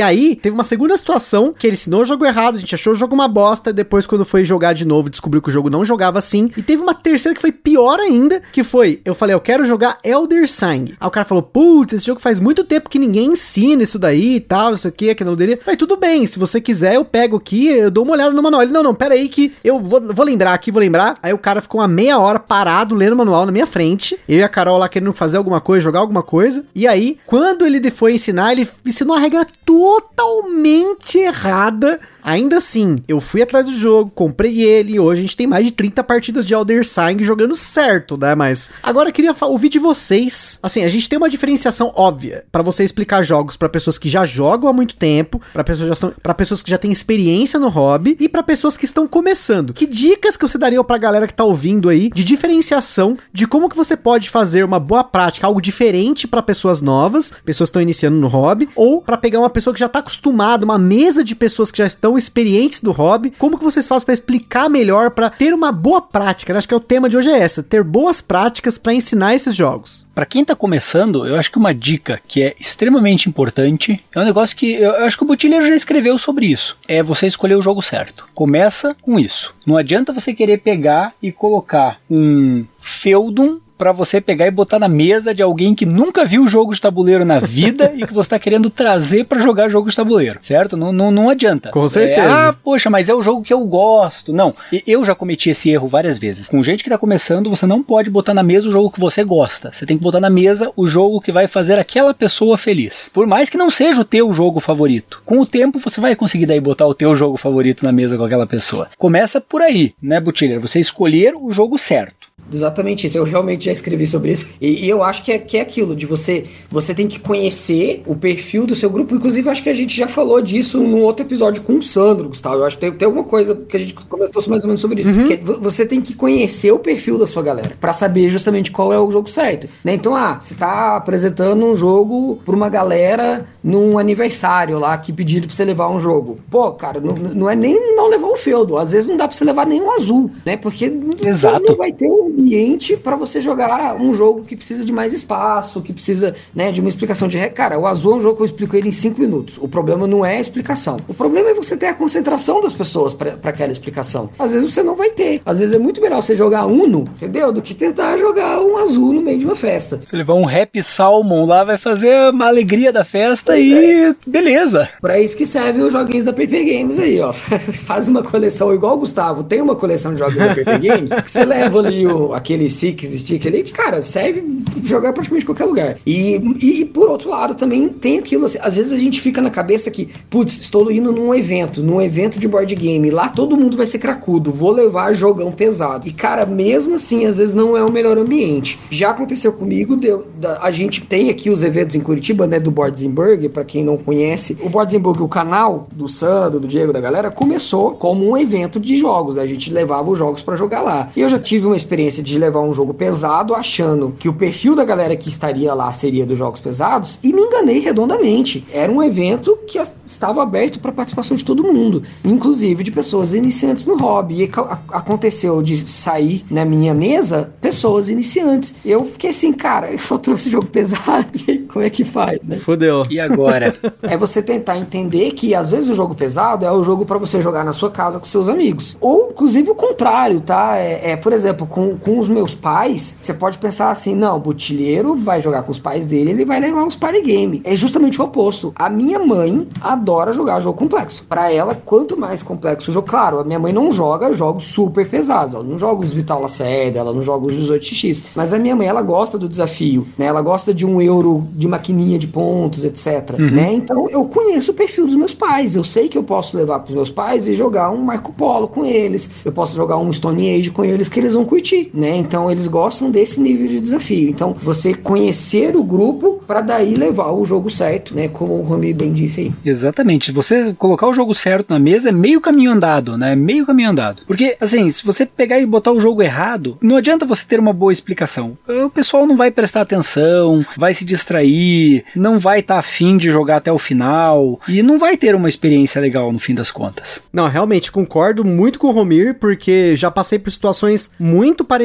aí, 0.00 0.36
teve 0.36 0.54
uma 0.54 0.64
segunda 0.64 0.96
situação 0.96 1.52
que 1.52 1.66
ele 1.66 1.74
ensinou 1.74 2.00
o 2.00 2.06
jogo 2.06 2.24
errado, 2.24 2.54
a 2.56 2.60
gente 2.60 2.74
achou 2.74 2.94
o 2.94 2.96
jogo 2.96 3.14
uma 3.14 3.28
bosta. 3.28 3.74
Depois, 3.74 4.06
quando 4.06 4.24
foi 4.24 4.42
jogar 4.42 4.72
de 4.72 4.86
novo, 4.86 5.10
descobriu 5.10 5.42
que 5.42 5.50
o 5.50 5.52
jogo 5.52 5.68
não 5.68 5.84
jogava 5.84 6.18
assim. 6.18 6.48
E 6.56 6.62
teve 6.62 6.80
uma 6.80 6.94
terceira 6.94 7.34
que 7.34 7.42
foi 7.42 7.52
pior 7.52 7.89
pior 7.90 8.00
ainda, 8.00 8.42
que 8.52 8.62
foi, 8.62 9.00
eu 9.04 9.14
falei, 9.14 9.34
eu 9.34 9.40
quero 9.40 9.64
jogar 9.64 9.98
Elder 10.04 10.48
Sign. 10.48 10.94
Aí 11.00 11.08
o 11.08 11.10
cara 11.10 11.26
falou, 11.26 11.42
putz, 11.42 11.94
esse 11.94 12.06
jogo 12.06 12.20
faz 12.20 12.38
muito 12.38 12.62
tempo 12.62 12.88
que 12.88 12.98
ninguém 12.98 13.32
ensina 13.32 13.82
isso 13.82 13.98
daí 13.98 14.36
e 14.36 14.40
tal, 14.40 14.70
não 14.70 14.76
sei 14.76 14.90
o 14.90 14.94
que, 14.94 15.10
aqui 15.10 15.24
não 15.24 15.34
dele. 15.34 15.56
Falei, 15.56 15.76
tudo 15.76 15.96
bem, 15.96 16.26
se 16.26 16.38
você 16.38 16.60
quiser, 16.60 16.94
eu 16.94 17.04
pego 17.04 17.36
aqui, 17.36 17.66
eu 17.66 17.90
dou 17.90 18.04
uma 18.04 18.12
olhada 18.12 18.32
no 18.32 18.42
manual. 18.42 18.62
Ele, 18.62 18.72
não, 18.72 18.82
não, 18.82 18.94
pera 18.94 19.14
aí 19.14 19.28
que 19.28 19.52
eu 19.64 19.80
vou, 19.80 20.00
vou 20.00 20.24
lembrar 20.24 20.54
aqui, 20.54 20.70
vou 20.70 20.80
lembrar. 20.80 21.18
Aí 21.22 21.32
o 21.32 21.38
cara 21.38 21.60
ficou 21.60 21.80
uma 21.80 21.88
meia 21.88 22.18
hora 22.18 22.38
parado 22.38 22.94
lendo 22.94 23.14
o 23.14 23.16
manual 23.16 23.46
na 23.46 23.52
minha 23.52 23.66
frente. 23.66 24.18
Eu 24.28 24.38
e 24.38 24.42
a 24.42 24.48
Carol 24.48 24.78
lá 24.78 24.88
querendo 24.88 25.12
fazer 25.12 25.36
alguma 25.36 25.60
coisa, 25.60 25.82
jogar 25.82 26.00
alguma 26.00 26.22
coisa. 26.22 26.64
E 26.74 26.86
aí, 26.86 27.18
quando 27.26 27.66
ele 27.66 27.90
foi 27.90 28.14
ensinar, 28.14 28.52
ele 28.52 28.68
ensinou 28.86 29.16
a 29.16 29.20
regra 29.20 29.46
totalmente 29.64 31.18
errada 31.18 31.98
Ainda 32.22 32.58
assim, 32.58 32.96
eu 33.08 33.20
fui 33.20 33.42
atrás 33.42 33.66
do 33.66 33.72
jogo, 33.72 34.10
comprei 34.14 34.62
ele, 34.62 34.98
hoje 34.98 35.20
a 35.20 35.22
gente 35.22 35.36
tem 35.36 35.46
mais 35.46 35.64
de 35.64 35.72
30 35.72 36.02
partidas 36.04 36.44
de 36.44 36.54
Elder 36.54 36.86
Sign 36.86 37.22
jogando 37.24 37.54
certo, 37.54 38.16
né? 38.16 38.34
Mas 38.34 38.70
agora 38.82 39.08
eu 39.08 39.12
queria 39.12 39.34
ouvir 39.42 39.68
de 39.68 39.78
vocês. 39.78 40.58
Assim, 40.62 40.84
a 40.84 40.88
gente 40.88 41.08
tem 41.08 41.16
uma 41.16 41.28
diferenciação 41.28 41.92
óbvia 41.94 42.44
para 42.50 42.62
você 42.62 42.84
explicar 42.84 43.22
jogos 43.22 43.56
para 43.56 43.68
pessoas 43.68 43.98
que 43.98 44.08
já 44.08 44.24
jogam 44.24 44.68
há 44.68 44.72
muito 44.72 44.96
tempo, 44.96 45.40
para 45.52 45.64
pessoas 45.64 45.82
que 45.82 45.88
já 45.88 45.92
estão, 45.92 46.12
para 46.22 46.34
pessoas 46.34 46.62
que 46.62 46.70
já 46.70 46.78
têm 46.78 46.92
experiência 46.92 47.58
no 47.58 47.68
hobby 47.68 48.16
e 48.18 48.28
para 48.28 48.42
pessoas 48.42 48.76
que 48.76 48.84
estão 48.84 49.06
começando. 49.06 49.72
Que 49.72 49.86
dicas 49.86 50.36
que 50.36 50.46
você 50.46 50.58
daria 50.58 50.82
pra 50.82 50.98
galera 50.98 51.26
que 51.26 51.34
tá 51.34 51.44
ouvindo 51.44 51.88
aí 51.88 52.10
de 52.10 52.24
diferenciação 52.24 53.16
de 53.32 53.46
como 53.46 53.68
que 53.68 53.76
você 53.76 53.96
pode 53.96 54.30
fazer 54.30 54.64
uma 54.64 54.80
boa 54.80 55.04
prática, 55.04 55.46
algo 55.46 55.60
diferente 55.60 56.26
para 56.26 56.42
pessoas 56.42 56.80
novas, 56.80 57.32
pessoas 57.44 57.68
que 57.68 57.72
estão 57.72 57.82
iniciando 57.82 58.16
no 58.16 58.28
hobby, 58.28 58.68
ou 58.74 59.00
para 59.00 59.16
pegar 59.16 59.38
uma 59.38 59.50
pessoa 59.50 59.74
que 59.74 59.80
já 59.80 59.88
tá 59.88 59.98
acostumada, 60.00 60.64
uma 60.64 60.78
mesa 60.78 61.22
de 61.22 61.34
pessoas 61.34 61.70
que 61.70 61.78
já 61.78 61.86
estão 61.86 62.09
experientes 62.18 62.80
do 62.80 62.92
hobby, 62.92 63.32
como 63.38 63.58
que 63.58 63.64
vocês 63.64 63.86
fazem 63.88 64.06
para 64.06 64.14
explicar 64.14 64.68
melhor, 64.68 65.10
para 65.10 65.30
ter 65.30 65.52
uma 65.52 65.72
boa 65.72 66.00
prática? 66.00 66.52
Né? 66.52 66.58
Acho 66.58 66.68
que 66.68 66.74
é 66.74 66.76
o 66.76 66.80
tema 66.80 67.08
de 67.08 67.16
hoje 67.16 67.30
é 67.30 67.38
essa, 67.38 67.62
ter 67.62 67.82
boas 67.82 68.20
práticas 68.20 68.78
para 68.78 68.94
ensinar 68.94 69.34
esses 69.34 69.54
jogos. 69.54 70.06
Para 70.14 70.26
quem 70.26 70.44
tá 70.44 70.54
começando, 70.54 71.26
eu 71.26 71.36
acho 71.36 71.50
que 71.50 71.58
uma 71.58 71.72
dica 71.72 72.20
que 72.26 72.42
é 72.42 72.54
extremamente 72.58 73.28
importante 73.28 74.04
é 74.14 74.20
um 74.20 74.24
negócio 74.24 74.56
que 74.56 74.74
eu, 74.74 74.90
eu 74.90 75.04
acho 75.04 75.16
que 75.16 75.22
o 75.22 75.26
Botilheiro 75.26 75.66
já 75.66 75.74
escreveu 75.74 76.18
sobre 76.18 76.46
isso. 76.46 76.76
É 76.86 77.02
você 77.02 77.26
escolher 77.26 77.54
o 77.54 77.62
jogo 77.62 77.80
certo. 77.80 78.28
Começa 78.34 78.94
com 79.00 79.18
isso. 79.18 79.54
Não 79.66 79.76
adianta 79.76 80.12
você 80.12 80.34
querer 80.34 80.58
pegar 80.58 81.14
e 81.22 81.32
colocar 81.32 82.00
um 82.10 82.64
Feudum 82.78 83.60
para 83.80 83.92
você 83.92 84.20
pegar 84.20 84.46
e 84.46 84.50
botar 84.50 84.78
na 84.78 84.90
mesa 84.90 85.34
de 85.34 85.42
alguém 85.42 85.74
que 85.74 85.86
nunca 85.86 86.26
viu 86.26 86.46
jogo 86.46 86.74
de 86.74 86.80
tabuleiro 86.82 87.24
na 87.24 87.40
vida 87.40 87.90
e 87.96 88.06
que 88.06 88.12
você 88.12 88.26
está 88.26 88.38
querendo 88.38 88.68
trazer 88.68 89.24
para 89.24 89.40
jogar 89.40 89.70
jogo 89.70 89.88
de 89.88 89.96
tabuleiro, 89.96 90.38
certo? 90.42 90.76
Não, 90.76 90.92
não, 90.92 91.10
não 91.10 91.30
adianta. 91.30 91.70
Com 91.70 91.88
certeza. 91.88 92.20
É, 92.20 92.30
ah, 92.30 92.54
poxa, 92.62 92.90
mas 92.90 93.08
é 93.08 93.14
o 93.14 93.22
jogo 93.22 93.42
que 93.42 93.54
eu 93.54 93.60
gosto. 93.60 94.34
Não, 94.34 94.54
eu 94.86 95.02
já 95.02 95.14
cometi 95.14 95.48
esse 95.48 95.70
erro 95.70 95.88
várias 95.88 96.18
vezes. 96.18 96.50
Com 96.50 96.62
gente 96.62 96.82
que 96.84 96.90
está 96.90 96.98
começando, 96.98 97.48
você 97.48 97.64
não 97.64 97.82
pode 97.82 98.10
botar 98.10 98.34
na 98.34 98.42
mesa 98.42 98.68
o 98.68 98.70
jogo 98.70 98.90
que 98.90 99.00
você 99.00 99.24
gosta. 99.24 99.72
Você 99.72 99.86
tem 99.86 99.96
que 99.96 100.02
botar 100.02 100.20
na 100.20 100.28
mesa 100.28 100.70
o 100.76 100.86
jogo 100.86 101.18
que 101.18 101.32
vai 101.32 101.46
fazer 101.46 101.78
aquela 101.78 102.12
pessoa 102.12 102.58
feliz. 102.58 103.10
Por 103.10 103.26
mais 103.26 103.48
que 103.48 103.56
não 103.56 103.70
seja 103.70 104.02
o 104.02 104.04
teu 104.04 104.34
jogo 104.34 104.60
favorito. 104.60 105.22
Com 105.24 105.40
o 105.40 105.46
tempo, 105.46 105.78
você 105.78 106.02
vai 106.02 106.14
conseguir 106.14 106.44
daí 106.44 106.60
botar 106.60 106.86
o 106.86 106.92
teu 106.92 107.16
jogo 107.16 107.38
favorito 107.38 107.82
na 107.82 107.92
mesa 107.92 108.18
com 108.18 108.24
aquela 108.24 108.46
pessoa. 108.46 108.90
Começa 108.98 109.40
por 109.40 109.62
aí, 109.62 109.94
né, 110.02 110.20
Butiller? 110.20 110.60
Você 110.60 110.78
escolher 110.78 111.34
o 111.34 111.50
jogo 111.50 111.78
certo. 111.78 112.19
Exatamente 112.52 113.06
isso. 113.06 113.18
Eu 113.18 113.24
realmente 113.24 113.66
já 113.66 113.72
escrevi 113.72 114.06
sobre 114.06 114.32
isso. 114.32 114.48
E, 114.60 114.86
e, 114.86 114.88
eu 114.88 115.02
acho 115.02 115.22
que 115.22 115.32
é, 115.32 115.38
que 115.38 115.56
é 115.56 115.60
aquilo, 115.60 115.94
de 115.94 116.06
você. 116.06 116.44
Você 116.70 116.94
tem 116.94 117.06
que 117.06 117.18
conhecer 117.18 118.02
o 118.06 118.14
perfil 118.14 118.66
do 118.66 118.74
seu 118.74 118.90
grupo. 118.90 119.14
Inclusive, 119.14 119.48
acho 119.48 119.62
que 119.62 119.68
a 119.68 119.74
gente 119.74 119.96
já 119.96 120.08
falou 120.08 120.40
disso 120.40 120.80
no 120.80 120.98
outro 120.98 121.24
episódio 121.24 121.62
com 121.62 121.74
o 121.74 121.82
Sandro, 121.82 122.28
Gustavo. 122.28 122.56
Eu 122.56 122.66
acho 122.66 122.76
que 122.76 122.80
tem, 122.80 122.92
tem 122.92 123.06
alguma 123.06 123.24
coisa 123.24 123.54
que 123.54 123.76
a 123.76 123.80
gente 123.80 123.94
comentou 123.94 124.42
mais 124.48 124.62
ou 124.62 124.68
menos 124.68 124.80
sobre 124.80 125.02
isso. 125.02 125.10
Uhum. 125.10 125.32
É, 125.32 125.36
você 125.36 125.86
tem 125.86 126.00
que 126.00 126.14
conhecer 126.14 126.72
o 126.72 126.78
perfil 126.78 127.18
da 127.18 127.26
sua 127.26 127.42
galera. 127.42 127.72
para 127.80 127.92
saber 127.92 128.28
justamente 128.28 128.70
qual 128.70 128.92
é 128.92 128.98
o 128.98 129.10
jogo 129.10 129.28
certo. 129.28 129.68
Né? 129.84 129.94
Então, 129.94 130.14
ah, 130.14 130.38
você 130.40 130.54
tá 130.54 130.96
apresentando 130.96 131.64
um 131.64 131.76
jogo 131.76 132.40
pra 132.44 132.54
uma 132.54 132.68
galera 132.68 133.46
num 133.62 133.98
aniversário 133.98 134.78
lá 134.78 134.96
que 134.98 135.12
pediram 135.12 135.46
pra 135.46 135.56
você 135.56 135.64
levar 135.64 135.88
um 135.88 136.00
jogo. 136.00 136.38
Pô, 136.50 136.72
cara, 136.72 137.00
não, 137.00 137.14
não 137.14 137.50
é 137.50 137.54
nem 137.54 137.94
não 137.94 138.08
levar 138.08 138.28
o 138.28 138.36
feudo. 138.36 138.76
Às 138.76 138.92
vezes 138.92 139.08
não 139.08 139.16
dá 139.16 139.28
pra 139.28 139.36
você 139.36 139.44
levar 139.44 139.66
nenhum 139.66 139.90
azul, 139.92 140.30
né? 140.44 140.56
Porque 140.56 140.92
Exato. 141.22 141.64
não 141.66 141.76
vai 141.76 141.92
ter 141.92 142.08
um 142.08 142.30
ambiente 142.40 142.96
para 142.96 143.16
você 143.16 143.40
jogar 143.40 143.96
um 143.96 144.14
jogo 144.14 144.42
que 144.42 144.56
precisa 144.56 144.84
de 144.84 144.92
mais 144.92 145.12
espaço, 145.12 145.80
que 145.82 145.92
precisa 145.92 146.34
né, 146.54 146.72
de 146.72 146.80
uma 146.80 146.88
explicação 146.88 147.28
de 147.28 147.40
Cara, 147.50 147.78
o 147.78 147.86
Azul 147.86 148.14
é 148.14 148.16
um 148.16 148.20
jogo 148.20 148.36
que 148.36 148.42
eu 148.42 148.46
explico 148.46 148.76
ele 148.76 148.88
em 148.88 148.92
5 148.92 149.20
minutos. 149.20 149.58
O 149.60 149.68
problema 149.68 150.06
não 150.06 150.24
é 150.24 150.36
a 150.36 150.40
explicação. 150.40 150.98
O 151.08 151.14
problema 151.14 151.50
é 151.50 151.54
você 151.54 151.76
ter 151.76 151.86
a 151.86 151.94
concentração 151.94 152.60
das 152.60 152.72
pessoas 152.72 153.12
para 153.12 153.36
aquela 153.44 153.72
explicação. 153.72 154.30
Às 154.38 154.52
vezes 154.52 154.72
você 154.72 154.82
não 154.82 154.94
vai 154.94 155.10
ter. 155.10 155.40
Às 155.44 155.60
vezes 155.60 155.74
é 155.74 155.78
muito 155.78 156.00
melhor 156.00 156.20
você 156.20 156.36
jogar 156.36 156.66
Uno, 156.66 157.08
entendeu? 157.16 157.52
Do 157.52 157.62
que 157.62 157.74
tentar 157.74 158.16
jogar 158.18 158.60
um 158.60 158.76
azul 158.76 159.12
no 159.12 159.22
meio 159.22 159.38
de 159.38 159.44
uma 159.44 159.56
festa. 159.56 160.00
Se 160.04 160.14
levar 160.14 160.34
um 160.34 160.44
Rap 160.44 160.82
Salmon 160.82 161.44
lá, 161.44 161.64
vai 161.64 161.78
fazer 161.78 162.30
uma 162.30 162.46
alegria 162.46 162.92
da 162.92 163.04
festa 163.04 163.52
pois 163.52 163.66
e 163.66 163.74
é. 163.74 164.14
beleza. 164.26 164.88
Para 165.00 165.18
isso 165.20 165.36
que 165.36 165.46
serve 165.46 165.82
os 165.82 165.92
joguinhos 165.92 166.24
da 166.24 166.32
PP 166.32 166.64
Games 166.64 166.98
aí, 166.98 167.20
ó. 167.20 167.32
Faz 167.84 168.08
uma 168.08 168.22
coleção 168.22 168.72
igual 168.74 168.96
o 168.96 169.00
Gustavo, 169.00 169.42
tem 169.42 169.60
uma 169.60 169.74
coleção 169.74 170.12
de 170.12 170.20
joguinhos 170.20 170.48
da 170.48 170.54
PP 170.54 170.78
Games, 170.78 171.12
que 171.12 171.30
você 171.30 171.44
leva 171.44 171.78
ali 171.78 172.06
o, 172.06 172.19
aquele 172.32 172.70
Six 172.70 173.20
Stick 173.20 173.46
ali, 173.46 173.62
cara, 173.64 174.02
serve 174.02 174.42
jogar 174.84 175.12
praticamente 175.12 175.46
qualquer 175.46 175.64
lugar. 175.64 175.96
E, 176.06 176.34
e 176.60 176.84
por 176.84 177.08
outro 177.08 177.28
lado, 177.28 177.54
também 177.54 177.88
tem 177.88 178.18
aquilo, 178.18 178.46
assim, 178.46 178.58
às 178.60 178.76
vezes 178.76 178.92
a 178.92 178.96
gente 178.96 179.20
fica 179.20 179.40
na 179.40 179.50
cabeça 179.50 179.90
que, 179.90 180.08
putz, 180.28 180.60
estou 180.60 180.90
indo 180.90 181.12
num 181.12 181.34
evento, 181.34 181.82
num 181.82 182.00
evento 182.00 182.38
de 182.38 182.48
board 182.48 182.74
game, 182.74 183.10
lá 183.10 183.28
todo 183.28 183.56
mundo 183.56 183.76
vai 183.76 183.86
ser 183.86 183.98
cracudo, 183.98 184.52
vou 184.52 184.70
levar 184.70 185.14
jogão 185.14 185.52
pesado. 185.52 186.08
E, 186.08 186.12
cara, 186.12 186.46
mesmo 186.46 186.94
assim, 186.94 187.26
às 187.26 187.38
vezes 187.38 187.54
não 187.54 187.76
é 187.76 187.84
o 187.84 187.92
melhor 187.92 188.18
ambiente. 188.18 188.78
Já 188.90 189.10
aconteceu 189.10 189.52
comigo, 189.52 189.96
deu, 189.96 190.26
da, 190.38 190.58
a 190.62 190.70
gente 190.70 191.00
tem 191.02 191.30
aqui 191.30 191.50
os 191.50 191.62
eventos 191.62 191.94
em 191.94 192.00
Curitiba, 192.00 192.46
né, 192.46 192.58
do 192.58 192.70
Boardsenburg, 192.70 193.48
para 193.48 193.64
quem 193.64 193.84
não 193.84 193.96
conhece. 193.96 194.56
O 194.62 194.68
Boardsenburg, 194.68 195.22
o 195.22 195.28
canal 195.28 195.88
do 195.92 196.08
Sandro, 196.08 196.60
do 196.60 196.68
Diego, 196.68 196.92
da 196.92 197.00
galera, 197.00 197.30
começou 197.30 197.92
como 197.92 198.28
um 198.28 198.36
evento 198.36 198.80
de 198.80 198.96
jogos. 198.96 199.38
A 199.38 199.46
gente 199.46 199.72
levava 199.72 200.10
os 200.10 200.18
jogos 200.18 200.42
para 200.42 200.56
jogar 200.56 200.82
lá. 200.82 201.10
E 201.14 201.20
eu 201.20 201.28
já 201.28 201.38
tive 201.38 201.66
uma 201.66 201.76
experiência 201.76 202.09
de 202.10 202.38
levar 202.38 202.60
um 202.60 202.74
jogo 202.74 202.92
pesado 202.92 203.54
achando 203.54 204.14
que 204.18 204.28
o 204.28 204.32
perfil 204.32 204.74
da 204.74 204.84
galera 204.84 205.16
que 205.16 205.28
estaria 205.28 205.72
lá 205.74 205.90
seria 205.92 206.26
dos 206.26 206.38
jogos 206.38 206.60
pesados 206.60 207.18
e 207.22 207.32
me 207.32 207.42
enganei 207.42 207.78
redondamente. 207.78 208.66
Era 208.72 208.90
um 208.90 209.02
evento 209.02 209.58
que 209.66 209.78
estava 210.04 210.42
aberto 210.42 210.80
para 210.80 210.92
participação 210.92 211.36
de 211.36 211.44
todo 211.44 211.62
mundo, 211.62 212.02
inclusive 212.24 212.82
de 212.82 212.90
pessoas 212.90 213.34
iniciantes 213.34 213.84
no 213.84 213.96
hobby. 213.96 214.42
E 214.42 214.50
aconteceu 214.90 215.62
de 215.62 215.76
sair 215.76 216.44
na 216.50 216.64
minha 216.64 216.94
mesa 216.94 217.52
pessoas 217.60 218.08
iniciantes. 218.08 218.74
Eu 218.84 219.04
fiquei 219.04 219.30
assim, 219.30 219.52
cara, 219.52 219.90
eu 219.92 219.98
só 219.98 220.18
trouxe 220.18 220.50
jogo 220.50 220.66
pesado, 220.66 221.28
como 221.72 221.84
é 221.84 221.90
que 221.90 222.04
faz, 222.04 222.46
né? 222.46 222.56
Fodeu. 222.56 223.04
E 223.10 223.20
agora? 223.20 223.76
é 224.02 224.16
você 224.16 224.42
tentar 224.42 224.78
entender 224.78 225.32
que 225.32 225.54
às 225.54 225.70
vezes 225.70 225.88
o 225.88 225.94
jogo 225.94 226.14
pesado 226.14 226.64
é 226.64 226.72
o 226.72 226.82
jogo 226.82 227.04
para 227.04 227.18
você 227.18 227.40
jogar 227.40 227.64
na 227.64 227.72
sua 227.72 227.90
casa 227.90 228.18
com 228.18 228.26
seus 228.26 228.48
amigos. 228.48 228.96
Ou, 229.00 229.30
inclusive, 229.30 229.70
o 229.70 229.74
contrário, 229.74 230.40
tá? 230.40 230.76
É, 230.76 231.12
é 231.12 231.16
por 231.16 231.32
exemplo, 231.32 231.66
com, 231.66 231.96
com 232.00 232.18
os 232.18 232.28
meus 232.28 232.54
pais, 232.54 233.16
você 233.20 233.32
pode 233.32 233.58
pensar 233.58 233.90
assim: 233.90 234.14
não, 234.14 234.36
o 234.36 234.40
botilheiro 234.40 235.14
vai 235.14 235.40
jogar 235.40 235.62
com 235.62 235.72
os 235.72 235.78
pais 235.78 236.06
dele, 236.06 236.30
ele 236.30 236.44
vai 236.44 236.60
levar 236.60 236.84
uns 236.84 236.96
party 236.96 237.22
game. 237.22 237.60
É 237.64 237.74
justamente 237.76 238.20
o 238.20 238.24
oposto. 238.24 238.72
A 238.76 238.88
minha 238.88 239.18
mãe 239.18 239.68
adora 239.80 240.32
jogar 240.32 240.60
jogo 240.60 240.78
complexo. 240.78 241.24
Para 241.28 241.52
ela, 241.52 241.74
quanto 241.74 242.16
mais 242.16 242.42
complexo 242.42 242.90
o 242.90 242.94
jogo, 242.94 243.08
claro, 243.08 243.38
a 243.38 243.44
minha 243.44 243.58
mãe 243.58 243.72
não 243.72 243.92
joga 243.92 244.32
jogos 244.32 244.66
super 244.66 245.08
pesados. 245.08 245.54
Ela 245.54 245.64
não 245.64 245.78
joga 245.78 246.04
os 246.04 246.12
Vital 246.12 246.40
Lacerda, 246.40 246.98
ela 246.98 247.12
não 247.12 247.22
joga 247.22 247.46
os 247.46 247.54
18x. 247.54 248.24
Mas 248.34 248.52
a 248.52 248.58
minha 248.58 248.76
mãe, 248.76 248.86
ela 248.86 249.02
gosta 249.02 249.38
do 249.38 249.48
desafio, 249.48 250.06
né? 250.16 250.26
Ela 250.26 250.42
gosta 250.42 250.72
de 250.72 250.86
um 250.86 251.00
euro 251.00 251.46
de 251.52 251.68
maquininha 251.68 252.18
de 252.18 252.26
pontos, 252.26 252.84
etc. 252.84 253.38
Uhum. 253.38 253.50
Né? 253.50 253.72
Então 253.72 254.08
eu 254.10 254.24
conheço 254.26 254.70
o 254.70 254.74
perfil 254.74 255.06
dos 255.06 255.16
meus 255.16 255.34
pais. 255.34 255.76
Eu 255.76 255.84
sei 255.84 256.08
que 256.08 256.18
eu 256.18 256.22
posso 256.22 256.56
levar 256.56 256.80
pros 256.80 256.94
meus 256.94 257.10
pais 257.10 257.46
e 257.46 257.54
jogar 257.54 257.90
um 257.90 257.98
Marco 257.98 258.32
Polo 258.32 258.68
com 258.68 258.84
eles. 258.84 259.30
Eu 259.44 259.52
posso 259.52 259.74
jogar 259.74 259.96
um 259.98 260.12
Stone 260.12 260.54
Age 260.54 260.70
com 260.70 260.84
eles 260.84 261.08
que 261.08 261.18
eles 261.20 261.34
vão 261.34 261.44
curtir, 261.44 261.89
né? 261.92 262.16
Então 262.16 262.50
eles 262.50 262.66
gostam 262.66 263.10
desse 263.10 263.40
nível 263.40 263.66
de 263.66 263.80
desafio. 263.80 264.30
Então 264.30 264.54
você 264.62 264.94
conhecer 264.94 265.76
o 265.76 265.82
grupo 265.82 266.40
para 266.46 266.60
daí 266.60 266.94
levar 266.94 267.32
o 267.32 267.44
jogo 267.44 267.70
certo, 267.70 268.14
né? 268.14 268.28
Como 268.28 268.54
o 268.54 268.62
Rami 268.62 268.92
bem 268.92 269.12
disse 269.12 269.40
aí. 269.42 269.52
Exatamente. 269.64 270.32
Você 270.32 270.74
colocar 270.74 271.06
o 271.06 271.14
jogo 271.14 271.34
certo 271.34 271.70
na 271.70 271.78
mesa 271.78 272.08
é 272.08 272.12
meio 272.12 272.40
caminho 272.40 272.72
andado, 272.72 273.16
né? 273.16 273.34
Meio 273.34 273.66
caminho 273.66 273.90
andado. 273.90 274.22
Porque, 274.26 274.56
assim, 274.60 274.88
se 274.90 275.04
você 275.04 275.26
pegar 275.26 275.60
e 275.60 275.66
botar 275.66 275.92
o 275.92 276.00
jogo 276.00 276.22
errado, 276.22 276.78
não 276.80 276.96
adianta 276.96 277.26
você 277.26 277.44
ter 277.46 277.60
uma 277.60 277.72
boa 277.72 277.92
explicação. 277.92 278.56
O 278.66 278.90
pessoal 278.90 279.26
não 279.26 279.36
vai 279.36 279.50
prestar 279.50 279.82
atenção, 279.82 280.64
vai 280.76 280.94
se 280.94 281.04
distrair, 281.04 282.04
não 282.14 282.38
vai 282.38 282.60
estar 282.60 282.74
tá 282.74 282.80
afim 282.80 283.16
de 283.16 283.30
jogar 283.30 283.56
até 283.56 283.72
o 283.72 283.78
final 283.78 284.60
e 284.68 284.82
não 284.82 284.98
vai 284.98 285.16
ter 285.16 285.34
uma 285.34 285.48
experiência 285.48 286.00
legal 286.00 286.32
no 286.32 286.38
fim 286.38 286.54
das 286.54 286.70
contas. 286.70 287.22
Não, 287.32 287.48
realmente 287.48 287.92
concordo 287.92 288.44
muito 288.44 288.78
com 288.78 288.88
o 288.88 288.92
Romir, 288.92 289.34
porque 289.34 289.94
já 289.96 290.10
passei 290.10 290.38
por 290.38 290.50
situações 290.50 291.10
muito 291.18 291.64
parecidas 291.64 291.79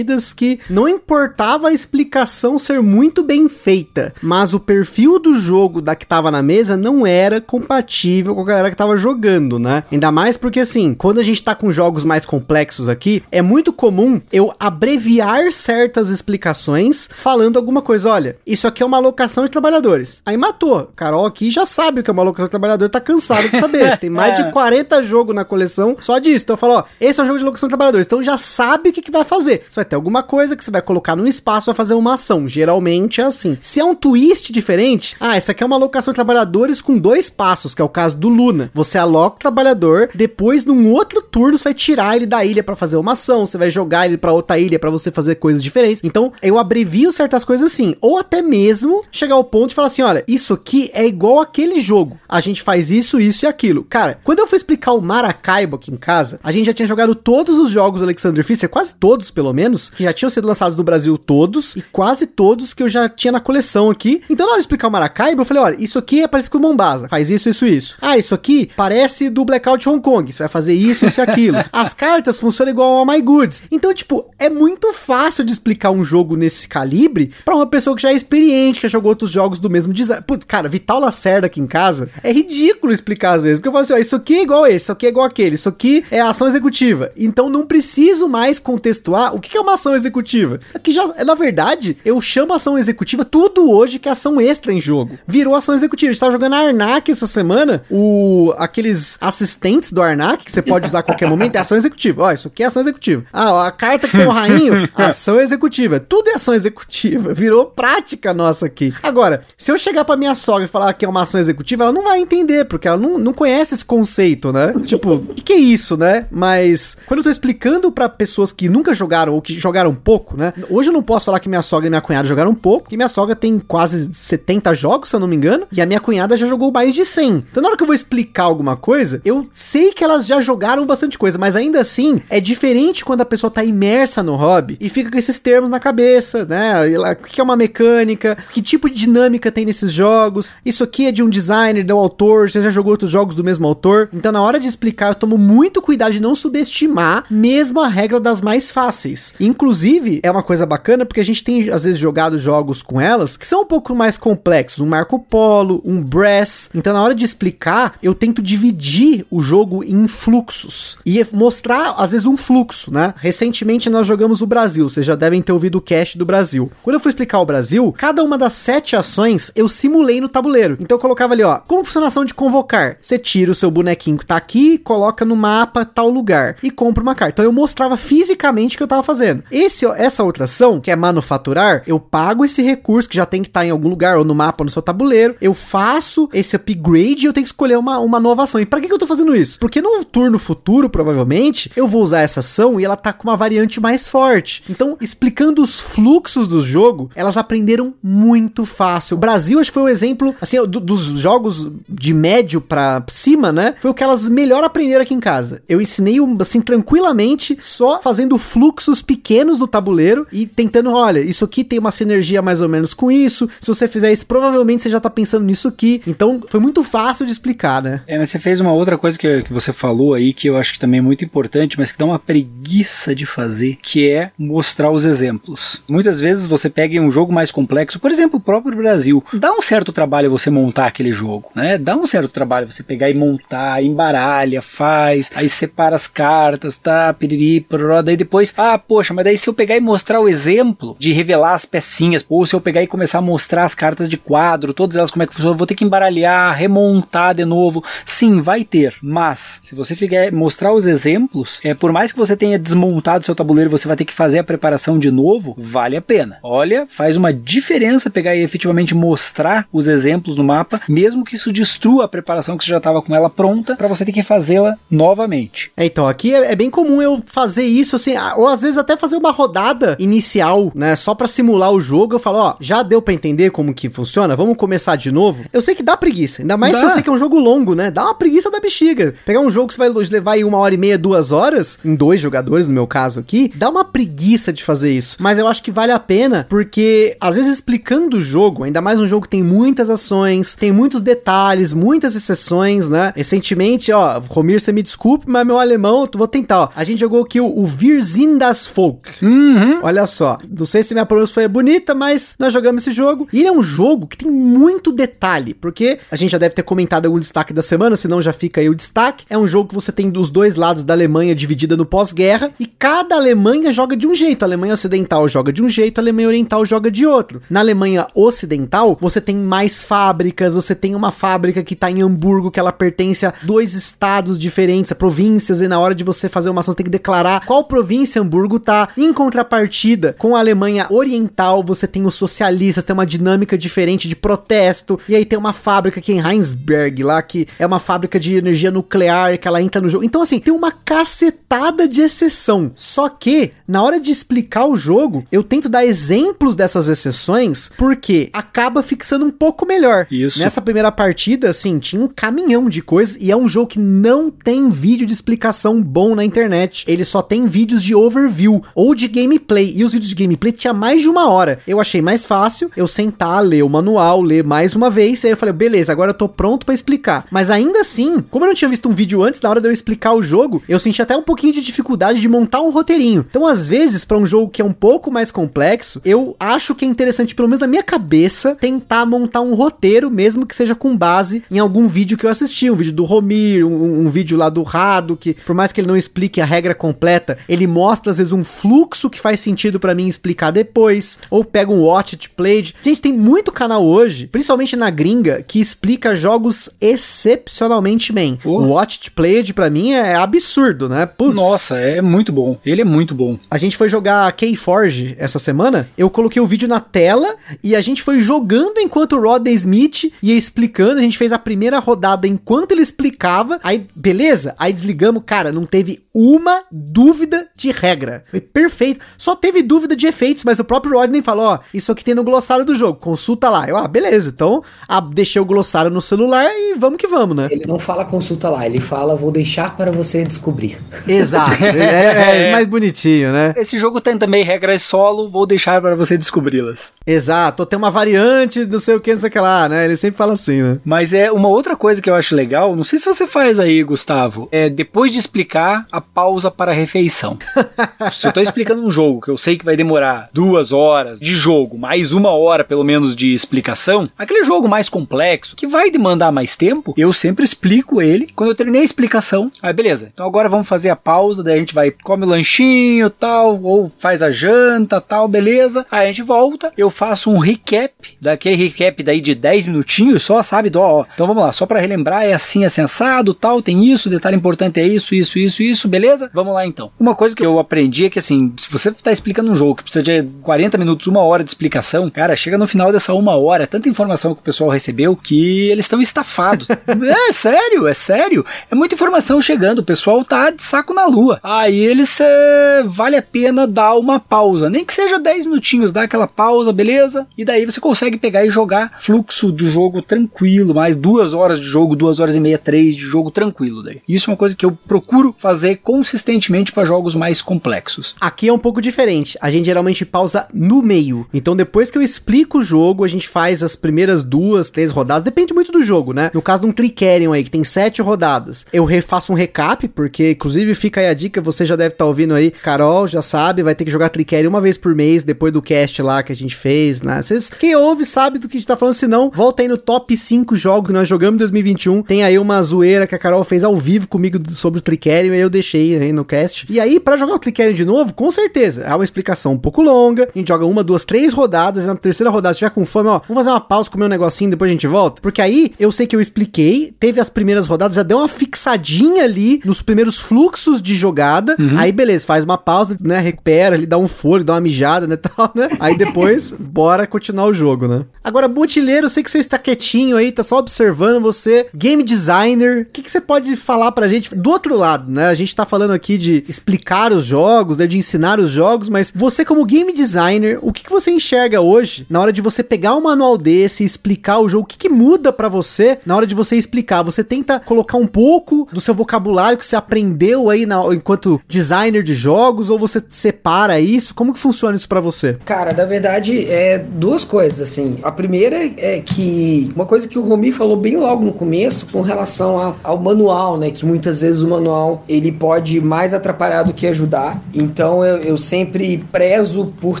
que 0.32 0.58
não 0.68 0.88
importava 0.88 1.68
a 1.68 1.72
explicação 1.72 2.58
ser 2.58 2.82
muito 2.82 3.22
bem 3.22 3.48
feita, 3.48 4.14
mas 4.22 4.54
o 4.54 4.60
perfil 4.60 5.18
do 5.18 5.34
jogo 5.38 5.80
da 5.80 5.94
que 5.94 6.06
tava 6.06 6.30
na 6.30 6.42
mesa 6.42 6.76
não 6.76 7.06
era 7.06 7.40
compatível 7.40 8.34
com 8.34 8.42
a 8.42 8.44
galera 8.44 8.70
que 8.70 8.76
tava 8.76 8.96
jogando, 8.96 9.58
né? 9.58 9.84
Ainda 9.90 10.10
mais 10.10 10.36
porque 10.36 10.60
assim, 10.60 10.94
quando 10.94 11.18
a 11.18 11.22
gente 11.22 11.42
tá 11.42 11.54
com 11.54 11.70
jogos 11.70 12.04
mais 12.04 12.26
complexos 12.26 12.88
aqui, 12.88 13.22
é 13.30 13.42
muito 13.42 13.72
comum 13.72 14.20
eu 14.32 14.52
abreviar 14.58 15.52
certas 15.52 16.10
explicações 16.10 17.08
falando 17.14 17.56
alguma 17.56 17.82
coisa, 17.82 18.10
olha, 18.10 18.36
isso 18.46 18.66
aqui 18.66 18.82
é 18.82 18.86
uma 18.86 18.96
alocação 18.96 19.44
de 19.44 19.50
trabalhadores. 19.50 20.22
Aí 20.24 20.36
matou. 20.36 20.90
Carol 20.96 21.26
aqui 21.26 21.50
já 21.50 21.64
sabe 21.64 22.00
o 22.00 22.04
que 22.04 22.10
é 22.10 22.12
uma 22.12 22.22
alocação 22.22 22.46
de 22.46 22.50
trabalhadores, 22.50 22.90
tá 22.90 23.00
cansado 23.00 23.48
de 23.48 23.58
saber. 23.58 23.96
Tem 23.98 24.10
mais 24.10 24.36
de 24.36 24.50
40 24.50 25.02
jogos 25.02 25.34
na 25.34 25.44
coleção 25.44 25.96
só 26.00 26.18
disso. 26.18 26.44
Então 26.44 26.54
eu 26.54 26.58
falo, 26.58 26.74
ó, 26.74 26.84
esse 27.00 27.20
é 27.20 27.22
o 27.22 27.26
jogo 27.26 27.38
de 27.38 27.44
alocação 27.44 27.66
de 27.66 27.70
trabalhadores. 27.70 28.06
Então 28.06 28.22
já 28.22 28.36
sabe 28.36 28.90
o 28.90 28.92
que, 28.92 29.02
que 29.02 29.10
vai 29.10 29.24
fazer. 29.24 29.53
Você 29.68 29.76
vai 29.76 29.84
ter 29.84 29.96
alguma 29.96 30.22
coisa 30.22 30.56
que 30.56 30.64
você 30.64 30.70
vai 30.70 30.82
colocar 30.82 31.16
no 31.16 31.26
espaço, 31.26 31.66
vai 31.66 31.74
fazer 31.74 31.94
uma 31.94 32.14
ação. 32.14 32.48
Geralmente 32.48 33.20
é 33.20 33.24
assim. 33.24 33.58
Se 33.62 33.80
é 33.80 33.84
um 33.84 33.94
twist 33.94 34.52
diferente, 34.52 35.16
ah, 35.20 35.36
essa 35.36 35.52
aqui 35.52 35.62
é 35.62 35.66
uma 35.66 35.76
alocação 35.76 36.12
de 36.12 36.16
trabalhadores 36.16 36.80
com 36.80 36.98
dois 36.98 37.28
passos, 37.30 37.74
que 37.74 37.82
é 37.82 37.84
o 37.84 37.88
caso 37.88 38.16
do 38.16 38.28
Luna. 38.28 38.70
Você 38.74 38.98
aloca 38.98 39.36
o 39.36 39.40
trabalhador, 39.40 40.10
depois 40.14 40.64
num 40.64 40.90
outro 40.90 41.22
turno 41.22 41.56
você 41.58 41.64
vai 41.64 41.74
tirar 41.74 42.16
ele 42.16 42.26
da 42.26 42.44
ilha 42.44 42.62
para 42.62 42.76
fazer 42.76 42.96
uma 42.96 43.12
ação, 43.12 43.46
você 43.46 43.58
vai 43.58 43.70
jogar 43.70 44.06
ele 44.06 44.16
para 44.16 44.32
outra 44.32 44.58
ilha 44.58 44.78
para 44.78 44.90
você 44.90 45.10
fazer 45.10 45.36
coisas 45.36 45.62
diferentes. 45.62 46.02
Então, 46.04 46.32
eu 46.42 46.58
abrevio 46.58 47.12
certas 47.12 47.44
coisas 47.44 47.72
assim, 47.72 47.94
ou 48.00 48.18
até 48.18 48.42
mesmo 48.42 49.02
chegar 49.10 49.34
ao 49.34 49.44
ponto 49.44 49.68
de 49.70 49.74
falar 49.74 49.86
assim, 49.86 50.02
olha, 50.02 50.24
isso 50.26 50.54
aqui 50.54 50.90
é 50.94 51.06
igual 51.06 51.40
aquele 51.40 51.80
jogo. 51.80 52.18
A 52.28 52.40
gente 52.40 52.62
faz 52.62 52.90
isso, 52.90 53.20
isso 53.20 53.44
e 53.44 53.48
aquilo. 53.48 53.84
Cara, 53.84 54.18
quando 54.24 54.38
eu 54.38 54.46
fui 54.46 54.56
explicar 54.56 54.92
o 54.92 55.00
Maracaibo 55.00 55.76
aqui 55.76 55.92
em 55.92 55.96
casa, 55.96 56.40
a 56.42 56.52
gente 56.52 56.66
já 56.66 56.72
tinha 56.72 56.86
jogado 56.86 57.14
todos 57.14 57.58
os 57.58 57.70
jogos 57.70 58.00
do 58.00 58.04
Alexander 58.04 58.44
Fischer, 58.44 58.68
quase 58.68 58.94
todos 58.94 59.30
pelo 59.30 59.43
menos, 59.52 59.90
que 59.90 60.04
já 60.04 60.12
tinham 60.12 60.30
sido 60.30 60.46
lançados 60.46 60.76
no 60.76 60.84
Brasil 60.84 61.16
todos, 61.18 61.76
e 61.76 61.82
quase 61.92 62.26
todos 62.26 62.72
que 62.72 62.82
eu 62.82 62.88
já 62.88 63.08
tinha 63.08 63.32
na 63.32 63.40
coleção 63.40 63.90
aqui. 63.90 64.22
Então, 64.30 64.46
na 64.46 64.52
hora 64.52 64.60
de 64.60 64.64
explicar 64.64 64.88
o 64.88 64.90
Maracaibo, 64.90 65.42
eu 65.42 65.44
falei, 65.44 65.62
olha, 65.62 65.76
isso 65.78 65.98
aqui 65.98 66.22
é 66.22 66.28
parecido 66.28 66.52
com 66.52 66.58
o 66.58 66.62
Mombasa, 66.62 67.08
faz 67.08 67.30
isso, 67.30 67.48
isso, 67.48 67.66
isso. 67.66 67.96
Ah, 68.00 68.16
isso 68.16 68.34
aqui 68.34 68.70
parece 68.76 69.28
do 69.28 69.44
Blackout 69.44 69.88
Hong 69.88 70.00
Kong, 70.00 70.32
você 70.32 70.38
vai 70.38 70.48
fazer 70.48 70.74
isso, 70.74 71.04
isso 71.04 71.20
e 71.20 71.22
aquilo. 71.22 71.58
As 71.72 71.92
cartas 71.92 72.38
funcionam 72.38 72.72
igual 72.72 72.98
ao 72.98 73.06
My 73.06 73.20
Goods. 73.20 73.64
Então, 73.70 73.92
tipo, 73.92 74.30
é 74.38 74.48
muito 74.48 74.92
fácil 74.92 75.44
de 75.44 75.52
explicar 75.52 75.90
um 75.90 76.04
jogo 76.04 76.36
nesse 76.36 76.68
calibre 76.68 77.32
para 77.44 77.54
uma 77.54 77.66
pessoa 77.66 77.96
que 77.96 78.02
já 78.02 78.10
é 78.10 78.14
experiente, 78.14 78.80
que 78.80 78.88
já 78.88 78.92
jogou 78.92 79.10
outros 79.10 79.30
jogos 79.30 79.58
do 79.58 79.70
mesmo 79.70 79.92
design. 79.92 80.22
Putz, 80.26 80.44
cara, 80.44 80.68
Vital 80.68 81.00
Lacerda 81.00 81.46
aqui 81.46 81.60
em 81.60 81.66
casa, 81.66 82.08
é 82.22 82.32
ridículo 82.32 82.92
explicar 82.92 83.34
às 83.34 83.42
vezes, 83.42 83.58
porque 83.58 83.68
eu 83.68 83.72
falo 83.72 83.82
assim, 83.82 83.92
ó, 83.94 83.98
isso 83.98 84.16
aqui 84.16 84.34
é 84.36 84.42
igual 84.42 84.66
esse, 84.66 84.84
isso 84.84 84.92
aqui 84.92 85.06
é 85.06 85.08
igual 85.08 85.26
aquele, 85.26 85.54
isso 85.54 85.68
aqui 85.68 86.04
é 86.10 86.20
ação 86.20 86.46
executiva. 86.46 87.10
Então 87.16 87.48
não 87.48 87.66
preciso 87.66 88.28
mais 88.28 88.58
contextuar 88.58 89.33
o 89.34 89.40
que 89.40 89.56
é 89.56 89.60
uma 89.60 89.74
ação 89.74 89.94
executiva. 89.94 90.60
Que 90.82 90.92
já, 90.92 91.06
na 91.24 91.34
verdade, 91.34 91.96
eu 92.04 92.20
chamo 92.20 92.54
ação 92.54 92.78
executiva 92.78 93.24
tudo 93.24 93.70
hoje 93.70 93.98
que 93.98 94.08
é 94.08 94.12
ação 94.12 94.40
extra 94.40 94.72
em 94.72 94.80
jogo. 94.80 95.18
Virou 95.26 95.54
ação 95.54 95.74
executiva. 95.74 96.10
A 96.10 96.12
gente 96.12 96.20
tava 96.20 96.32
jogando 96.32 96.54
Arnak 96.54 97.10
essa 97.10 97.26
semana, 97.26 97.84
o 97.90 98.52
aqueles 98.56 99.18
assistentes 99.20 99.92
do 99.92 100.02
Arnak 100.02 100.44
que 100.44 100.52
você 100.52 100.62
pode 100.62 100.86
usar 100.86 101.00
a 101.00 101.02
qualquer 101.02 101.28
momento 101.28 101.56
é 101.56 101.58
ação 101.58 101.76
executiva. 101.76 102.24
Ó, 102.24 102.32
isso 102.32 102.48
aqui 102.48 102.62
é 102.62 102.66
ação 102.66 102.82
executiva. 102.82 103.24
Ah, 103.32 103.66
a 103.66 103.72
carta 103.72 104.06
que 104.06 104.16
tem 104.16 104.26
o 104.26 104.30
rainho, 104.30 104.88
ação 104.94 105.40
executiva. 105.40 106.00
Tudo 106.00 106.30
é 106.30 106.34
ação 106.34 106.54
executiva. 106.54 107.32
Virou 107.34 107.66
prática 107.66 108.32
nossa 108.32 108.66
aqui. 108.66 108.94
Agora, 109.02 109.44
se 109.56 109.70
eu 109.70 109.78
chegar 109.78 110.04
pra 110.04 110.16
minha 110.16 110.34
sogra 110.34 110.64
e 110.64 110.68
falar 110.68 110.92
que 110.94 111.04
é 111.04 111.08
uma 111.08 111.22
ação 111.22 111.40
executiva, 111.40 111.84
ela 111.84 111.92
não 111.92 112.04
vai 112.04 112.20
entender, 112.20 112.64
porque 112.64 112.88
ela 112.88 112.96
não, 112.96 113.18
não 113.18 113.32
conhece 113.32 113.74
esse 113.74 113.84
conceito, 113.84 114.52
né? 114.52 114.74
Tipo, 114.84 115.14
o 115.14 115.34
que, 115.34 115.42
que, 115.42 115.52
é 115.52 115.56
isso, 115.56 115.96
né? 115.96 116.26
Mas 116.30 116.96
quando 117.06 117.18
eu 117.18 117.24
tô 117.24 117.30
explicando 117.30 117.90
para 117.90 118.08
pessoas 118.08 118.52
que 118.52 118.68
nunca 118.68 118.94
jogaram 118.94 119.23
ou 119.32 119.40
que 119.40 119.54
jogaram 119.54 119.94
pouco, 119.94 120.36
né? 120.36 120.52
Hoje 120.68 120.88
eu 120.88 120.92
não 120.92 121.02
posso 121.02 121.26
falar 121.26 121.40
que 121.40 121.48
minha 121.48 121.62
sogra 121.62 121.86
e 121.86 121.90
minha 121.90 122.00
cunhada 122.00 122.26
jogaram 122.26 122.54
pouco, 122.54 122.84
porque 122.84 122.96
minha 122.96 123.08
sogra 123.08 123.34
tem 123.34 123.58
quase 123.58 124.12
70 124.12 124.74
jogos, 124.74 125.08
se 125.08 125.16
eu 125.16 125.20
não 125.20 125.26
me 125.26 125.36
engano, 125.36 125.66
e 125.72 125.80
a 125.80 125.86
minha 125.86 126.00
cunhada 126.00 126.36
já 126.36 126.46
jogou 126.46 126.70
mais 126.70 126.94
de 126.94 127.04
100. 127.04 127.46
Então 127.50 127.62
na 127.62 127.68
hora 127.68 127.76
que 127.76 127.82
eu 127.82 127.86
vou 127.86 127.94
explicar 127.94 128.44
alguma 128.44 128.76
coisa, 128.76 129.20
eu 129.24 129.46
sei 129.52 129.92
que 129.92 130.04
elas 130.04 130.26
já 130.26 130.40
jogaram 130.40 130.86
bastante 130.86 131.18
coisa, 131.18 131.38
mas 131.38 131.56
ainda 131.56 131.80
assim 131.80 132.20
é 132.28 132.40
diferente 132.40 133.04
quando 133.04 133.20
a 133.20 133.24
pessoa 133.24 133.50
tá 133.50 133.64
imersa 133.64 134.22
no 134.22 134.36
hobby 134.36 134.76
e 134.80 134.88
fica 134.88 135.10
com 135.10 135.18
esses 135.18 135.38
termos 135.38 135.70
na 135.70 135.80
cabeça, 135.80 136.44
né? 136.44 136.74
O 137.12 137.16
que 137.16 137.40
é 137.40 137.44
uma 137.44 137.56
mecânica, 137.56 138.36
que 138.52 138.62
tipo 138.62 138.88
de 138.88 138.96
dinâmica 138.96 139.50
tem 139.50 139.64
nesses 139.64 139.92
jogos, 139.92 140.52
isso 140.64 140.84
aqui 140.84 141.06
é 141.06 141.12
de 141.12 141.22
um 141.22 141.28
designer, 141.28 141.84
do 141.84 141.96
autor, 141.96 142.50
você 142.50 142.60
já 142.60 142.70
jogou 142.70 142.92
outros 142.92 143.10
jogos 143.10 143.34
do 143.34 143.44
mesmo 143.44 143.66
autor. 143.66 144.08
Então 144.12 144.32
na 144.32 144.42
hora 144.42 144.58
de 144.58 144.66
explicar, 144.66 145.08
eu 145.08 145.14
tomo 145.14 145.36
muito 145.38 145.82
cuidado 145.82 146.12
de 146.12 146.20
não 146.20 146.34
subestimar 146.34 147.24
mesmo 147.30 147.80
a 147.80 147.88
regra 147.88 148.18
das 148.20 148.40
mais 148.40 148.70
fáceis. 148.70 149.03
Inclusive, 149.38 150.20
é 150.22 150.30
uma 150.30 150.42
coisa 150.42 150.66
bacana 150.66 151.04
porque 151.04 151.20
a 151.20 151.24
gente 151.24 151.44
tem 151.44 151.70
às 151.70 151.84
vezes 151.84 151.98
jogado 151.98 152.38
jogos 152.38 152.82
com 152.82 153.00
elas 153.00 153.36
que 153.36 153.46
são 153.46 153.62
um 153.62 153.66
pouco 153.66 153.94
mais 153.94 154.16
complexos, 154.16 154.80
um 154.80 154.86
Marco 154.86 155.18
Polo, 155.18 155.82
um 155.84 156.02
Brass. 156.02 156.70
Então 156.74 156.92
na 156.92 157.02
hora 157.02 157.14
de 157.14 157.24
explicar, 157.24 157.96
eu 158.02 158.14
tento 158.14 158.42
dividir 158.42 159.26
o 159.30 159.42
jogo 159.42 159.82
em 159.84 160.06
fluxos 160.06 160.98
e 161.04 161.24
mostrar 161.32 161.94
às 161.98 162.12
vezes 162.12 162.26
um 162.26 162.36
fluxo, 162.36 162.92
né? 162.92 163.14
Recentemente 163.16 163.90
nós 163.90 164.06
jogamos 164.06 164.40
o 164.40 164.46
Brasil, 164.46 164.88
vocês 164.88 165.04
já 165.04 165.14
devem 165.14 165.42
ter 165.42 165.52
ouvido 165.52 165.78
o 165.78 165.80
cast 165.80 166.16
do 166.16 166.24
Brasil. 166.24 166.70
Quando 166.82 166.94
eu 166.94 167.00
fui 167.00 167.10
explicar 167.10 167.40
o 167.40 167.46
Brasil, 167.46 167.94
cada 167.96 168.22
uma 168.22 168.38
das 168.38 168.52
sete 168.54 168.96
ações 168.96 169.52
eu 169.54 169.68
simulei 169.68 170.20
no 170.20 170.28
tabuleiro. 170.28 170.76
Então 170.80 170.96
eu 170.96 171.00
colocava 171.00 171.34
ali, 171.34 171.42
ó, 171.42 171.58
como 171.58 171.84
funciona 171.84 172.06
a 172.06 172.08
ação 172.08 172.24
de 172.24 172.34
convocar? 172.34 172.96
Você 173.00 173.18
tira 173.18 173.50
o 173.50 173.54
seu 173.54 173.70
bonequinho 173.70 174.18
que 174.18 174.26
tá 174.26 174.36
aqui, 174.36 174.78
coloca 174.78 175.24
no 175.24 175.36
mapa 175.36 175.84
tal 175.84 176.08
lugar 176.08 176.56
e 176.62 176.70
compra 176.70 177.02
uma 177.02 177.14
carta. 177.14 177.34
Então 177.34 177.44
eu 177.44 177.52
mostrava 177.52 177.96
fisicamente 177.96 178.76
que 178.76 178.82
eu 178.82 178.88
tava 178.94 179.02
fazendo. 179.02 179.42
Esse, 179.50 179.86
essa 179.86 180.22
outra 180.22 180.44
ação, 180.44 180.80
que 180.80 180.90
é 180.90 180.96
manufaturar, 180.96 181.82
eu 181.86 181.98
pago 181.98 182.44
esse 182.44 182.62
recurso 182.62 183.08
que 183.08 183.16
já 183.16 183.26
tem 183.26 183.42
que 183.42 183.48
estar 183.48 183.60
tá 183.60 183.66
em 183.66 183.70
algum 183.70 183.88
lugar 183.88 184.16
ou 184.16 184.24
no 184.24 184.34
mapa 184.34 184.64
no 184.64 184.70
seu 184.70 184.82
tabuleiro, 184.82 185.36
eu 185.40 185.54
faço 185.54 186.28
esse 186.32 186.56
upgrade 186.56 187.24
e 187.24 187.26
eu 187.26 187.32
tenho 187.32 187.44
que 187.44 187.48
escolher 187.48 187.78
uma, 187.78 187.98
uma 187.98 188.20
nova 188.20 188.42
ação. 188.42 188.60
E 188.60 188.66
para 188.66 188.80
que, 188.80 188.88
que 188.88 188.92
eu 188.92 188.98
tô 188.98 189.06
fazendo 189.06 189.34
isso? 189.34 189.58
Porque 189.58 189.80
no 189.80 190.04
turno 190.04 190.38
futuro, 190.38 190.88
provavelmente, 190.88 191.70
eu 191.76 191.88
vou 191.88 192.02
usar 192.02 192.20
essa 192.20 192.40
ação 192.40 192.80
e 192.80 192.84
ela 192.84 192.96
tá 192.96 193.12
com 193.12 193.28
uma 193.28 193.36
variante 193.36 193.80
mais 193.80 194.08
forte. 194.08 194.62
Então, 194.68 194.96
explicando 195.00 195.62
os 195.62 195.80
fluxos 195.80 196.46
do 196.46 196.60
jogo, 196.60 197.10
elas 197.14 197.36
aprenderam 197.36 197.94
muito 198.02 198.64
fácil. 198.64 199.16
O 199.16 199.20
Brasil, 199.20 199.58
acho 199.58 199.70
que 199.70 199.74
foi 199.74 199.82
um 199.82 199.88
exemplo, 199.88 200.34
assim, 200.40 200.58
do, 200.66 200.80
dos 200.80 201.04
jogos 201.20 201.70
de 201.88 202.14
médio 202.14 202.60
para 202.60 203.04
cima, 203.08 203.52
né? 203.52 203.74
Foi 203.80 203.90
o 203.90 203.94
que 203.94 204.02
elas 204.02 204.28
melhor 204.28 204.64
aprenderam 204.64 205.02
aqui 205.02 205.14
em 205.14 205.20
casa. 205.20 205.62
Eu 205.68 205.80
ensinei, 205.80 206.16
assim, 206.40 206.60
tranquilamente, 206.60 207.56
só 207.60 208.00
fazendo 208.00 208.38
fluxos 208.84 209.00
pequenos 209.00 209.58
no 209.58 209.66
tabuleiro 209.66 210.26
e 210.30 210.46
tentando, 210.46 210.92
olha, 210.92 211.20
isso 211.20 211.44
aqui 211.44 211.64
tem 211.64 211.78
uma 211.78 211.90
sinergia 211.90 212.42
mais 212.42 212.60
ou 212.60 212.68
menos 212.68 212.92
com 212.92 213.10
isso. 213.10 213.48
Se 213.60 213.68
você 213.68 213.88
fizer 213.88 214.12
isso, 214.12 214.26
provavelmente 214.26 214.82
você 214.82 214.90
já 214.90 215.00
tá 215.00 215.08
pensando 215.08 215.44
nisso 215.44 215.68
aqui. 215.68 216.02
Então, 216.06 216.42
foi 216.46 216.60
muito 216.60 216.84
fácil 216.84 217.24
de 217.24 217.32
explicar, 217.32 217.82
né? 217.82 218.02
É, 218.06 218.18
mas 218.18 218.28
você 218.28 218.38
fez 218.38 218.60
uma 218.60 218.72
outra 218.72 218.98
coisa 218.98 219.18
que, 219.18 219.42
que 219.42 219.52
você 219.52 219.72
falou 219.72 220.14
aí 220.14 220.32
que 220.32 220.48
eu 220.48 220.56
acho 220.56 220.74
que 220.74 220.78
também 220.78 220.98
é 220.98 221.02
muito 221.02 221.24
importante, 221.24 221.78
mas 221.78 221.90
que 221.90 221.98
dá 221.98 222.04
uma 222.04 222.18
preguiça 222.18 223.14
de 223.14 223.24
fazer, 223.24 223.78
que 223.80 224.08
é 224.08 224.30
mostrar 224.38 224.90
os 224.90 225.04
exemplos. 225.04 225.82
Muitas 225.88 226.20
vezes 226.20 226.46
você 226.46 226.68
pega 226.68 227.00
um 227.00 227.10
jogo 227.10 227.32
mais 227.32 227.50
complexo, 227.50 227.98
por 227.98 228.10
exemplo, 228.10 228.38
o 228.38 228.42
próprio 228.42 228.76
Brasil. 228.76 229.24
Dá 229.32 229.52
um 229.52 229.62
certo 229.62 229.92
trabalho 229.92 230.30
você 230.30 230.50
montar 230.50 230.86
aquele 230.86 231.12
jogo, 231.12 231.50
né? 231.54 231.78
Dá 231.78 231.96
um 231.96 232.06
certo 232.06 232.30
trabalho 232.30 232.70
você 232.70 232.82
pegar 232.82 233.10
e 233.10 233.14
montar, 233.14 233.82
embaralha, 233.82 234.60
faz, 234.60 235.30
aí 235.34 235.48
separa 235.48 235.96
as 235.96 236.06
cartas, 236.06 236.78
tá, 236.78 237.12
piriri, 237.12 237.60
pororó, 237.60 238.02
daí 238.02 238.16
depois, 238.16 238.52
ah, 238.56 238.73
poxa, 238.78 239.14
mas 239.14 239.24
daí 239.24 239.36
se 239.36 239.48
eu 239.48 239.54
pegar 239.54 239.76
e 239.76 239.80
mostrar 239.80 240.20
o 240.20 240.28
exemplo 240.28 240.96
de 240.98 241.12
revelar 241.12 241.54
as 241.54 241.64
pecinhas, 241.64 242.24
ou 242.28 242.44
se 242.46 242.54
eu 242.54 242.60
pegar 242.60 242.82
e 242.82 242.86
começar 242.86 243.18
a 243.18 243.22
mostrar 243.22 243.64
as 243.64 243.74
cartas 243.74 244.08
de 244.08 244.16
quadro, 244.16 244.74
todas 244.74 244.96
elas 244.96 245.10
como 245.10 245.22
é 245.22 245.26
que 245.26 245.34
funciona, 245.34 245.56
vou 245.56 245.66
ter 245.66 245.74
que 245.74 245.84
embaralhar, 245.84 246.56
remontar 246.56 247.34
de 247.34 247.44
novo. 247.44 247.84
Sim, 248.04 248.40
vai 248.40 248.64
ter, 248.64 248.96
mas 249.02 249.60
se 249.62 249.74
você 249.74 249.94
fizer 249.94 250.32
mostrar 250.32 250.72
os 250.72 250.86
exemplos, 250.86 251.60
é 251.62 251.74
por 251.74 251.92
mais 251.92 252.12
que 252.12 252.18
você 252.18 252.36
tenha 252.36 252.58
desmontado 252.58 253.24
seu 253.24 253.34
tabuleiro, 253.34 253.70
você 253.70 253.86
vai 253.86 253.96
ter 253.96 254.04
que 254.04 254.12
fazer 254.12 254.38
a 254.38 254.44
preparação 254.44 254.98
de 254.98 255.10
novo, 255.10 255.54
vale 255.58 255.96
a 255.96 256.02
pena. 256.02 256.38
Olha, 256.42 256.86
faz 256.88 257.16
uma 257.16 257.32
diferença 257.32 258.10
pegar 258.10 258.34
e 258.36 258.42
efetivamente 258.42 258.94
mostrar 258.94 259.66
os 259.72 259.88
exemplos 259.88 260.36
no 260.36 260.44
mapa, 260.44 260.80
mesmo 260.88 261.24
que 261.24 261.36
isso 261.36 261.52
destrua 261.52 262.04
a 262.04 262.08
preparação 262.08 262.56
que 262.56 262.64
você 262.64 262.70
já 262.70 262.78
estava 262.78 263.02
com 263.02 263.14
ela 263.14 263.30
pronta, 263.30 263.76
para 263.76 263.88
você 263.88 264.04
ter 264.04 264.12
que 264.12 264.22
fazê-la 264.22 264.76
novamente. 264.90 265.70
É, 265.76 265.84
então, 265.84 266.06
aqui 266.06 266.34
é, 266.34 266.52
é, 266.52 266.56
bem 266.56 266.70
comum 266.70 267.00
eu 267.00 267.22
fazer 267.26 267.64
isso, 267.64 267.96
assim, 267.96 268.14
ou 268.36 268.48
às 268.48 268.62
vezes 268.64 268.78
até 268.78 268.96
fazer 268.96 269.16
uma 269.16 269.30
rodada 269.30 269.96
inicial, 269.98 270.72
né, 270.74 270.96
só 270.96 271.14
para 271.14 271.26
simular 271.26 271.72
o 271.72 271.80
jogo, 271.80 272.14
eu 272.14 272.18
falo, 272.18 272.38
ó, 272.38 272.56
já 272.60 272.82
deu 272.82 273.00
para 273.00 273.14
entender 273.14 273.50
como 273.50 273.74
que 273.74 273.88
funciona, 273.88 274.36
vamos 274.36 274.56
começar 274.56 274.96
de 274.96 275.12
novo? 275.12 275.44
Eu 275.52 275.62
sei 275.62 275.74
que 275.74 275.82
dá 275.82 275.96
preguiça, 275.96 276.42
ainda 276.42 276.56
mais 276.56 276.72
dá. 276.72 276.78
se 276.80 276.84
eu 276.84 276.90
sei 276.90 277.02
que 277.02 277.08
é 277.08 277.12
um 277.12 277.18
jogo 277.18 277.38
longo, 277.38 277.74
né, 277.74 277.90
dá 277.90 278.04
uma 278.04 278.14
preguiça 278.14 278.50
da 278.50 278.60
bexiga. 278.60 279.14
Pegar 279.24 279.40
um 279.40 279.50
jogo 279.50 279.68
que 279.68 279.74
você 279.74 279.78
vai 279.78 279.88
levar 279.88 280.32
aí 280.32 280.44
uma 280.44 280.58
hora 280.58 280.74
e 280.74 280.78
meia, 280.78 280.98
duas 280.98 281.30
horas, 281.30 281.78
em 281.84 281.94
dois 281.94 282.20
jogadores, 282.20 282.68
no 282.68 282.74
meu 282.74 282.86
caso 282.86 283.20
aqui, 283.20 283.52
dá 283.54 283.68
uma 283.68 283.84
preguiça 283.84 284.52
de 284.52 284.64
fazer 284.64 284.90
isso. 284.90 285.16
Mas 285.20 285.38
eu 285.38 285.46
acho 285.46 285.62
que 285.62 285.70
vale 285.70 285.92
a 285.92 285.98
pena, 285.98 286.46
porque 286.48 287.16
às 287.20 287.36
vezes 287.36 287.52
explicando 287.52 288.16
o 288.16 288.20
jogo, 288.20 288.64
ainda 288.64 288.80
mais 288.80 289.00
um 289.00 289.06
jogo 289.06 289.22
que 289.22 289.28
tem 289.30 289.42
muitas 289.42 289.90
ações, 289.90 290.54
tem 290.54 290.72
muitos 290.72 291.00
detalhes, 291.00 291.72
muitas 291.72 292.16
exceções, 292.16 292.88
né? 292.88 293.12
Recentemente, 293.14 293.92
ó, 293.92 294.20
Romir, 294.28 294.60
você 294.60 294.72
me 294.72 294.82
desculpe, 294.82 295.26
mas 295.28 295.46
meu 295.46 295.58
alemão, 295.58 296.08
vou 296.14 296.28
tentar, 296.28 296.62
ó. 296.62 296.68
A 296.74 296.84
gente 296.84 297.00
jogou 297.00 297.22
aqui 297.22 297.40
o, 297.40 297.46
o 297.46 297.66
Virzin 297.66 298.38
Folk. 298.66 299.24
Uhum. 299.24 299.80
Olha 299.82 300.06
só, 300.06 300.38
não 300.48 300.66
sei 300.66 300.82
se 300.82 300.94
minha 300.94 301.06
pronúncia 301.06 301.34
foi 301.34 301.48
bonita, 301.48 301.94
mas 301.94 302.36
nós 302.38 302.52
jogamos 302.52 302.82
esse 302.82 302.94
jogo. 302.94 303.28
E 303.32 303.40
ele 303.40 303.48
é 303.48 303.52
um 303.52 303.62
jogo 303.62 304.06
que 304.06 304.18
tem 304.18 304.30
muito 304.30 304.92
detalhe, 304.92 305.54
porque 305.54 305.98
a 306.10 306.16
gente 306.16 306.30
já 306.30 306.38
deve 306.38 306.54
ter 306.54 306.62
comentado 306.62 307.06
algum 307.06 307.18
destaque 307.18 307.52
da 307.52 307.62
semana, 307.62 307.96
senão 307.96 308.20
já 308.20 308.32
fica 308.32 308.60
aí 308.60 308.68
o 308.68 308.74
destaque. 308.74 309.24
É 309.28 309.36
um 309.36 309.46
jogo 309.46 309.70
que 309.70 309.74
você 309.74 309.90
tem 309.90 310.10
dos 310.10 310.30
dois 310.30 310.54
lados 310.54 310.84
da 310.84 310.94
Alemanha 310.94 311.34
dividida 311.34 311.76
no 311.76 311.86
pós-guerra 311.86 312.52
e 312.58 312.66
cada 312.66 313.16
Alemanha 313.16 313.72
joga 313.72 313.96
de 313.96 314.06
um 314.06 314.14
jeito. 314.14 314.42
A 314.42 314.46
Alemanha 314.46 314.74
Ocidental 314.74 315.26
joga 315.28 315.52
de 315.52 315.62
um 315.62 315.68
jeito, 315.68 315.98
a 315.98 316.02
Alemanha 316.02 316.28
Oriental 316.28 316.64
joga 316.66 316.90
de 316.90 317.06
outro. 317.06 317.40
Na 317.48 317.60
Alemanha 317.60 318.06
ocidental, 318.14 318.98
você 319.00 319.20
tem 319.20 319.36
mais 319.36 319.82
fábricas, 319.82 320.54
você 320.54 320.74
tem 320.74 320.94
uma 320.94 321.10
fábrica 321.10 321.62
que 321.62 321.74
tá 321.76 321.90
em 321.90 322.02
Hamburgo, 322.02 322.50
que 322.50 322.60
ela 322.60 322.72
pertence 322.72 323.24
a 323.24 323.32
dois 323.42 323.74
estados 323.74 324.38
diferentes, 324.38 324.92
a 324.92 324.94
províncias, 324.94 325.60
e 325.60 325.68
na 325.68 325.78
hora 325.78 325.94
de 325.94 326.04
você 326.04 326.28
fazer 326.28 326.50
uma 326.50 326.60
ação, 326.60 326.72
você 326.72 326.78
tem 326.78 326.84
que 326.84 326.90
declarar 326.90 327.46
qual 327.46 327.64
província 327.64 328.20
Hamburgo 328.20 328.43
tá. 328.58 328.88
Em 328.96 329.12
contrapartida, 329.12 330.14
com 330.18 330.36
a 330.36 330.38
Alemanha 330.38 330.86
Oriental, 330.90 331.62
você 331.62 331.86
tem 331.86 332.04
os 332.04 332.14
socialistas, 332.14 332.84
tem 332.84 332.94
uma 332.94 333.06
dinâmica 333.06 333.56
diferente 333.56 334.08
de 334.08 334.16
protesto, 334.16 334.98
e 335.08 335.14
aí 335.14 335.24
tem 335.24 335.38
uma 335.38 335.52
fábrica 335.52 336.00
aqui 336.00 336.12
em 336.12 336.20
Heinsberg 336.20 337.02
lá, 337.02 337.20
que 337.22 337.46
é 337.58 337.66
uma 337.66 337.78
fábrica 337.78 338.18
de 338.20 338.36
energia 338.36 338.70
nuclear, 338.70 339.38
que 339.38 339.48
ela 339.48 339.62
entra 339.62 339.80
no 339.80 339.88
jogo. 339.88 340.04
Então, 340.04 340.22
assim, 340.22 340.38
tem 340.38 340.52
uma 340.52 340.70
cacetada 340.70 341.88
de 341.88 342.00
exceção. 342.00 342.72
Só 342.74 343.08
que, 343.08 343.52
na 343.66 343.82
hora 343.82 343.98
de 343.98 344.10
explicar 344.10 344.66
o 344.66 344.76
jogo, 344.76 345.24
eu 345.32 345.42
tento 345.42 345.68
dar 345.68 345.84
exemplos 345.84 346.54
dessas 346.54 346.88
exceções, 346.88 347.70
porque 347.76 348.30
acaba 348.32 348.82
fixando 348.82 349.24
um 349.24 349.30
pouco 349.30 349.66
melhor. 349.66 350.06
Isso. 350.10 350.38
Nessa 350.38 350.60
primeira 350.60 350.92
partida, 350.92 351.50
assim, 351.50 351.78
tinha 351.78 352.02
um 352.02 352.08
caminhão 352.08 352.68
de 352.68 352.82
coisas, 352.82 353.16
e 353.20 353.30
é 353.30 353.36
um 353.36 353.48
jogo 353.48 353.68
que 353.68 353.78
não 353.78 354.30
tem 354.30 354.68
vídeo 354.68 355.06
de 355.06 355.12
explicação 355.12 355.82
bom 355.82 356.14
na 356.14 356.24
internet. 356.24 356.84
Ele 356.86 357.04
só 357.04 357.22
tem 357.22 357.46
vídeos 357.46 357.82
de 357.82 357.94
overview 357.94 358.33
ou 358.74 358.94
de 358.94 359.08
gameplay. 359.08 359.72
E 359.74 359.84
os 359.84 359.92
vídeos 359.92 360.10
de 360.10 360.14
gameplay 360.14 360.52
tinha 360.52 360.72
mais 360.72 361.00
de 361.00 361.08
uma 361.08 361.28
hora. 361.28 361.60
Eu 361.66 361.80
achei 361.80 362.02
mais 362.02 362.24
fácil 362.24 362.70
eu 362.76 362.88
sentar, 362.88 363.42
ler 363.42 363.62
o 363.62 363.68
manual, 363.68 364.20
ler 364.20 364.44
mais 364.44 364.74
uma 364.74 364.90
vez. 364.90 365.22
E 365.22 365.26
aí 365.26 365.32
eu 365.32 365.36
falei, 365.36 365.52
beleza, 365.52 365.92
agora 365.92 366.10
eu 366.10 366.14
tô 366.14 366.28
pronto 366.28 366.66
para 366.66 366.74
explicar. 366.74 367.26
Mas 367.30 367.50
ainda 367.50 367.80
assim, 367.80 368.20
como 368.30 368.44
eu 368.44 368.48
não 368.48 368.54
tinha 368.54 368.68
visto 368.68 368.88
um 368.88 368.92
vídeo 368.92 369.22
antes, 369.22 369.40
na 369.40 369.50
hora 369.50 369.60
de 369.60 369.68
eu 369.68 369.72
explicar 369.72 370.12
o 370.12 370.22
jogo, 370.22 370.62
eu 370.68 370.78
senti 370.78 371.00
até 371.00 371.16
um 371.16 371.22
pouquinho 371.22 371.52
de 371.52 371.60
dificuldade 371.60 372.20
de 372.20 372.28
montar 372.28 372.60
um 372.60 372.70
roteirinho. 372.70 373.24
Então, 373.28 373.46
às 373.46 373.68
vezes, 373.68 374.04
para 374.04 374.18
um 374.18 374.26
jogo 374.26 374.50
que 374.50 374.62
é 374.62 374.64
um 374.64 374.72
pouco 374.72 375.10
mais 375.10 375.30
complexo, 375.30 376.00
eu 376.04 376.36
acho 376.38 376.74
que 376.74 376.84
é 376.84 376.88
interessante, 376.88 377.34
pelo 377.34 377.48
menos 377.48 377.60
na 377.60 377.66
minha 377.66 377.82
cabeça, 377.82 378.54
tentar 378.54 379.06
montar 379.06 379.40
um 379.40 379.54
roteiro, 379.54 380.10
mesmo 380.10 380.46
que 380.46 380.54
seja 380.54 380.74
com 380.74 380.96
base 380.96 381.42
em 381.50 381.58
algum 381.58 381.86
vídeo 381.86 382.16
que 382.16 382.26
eu 382.26 382.30
assisti, 382.30 382.70
um 382.70 382.76
vídeo 382.76 382.92
do 382.92 383.04
Romir, 383.04 383.66
um, 383.66 384.06
um 384.06 384.10
vídeo 384.10 384.36
lá 384.36 384.48
do 384.48 384.62
Rado, 384.62 385.16
que 385.16 385.34
por 385.34 385.54
mais 385.54 385.72
que 385.72 385.80
ele 385.80 385.88
não 385.88 385.96
explique 385.96 386.40
a 386.40 386.44
regra 386.44 386.74
completa, 386.74 387.38
ele 387.48 387.66
mostra 387.66 388.10
às 388.14 388.18
vezes 388.18 388.32
um 388.32 388.44
fluxo 388.44 389.10
que 389.10 389.20
faz 389.20 389.40
sentido 389.40 389.78
para 389.78 389.94
mim 389.94 390.06
explicar 390.06 390.50
depois, 390.50 391.18
ou 391.30 391.44
pega 391.44 391.70
um 391.70 391.82
watch 391.82 392.14
it 392.14 392.30
played. 392.30 392.74
Gente, 392.82 393.00
tem 393.00 393.12
muito 393.12 393.52
canal 393.52 393.84
hoje, 393.84 394.26
principalmente 394.26 394.76
na 394.76 394.90
gringa, 394.90 395.44
que 395.46 395.60
explica 395.60 396.14
jogos 396.14 396.70
excepcionalmente 396.80 398.12
bem. 398.12 398.38
Oh. 398.44 398.60
O 398.60 398.68
watch 398.70 398.98
it 398.98 399.10
played 399.10 399.52
para 399.52 399.70
mim 399.70 399.92
é 399.92 400.14
absurdo, 400.14 400.88
né? 400.88 401.06
Putz. 401.06 401.34
Nossa, 401.34 401.76
é 401.76 402.00
muito 402.00 402.32
bom. 402.32 402.58
Ele 402.64 402.80
é 402.80 402.84
muito 402.84 403.14
bom. 403.14 403.36
A 403.50 403.58
gente 403.58 403.76
foi 403.76 403.88
jogar 403.88 404.30
Keyforge 404.32 405.14
essa 405.18 405.38
semana. 405.38 405.88
Eu 405.96 406.08
coloquei 406.08 406.40
o 406.40 406.46
vídeo 406.46 406.68
na 406.68 406.80
tela 406.80 407.36
e 407.62 407.74
a 407.74 407.80
gente 407.80 408.02
foi 408.02 408.20
jogando 408.20 408.78
enquanto 408.78 409.16
o 409.16 409.20
Rodney 409.20 409.54
Smith 409.54 410.12
ia 410.22 410.34
explicando. 410.34 410.98
A 410.98 411.02
gente 411.02 411.18
fez 411.18 411.32
a 411.32 411.38
primeira 411.38 411.78
rodada 411.78 412.26
enquanto 412.26 412.72
ele 412.72 412.82
explicava. 412.82 413.58
Aí, 413.62 413.86
beleza? 413.94 414.54
Aí 414.58 414.72
desligamos. 414.72 415.22
Cara, 415.26 415.52
não 415.52 415.66
teve 415.66 416.04
uma 416.14 416.62
dúvida 416.70 417.48
de 417.56 417.70
regra. 417.70 418.03
Foi 418.30 418.40
perfeito. 418.40 419.00
Só 419.16 419.34
teve 419.34 419.62
dúvida 419.62 419.96
de 419.96 420.06
efeitos, 420.06 420.44
mas 420.44 420.58
o 420.58 420.64
próprio 420.64 420.98
Rodney 420.98 421.22
falou: 421.22 421.46
ó, 421.46 421.58
isso 421.72 421.90
aqui 421.90 422.04
tem 422.04 422.14
no 422.14 422.24
glossário 422.24 422.64
do 422.64 422.74
jogo. 422.74 422.98
Consulta 422.98 423.48
lá. 423.48 423.68
Eu, 423.68 423.76
ah, 423.76 423.88
beleza. 423.88 424.30
Então, 424.30 424.62
ah, 424.88 425.00
deixei 425.00 425.40
o 425.40 425.44
glossário 425.44 425.90
no 425.90 426.00
celular 426.00 426.46
e 426.54 426.74
vamos 426.74 426.98
que 426.98 427.06
vamos, 427.06 427.36
né? 427.36 427.48
Ele 427.50 427.64
não 427.66 427.78
fala 427.78 428.04
consulta 428.04 428.48
lá, 428.48 428.66
ele 428.66 428.80
fala 428.80 429.14
vou 429.14 429.30
deixar 429.30 429.76
para 429.76 429.90
você 429.90 430.24
descobrir. 430.24 430.78
Exato. 431.06 431.52
é, 431.64 432.48
é 432.48 432.52
mais 432.52 432.66
bonitinho, 432.66 433.32
né? 433.32 433.54
Esse 433.56 433.78
jogo 433.78 434.00
tem 434.00 434.16
também 434.18 434.42
regras 434.42 434.82
solo, 434.82 435.28
vou 435.28 435.46
deixar 435.46 435.80
para 435.80 435.94
você 435.94 436.16
descobri-las. 436.16 436.92
Exato, 437.06 437.66
tem 437.66 437.78
uma 437.78 437.90
variante 437.90 438.64
do 438.64 438.78
sei 438.80 438.94
o 438.94 439.00
que, 439.00 439.12
não 439.12 439.20
sei 439.20 439.28
o 439.28 439.32
que 439.32 439.40
lá, 439.40 439.68
né? 439.68 439.84
Ele 439.84 439.96
sempre 439.96 440.16
fala 440.16 440.34
assim, 440.34 440.62
né? 440.62 440.78
Mas 440.84 441.14
é 441.14 441.30
uma 441.30 441.48
outra 441.48 441.76
coisa 441.76 442.00
que 442.00 442.10
eu 442.10 442.14
acho 442.14 442.34
legal, 442.34 442.74
não 442.76 442.84
sei 442.84 442.98
se 442.98 443.06
você 443.06 443.26
faz 443.26 443.58
aí, 443.58 443.82
Gustavo, 443.82 444.48
é 444.50 444.68
depois 444.68 445.10
de 445.10 445.18
explicar 445.18 445.86
a 445.90 446.00
pausa 446.00 446.50
para 446.50 446.72
a 446.72 446.74
refeição. 446.74 447.38
se 448.10 448.26
eu 448.26 448.32
tô 448.32 448.40
explicando 448.40 448.84
um 448.84 448.90
jogo 448.90 449.20
que 449.20 449.30
eu 449.30 449.36
sei 449.36 449.56
que 449.56 449.64
vai 449.64 449.76
demorar 449.76 450.28
duas 450.32 450.72
horas 450.72 451.20
de 451.20 451.34
jogo, 451.36 451.78
mais 451.78 452.12
uma 452.12 452.30
hora 452.30 452.64
pelo 452.64 452.84
menos 452.84 453.14
de 453.14 453.32
explicação, 453.32 454.08
aquele 454.18 454.44
jogo 454.44 454.68
mais 454.68 454.88
complexo, 454.88 455.56
que 455.56 455.66
vai 455.66 455.90
demandar 455.90 456.32
mais 456.32 456.56
tempo, 456.56 456.94
eu 456.96 457.12
sempre 457.12 457.44
explico 457.44 458.00
ele. 458.00 458.28
Quando 458.34 458.50
eu 458.50 458.54
terminei 458.54 458.82
a 458.82 458.84
explicação, 458.84 459.50
aí 459.62 459.72
beleza, 459.72 460.10
então 460.12 460.26
agora 460.26 460.48
vamos 460.48 460.68
fazer 460.68 460.90
a 460.90 460.96
pausa, 460.96 461.42
daí 461.42 461.54
a 461.54 461.58
gente 461.58 461.74
vai, 461.74 461.90
come 461.90 462.24
o 462.24 462.28
lanchinho 462.28 463.10
tal, 463.10 463.60
ou 463.62 463.90
faz 463.96 464.22
a 464.22 464.30
janta 464.30 465.00
tal, 465.00 465.28
beleza. 465.28 465.86
Aí 465.90 466.04
a 466.04 466.12
gente 466.12 466.22
volta, 466.22 466.72
eu 466.76 466.90
faço 466.90 467.30
um 467.30 467.38
recap, 467.38 467.92
daquele 468.20 468.56
recap 468.56 469.02
daí 469.02 469.20
de 469.20 469.34
10 469.34 469.66
minutinhos 469.66 470.22
só, 470.22 470.42
sabe? 470.42 470.70
Do, 470.70 470.80
ó, 470.80 471.04
então 471.14 471.26
vamos 471.26 471.42
lá, 471.42 471.52
só 471.52 471.66
para 471.66 471.80
relembrar, 471.80 472.24
é 472.24 472.32
assim, 472.32 472.64
assim, 472.64 472.82
assado, 472.82 473.34
tal, 473.34 473.62
tem 473.62 473.84
isso, 473.84 474.10
detalhe 474.10 474.36
importante 474.36 474.80
é 474.80 474.86
isso, 474.86 475.14
isso, 475.14 475.38
isso, 475.38 475.62
isso, 475.62 475.88
beleza? 475.88 476.30
Vamos 476.32 476.54
lá 476.54 476.66
então. 476.66 476.90
Uma 476.98 477.14
coisa 477.14 477.34
que 477.34 477.44
eu 477.44 477.58
aprendi 477.58 477.83
é 478.04 478.10
que 478.10 478.18
assim, 478.18 478.52
se 478.56 478.70
você 478.70 478.90
tá 478.90 479.12
explicando 479.12 479.50
um 479.50 479.54
jogo 479.54 479.76
que 479.76 479.82
precisa 479.82 480.02
de 480.02 480.22
40 480.42 480.78
minutos, 480.78 481.06
uma 481.06 481.20
hora 481.20 481.44
de 481.44 481.50
explicação, 481.50 482.10
cara, 482.10 482.36
chega 482.36 482.58
no 482.58 482.66
final 482.66 482.92
dessa 482.92 483.14
uma 483.14 483.36
hora, 483.36 483.66
tanta 483.66 483.88
informação 483.88 484.34
que 484.34 484.40
o 484.40 484.44
pessoal 484.44 484.70
recebeu 484.70 485.16
que 485.16 485.68
eles 485.70 485.84
estão 485.84 486.00
estafados. 486.00 486.68
é 486.70 487.32
sério, 487.32 487.86
é 487.86 487.94
sério. 487.94 488.44
É 488.70 488.74
muita 488.74 488.94
informação 488.94 489.40
chegando, 489.40 489.80
o 489.80 489.84
pessoal 489.84 490.24
tá 490.24 490.50
de 490.50 490.62
saco 490.62 490.94
na 490.94 491.06
lua. 491.06 491.40
Aí 491.42 491.78
eles 491.78 492.18
é, 492.20 492.84
vale 492.86 493.16
a 493.16 493.22
pena 493.22 493.66
dar 493.66 493.94
uma 493.94 494.20
pausa, 494.20 494.70
nem 494.70 494.84
que 494.84 494.94
seja 494.94 495.18
10 495.18 495.46
minutinhos, 495.46 495.92
dá 495.92 496.02
aquela 496.02 496.26
pausa, 496.26 496.72
beleza? 496.72 497.26
E 497.36 497.44
daí 497.44 497.64
você 497.64 497.80
consegue 497.80 498.16
pegar 498.16 498.44
e 498.44 498.50
jogar 498.50 498.98
fluxo 499.00 499.50
do 499.52 499.68
jogo 499.68 500.02
tranquilo, 500.02 500.74
mais 500.74 500.96
duas 500.96 501.34
horas 501.34 501.58
de 501.58 501.66
jogo, 501.66 501.96
duas 501.96 502.20
horas 502.20 502.36
e 502.36 502.40
meia, 502.40 502.58
três 502.58 502.94
de 502.94 503.02
jogo 503.02 503.30
tranquilo 503.30 503.82
daí. 503.82 504.00
Isso 504.08 504.30
é 504.30 504.32
uma 504.32 504.36
coisa 504.36 504.56
que 504.56 504.64
eu 504.64 504.72
procuro 504.86 505.34
fazer 505.38 505.76
consistentemente 505.76 506.72
para 506.72 506.84
jogos 506.84 507.14
mais 507.14 507.42
complexos. 507.42 507.73
Aqui 508.20 508.48
é 508.48 508.52
um 508.52 508.58
pouco 508.58 508.80
diferente. 508.80 509.38
A 509.40 509.50
gente 509.50 509.66
geralmente 509.66 510.04
pausa 510.04 510.46
no 510.52 510.82
meio. 510.82 511.26
Então 511.32 511.56
depois 511.56 511.90
que 511.90 511.98
eu 511.98 512.02
explico 512.02 512.58
o 512.58 512.62
jogo, 512.62 513.04
a 513.04 513.08
gente 513.08 513.28
faz 513.28 513.62
as 513.62 513.76
primeiras 513.76 514.22
duas, 514.22 514.70
três 514.70 514.90
rodadas. 514.90 515.22
Depende 515.22 515.54
muito 515.54 515.72
do 515.72 515.82
jogo, 515.82 516.12
né? 516.12 516.30
No 516.32 516.42
caso 516.42 516.62
de 516.62 516.68
um 516.68 516.72
Clickerion 516.72 517.32
aí, 517.32 517.44
que 517.44 517.50
tem 517.50 517.64
sete 517.64 518.02
rodadas, 518.02 518.66
eu 518.72 518.84
refaço 518.84 519.32
um 519.32 519.36
recap, 519.36 519.86
porque 519.88 520.32
inclusive 520.32 520.74
fica 520.74 521.00
aí 521.00 521.08
a 521.08 521.14
dica, 521.14 521.40
você 521.40 521.64
já 521.64 521.76
deve 521.76 521.94
estar 521.94 522.04
tá 522.04 522.08
ouvindo 522.08 522.34
aí, 522.34 522.50
Carol 522.50 523.06
já 523.06 523.22
sabe, 523.22 523.62
vai 523.62 523.74
ter 523.74 523.84
que 523.84 523.90
jogar 523.90 524.10
Clickerion 524.10 524.50
uma 524.50 524.60
vez 524.60 524.76
por 524.76 524.94
mês, 524.94 525.22
depois 525.22 525.52
do 525.52 525.62
cast 525.62 526.00
lá 526.02 526.22
que 526.22 526.32
a 526.32 526.36
gente 526.36 526.54
fez, 526.54 527.00
né? 527.02 527.22
Vocês, 527.22 527.48
quem 527.48 527.74
ouve 527.76 528.04
sabe 528.04 528.38
do 528.38 528.48
que 528.48 528.56
a 528.56 528.60
gente 528.60 528.66
tá 528.66 528.76
falando, 528.76 528.94
se 528.94 529.06
não, 529.06 529.30
volta 529.30 529.62
aí 529.62 529.68
no 529.68 529.76
top 529.76 530.16
5 530.16 530.54
jogos 530.56 530.88
que 530.88 530.92
nós 530.92 531.08
jogamos 531.08 531.36
em 531.36 531.38
2021. 531.38 532.02
Tem 532.02 532.24
aí 532.24 532.38
uma 532.38 532.62
zoeira 532.62 533.06
que 533.06 533.14
a 533.14 533.18
Carol 533.18 533.44
fez 533.44 533.64
ao 533.64 533.76
vivo 533.76 534.08
comigo 534.08 534.38
sobre 534.52 534.80
o 534.80 534.82
Clickerion 534.82 535.34
e 535.34 535.40
eu 535.40 535.50
deixei 535.50 535.96
aí 535.96 536.12
no 536.12 536.24
cast. 536.24 536.66
E 536.68 536.78
aí, 536.78 536.98
para 536.98 537.16
jogar 537.16 537.34
o 537.34 537.38
Clickerion 537.38 537.63
de 537.72 537.84
novo, 537.84 538.12
com 538.12 538.30
certeza, 538.30 538.82
é 538.82 538.94
uma 538.94 539.04
explicação 539.04 539.52
um 539.52 539.58
pouco 539.58 539.82
longa. 539.82 540.28
A 540.34 540.38
gente 540.38 540.48
joga 540.48 540.64
uma, 540.66 540.82
duas, 540.82 541.04
três 541.04 541.32
rodadas. 541.32 541.86
Na 541.86 541.94
terceira 541.94 542.30
rodada, 542.30 542.54
se 542.54 542.58
tiver 542.58 542.70
com 542.70 542.84
fome, 542.84 543.08
ó, 543.08 543.20
vamos 543.26 543.44
fazer 543.44 543.50
uma 543.50 543.60
pausa, 543.60 543.90
comer 543.90 544.06
um 544.06 544.08
negocinho, 544.08 544.50
depois 544.50 544.68
a 544.68 544.72
gente 544.72 544.86
volta. 544.86 545.20
Porque 545.20 545.40
aí 545.40 545.72
eu 545.78 545.90
sei 545.92 546.06
que 546.06 546.14
eu 546.14 546.20
expliquei, 546.20 546.94
teve 546.98 547.20
as 547.20 547.28
primeiras 547.28 547.66
rodadas, 547.66 547.94
já 547.96 548.02
deu 548.02 548.18
uma 548.18 548.28
fixadinha 548.28 549.24
ali 549.24 549.60
nos 549.64 549.82
primeiros 549.82 550.18
fluxos 550.18 550.80
de 550.80 550.94
jogada. 550.94 551.56
Uhum. 551.58 551.76
Aí, 551.76 551.92
beleza, 551.92 552.26
faz 552.26 552.44
uma 552.44 552.58
pausa, 552.58 552.96
né? 553.00 553.18
Recupera 553.18 553.76
ali, 553.76 553.86
dá 553.86 553.98
um 553.98 554.08
fôlego, 554.08 554.44
dá 554.44 554.54
uma 554.54 554.60
mijada, 554.60 555.06
né? 555.06 555.16
Tal, 555.24 555.50
né? 555.54 555.68
Aí 555.80 555.96
depois, 555.96 556.52
bora 556.52 557.06
continuar 557.06 557.46
o 557.46 557.52
jogo, 557.52 557.86
né? 557.86 558.04
Agora, 558.22 558.48
Butileiro, 558.48 559.06
eu 559.06 559.10
sei 559.10 559.22
que 559.22 559.30
você 559.30 559.38
está 559.38 559.58
quietinho 559.58 560.16
aí, 560.16 560.32
tá 560.32 560.42
só 560.42 560.58
observando 560.58 561.20
você, 561.20 561.66
game 561.74 562.02
designer. 562.02 562.82
O 562.82 562.92
que, 562.92 563.02
que 563.02 563.10
você 563.10 563.20
pode 563.20 563.56
falar 563.56 563.92
pra 563.92 564.08
gente 564.08 564.34
do 564.34 564.50
outro 564.50 564.76
lado, 564.76 565.10
né? 565.10 565.26
A 565.26 565.34
gente 565.34 565.54
tá 565.54 565.64
falando 565.64 565.92
aqui 565.92 566.18
de 566.18 566.44
explicar 566.48 567.12
os 567.12 567.24
jogos, 567.24 567.44
né? 567.78 567.86
De 567.86 567.98
ensinar 567.98 568.40
os 568.40 568.50
jogos, 568.50 568.88
mas 568.88 569.12
você, 569.14 569.44
como 569.44 569.64
game 569.64 569.92
designer, 569.92 570.58
o 570.62 570.72
que, 570.72 570.84
que 570.84 570.90
você 570.90 571.10
enxerga 571.10 571.60
hoje 571.60 572.06
na 572.08 572.20
hora 572.20 572.32
de 572.32 572.40
você 572.40 572.62
pegar 572.62 572.96
um 572.96 573.02
manual 573.02 573.36
desse 573.36 573.82
e 573.82 573.86
explicar 573.86 574.38
o 574.38 574.48
jogo? 574.48 574.64
O 574.64 574.66
que, 574.66 574.76
que 574.76 574.88
muda 574.88 575.32
para 575.32 575.48
você 575.48 575.98
na 576.04 576.16
hora 576.16 576.26
de 576.26 576.34
você 576.34 576.56
explicar? 576.56 577.02
Você 577.02 577.22
tenta 577.22 577.60
colocar 577.60 577.98
um 577.98 578.06
pouco 578.06 578.66
do 578.72 578.80
seu 578.80 578.94
vocabulário 578.94 579.58
que 579.58 579.66
você 579.66 579.76
aprendeu 579.76 580.50
aí 580.50 580.66
na, 580.66 580.82
enquanto 580.92 581.40
designer 581.46 582.02
de 582.02 582.14
jogos 582.14 582.70
ou 582.70 582.78
você 582.78 583.02
separa 583.08 583.78
isso? 583.78 584.14
Como 584.14 584.32
que 584.32 584.40
funciona 584.40 584.76
isso 584.76 584.88
para 584.88 585.00
você? 585.00 585.38
Cara, 585.44 585.72
na 585.72 585.84
verdade, 585.84 586.46
é 586.50 586.78
duas 586.78 587.24
coisas, 587.24 587.60
assim. 587.60 587.98
A 588.02 588.10
primeira 588.10 588.70
é 588.76 589.00
que 589.00 589.70
uma 589.74 589.86
coisa 589.86 590.08
que 590.08 590.18
o 590.18 590.22
Romi 590.22 590.52
falou 590.52 590.76
bem 590.76 590.96
logo 590.96 591.24
no 591.24 591.32
começo 591.32 591.86
com 591.86 592.00
relação 592.00 592.60
a, 592.60 592.74
ao 592.82 592.98
manual, 592.98 593.58
né? 593.58 593.70
Que 593.70 593.84
muitas 593.84 594.20
vezes 594.20 594.42
o 594.42 594.48
manual 594.48 595.04
ele 595.08 595.32
pode 595.32 595.80
mais 595.80 596.14
atrapalhar 596.14 596.62
do 596.62 596.72
que 596.72 596.86
ajudar. 596.86 597.42
Então 597.52 598.04
eu, 598.04 598.18
eu 598.18 598.36
sempre 598.36 599.04
prezo 599.10 599.72
por 599.80 600.00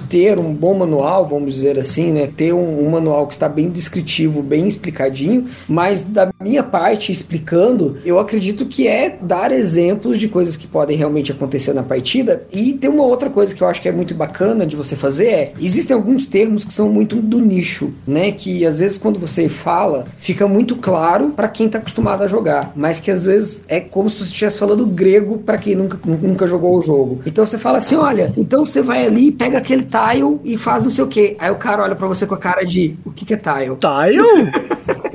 ter 0.00 0.38
um 0.38 0.52
bom 0.52 0.74
manual, 0.74 1.26
vamos 1.26 1.54
dizer 1.54 1.78
assim, 1.78 2.12
né? 2.12 2.28
Ter 2.34 2.52
um, 2.52 2.86
um 2.86 2.90
manual 2.90 3.26
que 3.26 3.34
está 3.34 3.48
bem 3.48 3.70
descritivo, 3.70 4.42
bem 4.42 4.66
explicadinho. 4.66 5.48
Mas 5.68 6.02
da 6.02 6.30
minha 6.40 6.62
parte, 6.62 7.12
explicando, 7.12 7.98
eu 8.04 8.18
acredito 8.18 8.66
que 8.66 8.88
é 8.88 9.16
dar 9.20 9.52
exemplos 9.52 10.18
de 10.18 10.28
coisas 10.28 10.56
que 10.56 10.66
podem 10.66 10.96
realmente 10.96 11.32
acontecer 11.32 11.72
na 11.72 11.82
partida. 11.82 12.44
E 12.52 12.72
tem 12.74 12.90
uma 12.90 13.04
outra 13.04 13.30
coisa 13.30 13.54
que 13.54 13.62
eu 13.62 13.68
acho 13.68 13.80
que 13.80 13.88
é 13.88 13.92
muito 13.92 14.14
bacana 14.14 14.66
de 14.66 14.76
você 14.76 14.96
fazer 14.96 15.24
é 15.24 15.52
existem 15.60 15.94
alguns 15.94 16.26
termos 16.26 16.64
que 16.64 16.72
são 16.72 16.88
muito 16.88 17.16
do 17.16 17.40
nicho, 17.40 17.92
né? 18.06 18.32
Que 18.32 18.66
às 18.66 18.78
vezes 18.78 18.98
quando 18.98 19.18
você 19.18 19.48
fala, 19.48 20.06
fica 20.18 20.46
muito 20.46 20.76
claro 20.76 21.30
para 21.30 21.48
quem 21.48 21.68
tá 21.68 21.78
acostumado 21.78 22.22
a 22.22 22.26
jogar, 22.26 22.72
mas 22.76 23.00
que 23.00 23.10
às 23.10 23.24
vezes 23.24 23.64
é 23.68 23.80
como 23.80 24.10
se 24.10 24.18
você 24.18 24.24
estivesse 24.24 24.58
falando 24.58 24.86
grego 24.86 25.38
para 25.38 25.58
quem 25.58 25.74
nunca, 25.74 25.98
nunca 26.04 26.46
jogou 26.46 26.78
o 26.78 26.82
jogo. 26.82 27.20
Então 27.34 27.44
você 27.44 27.58
fala 27.58 27.78
assim: 27.78 27.96
olha, 27.96 28.32
então 28.36 28.64
você 28.64 28.80
vai 28.80 29.04
ali, 29.04 29.32
pega 29.32 29.58
aquele 29.58 29.82
tile 29.82 30.38
e 30.44 30.56
faz 30.56 30.84
não 30.84 30.90
sei 30.90 31.02
o 31.02 31.08
que. 31.08 31.36
Aí 31.40 31.50
o 31.50 31.56
cara 31.56 31.82
olha 31.82 31.96
para 31.96 32.06
você 32.06 32.28
com 32.28 32.34
a 32.36 32.38
cara 32.38 32.64
de: 32.64 32.96
o 33.04 33.10
que, 33.10 33.24
que 33.24 33.34
é 33.34 33.36
tile? 33.36 33.76
Tile? 33.76 34.52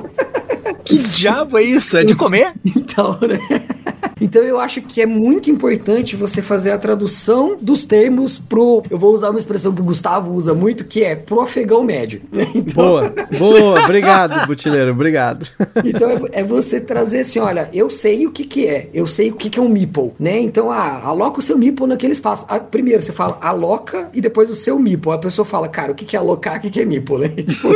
que 0.83 0.97
diabo 0.97 1.57
é 1.57 1.63
isso? 1.63 1.97
É 1.97 2.03
de 2.03 2.15
comer? 2.15 2.51
então, 2.75 3.17
né? 3.21 3.63
Então 4.21 4.43
eu 4.43 4.59
acho 4.59 4.81
que 4.81 5.01
é 5.01 5.05
muito 5.05 5.49
importante 5.49 6.15
você 6.15 6.41
fazer 6.41 6.71
a 6.71 6.77
tradução 6.77 7.57
dos 7.59 7.85
termos 7.85 8.37
pro. 8.37 8.83
Eu 8.89 8.97
vou 8.97 9.13
usar 9.13 9.29
uma 9.29 9.39
expressão 9.39 9.73
que 9.73 9.81
o 9.81 9.83
Gustavo 9.83 10.33
usa 10.33 10.53
muito, 10.53 10.85
que 10.85 11.03
é 11.03 11.15
pro 11.15 11.41
afegão 11.41 11.83
médio. 11.83 12.21
Né? 12.31 12.47
Então... 12.59 12.83
Boa, 12.83 13.13
boa, 13.39 13.83
obrigado, 13.83 14.45
Butileiro, 14.45 14.91
obrigado. 14.91 15.47
Então 15.83 16.09
é, 16.09 16.19
é, 16.41 16.43
você 16.43 16.79
trazer 16.79 17.19
assim: 17.19 17.39
olha, 17.39 17.69
eu 17.73 17.89
sei 17.89 18.27
o 18.27 18.31
que, 18.31 18.43
que 18.43 18.67
é, 18.67 18.89
eu 18.93 19.07
sei 19.07 19.29
o 19.31 19.35
que, 19.35 19.49
que 19.49 19.59
é 19.59 19.61
um 19.61 19.69
meeple, 19.69 20.11
né? 20.19 20.39
Então, 20.39 20.69
ah, 20.69 21.01
aloca 21.03 21.39
o 21.39 21.41
seu 21.41 21.57
meeple 21.57 21.87
naquele 21.87 22.13
espaço. 22.13 22.45
Ah, 22.49 22.59
primeiro 22.59 23.01
você 23.01 23.13
fala 23.13 23.37
aloca 23.41 24.09
e 24.13 24.19
depois 24.19 24.49
o 24.51 24.55
seu 24.55 24.77
meeple. 24.77 25.11
A 25.11 25.17
pessoa 25.17 25.45
fala, 25.45 25.67
cara, 25.69 25.91
o 25.91 25.95
que, 25.95 26.05
que 26.05 26.15
é 26.15 26.19
alocar, 26.19 26.57
o 26.57 26.61
que, 26.61 26.69
que 26.69 26.81
é 26.81 26.85
meeple, 26.85 27.17
né? 27.17 27.29
Tipo, 27.29 27.69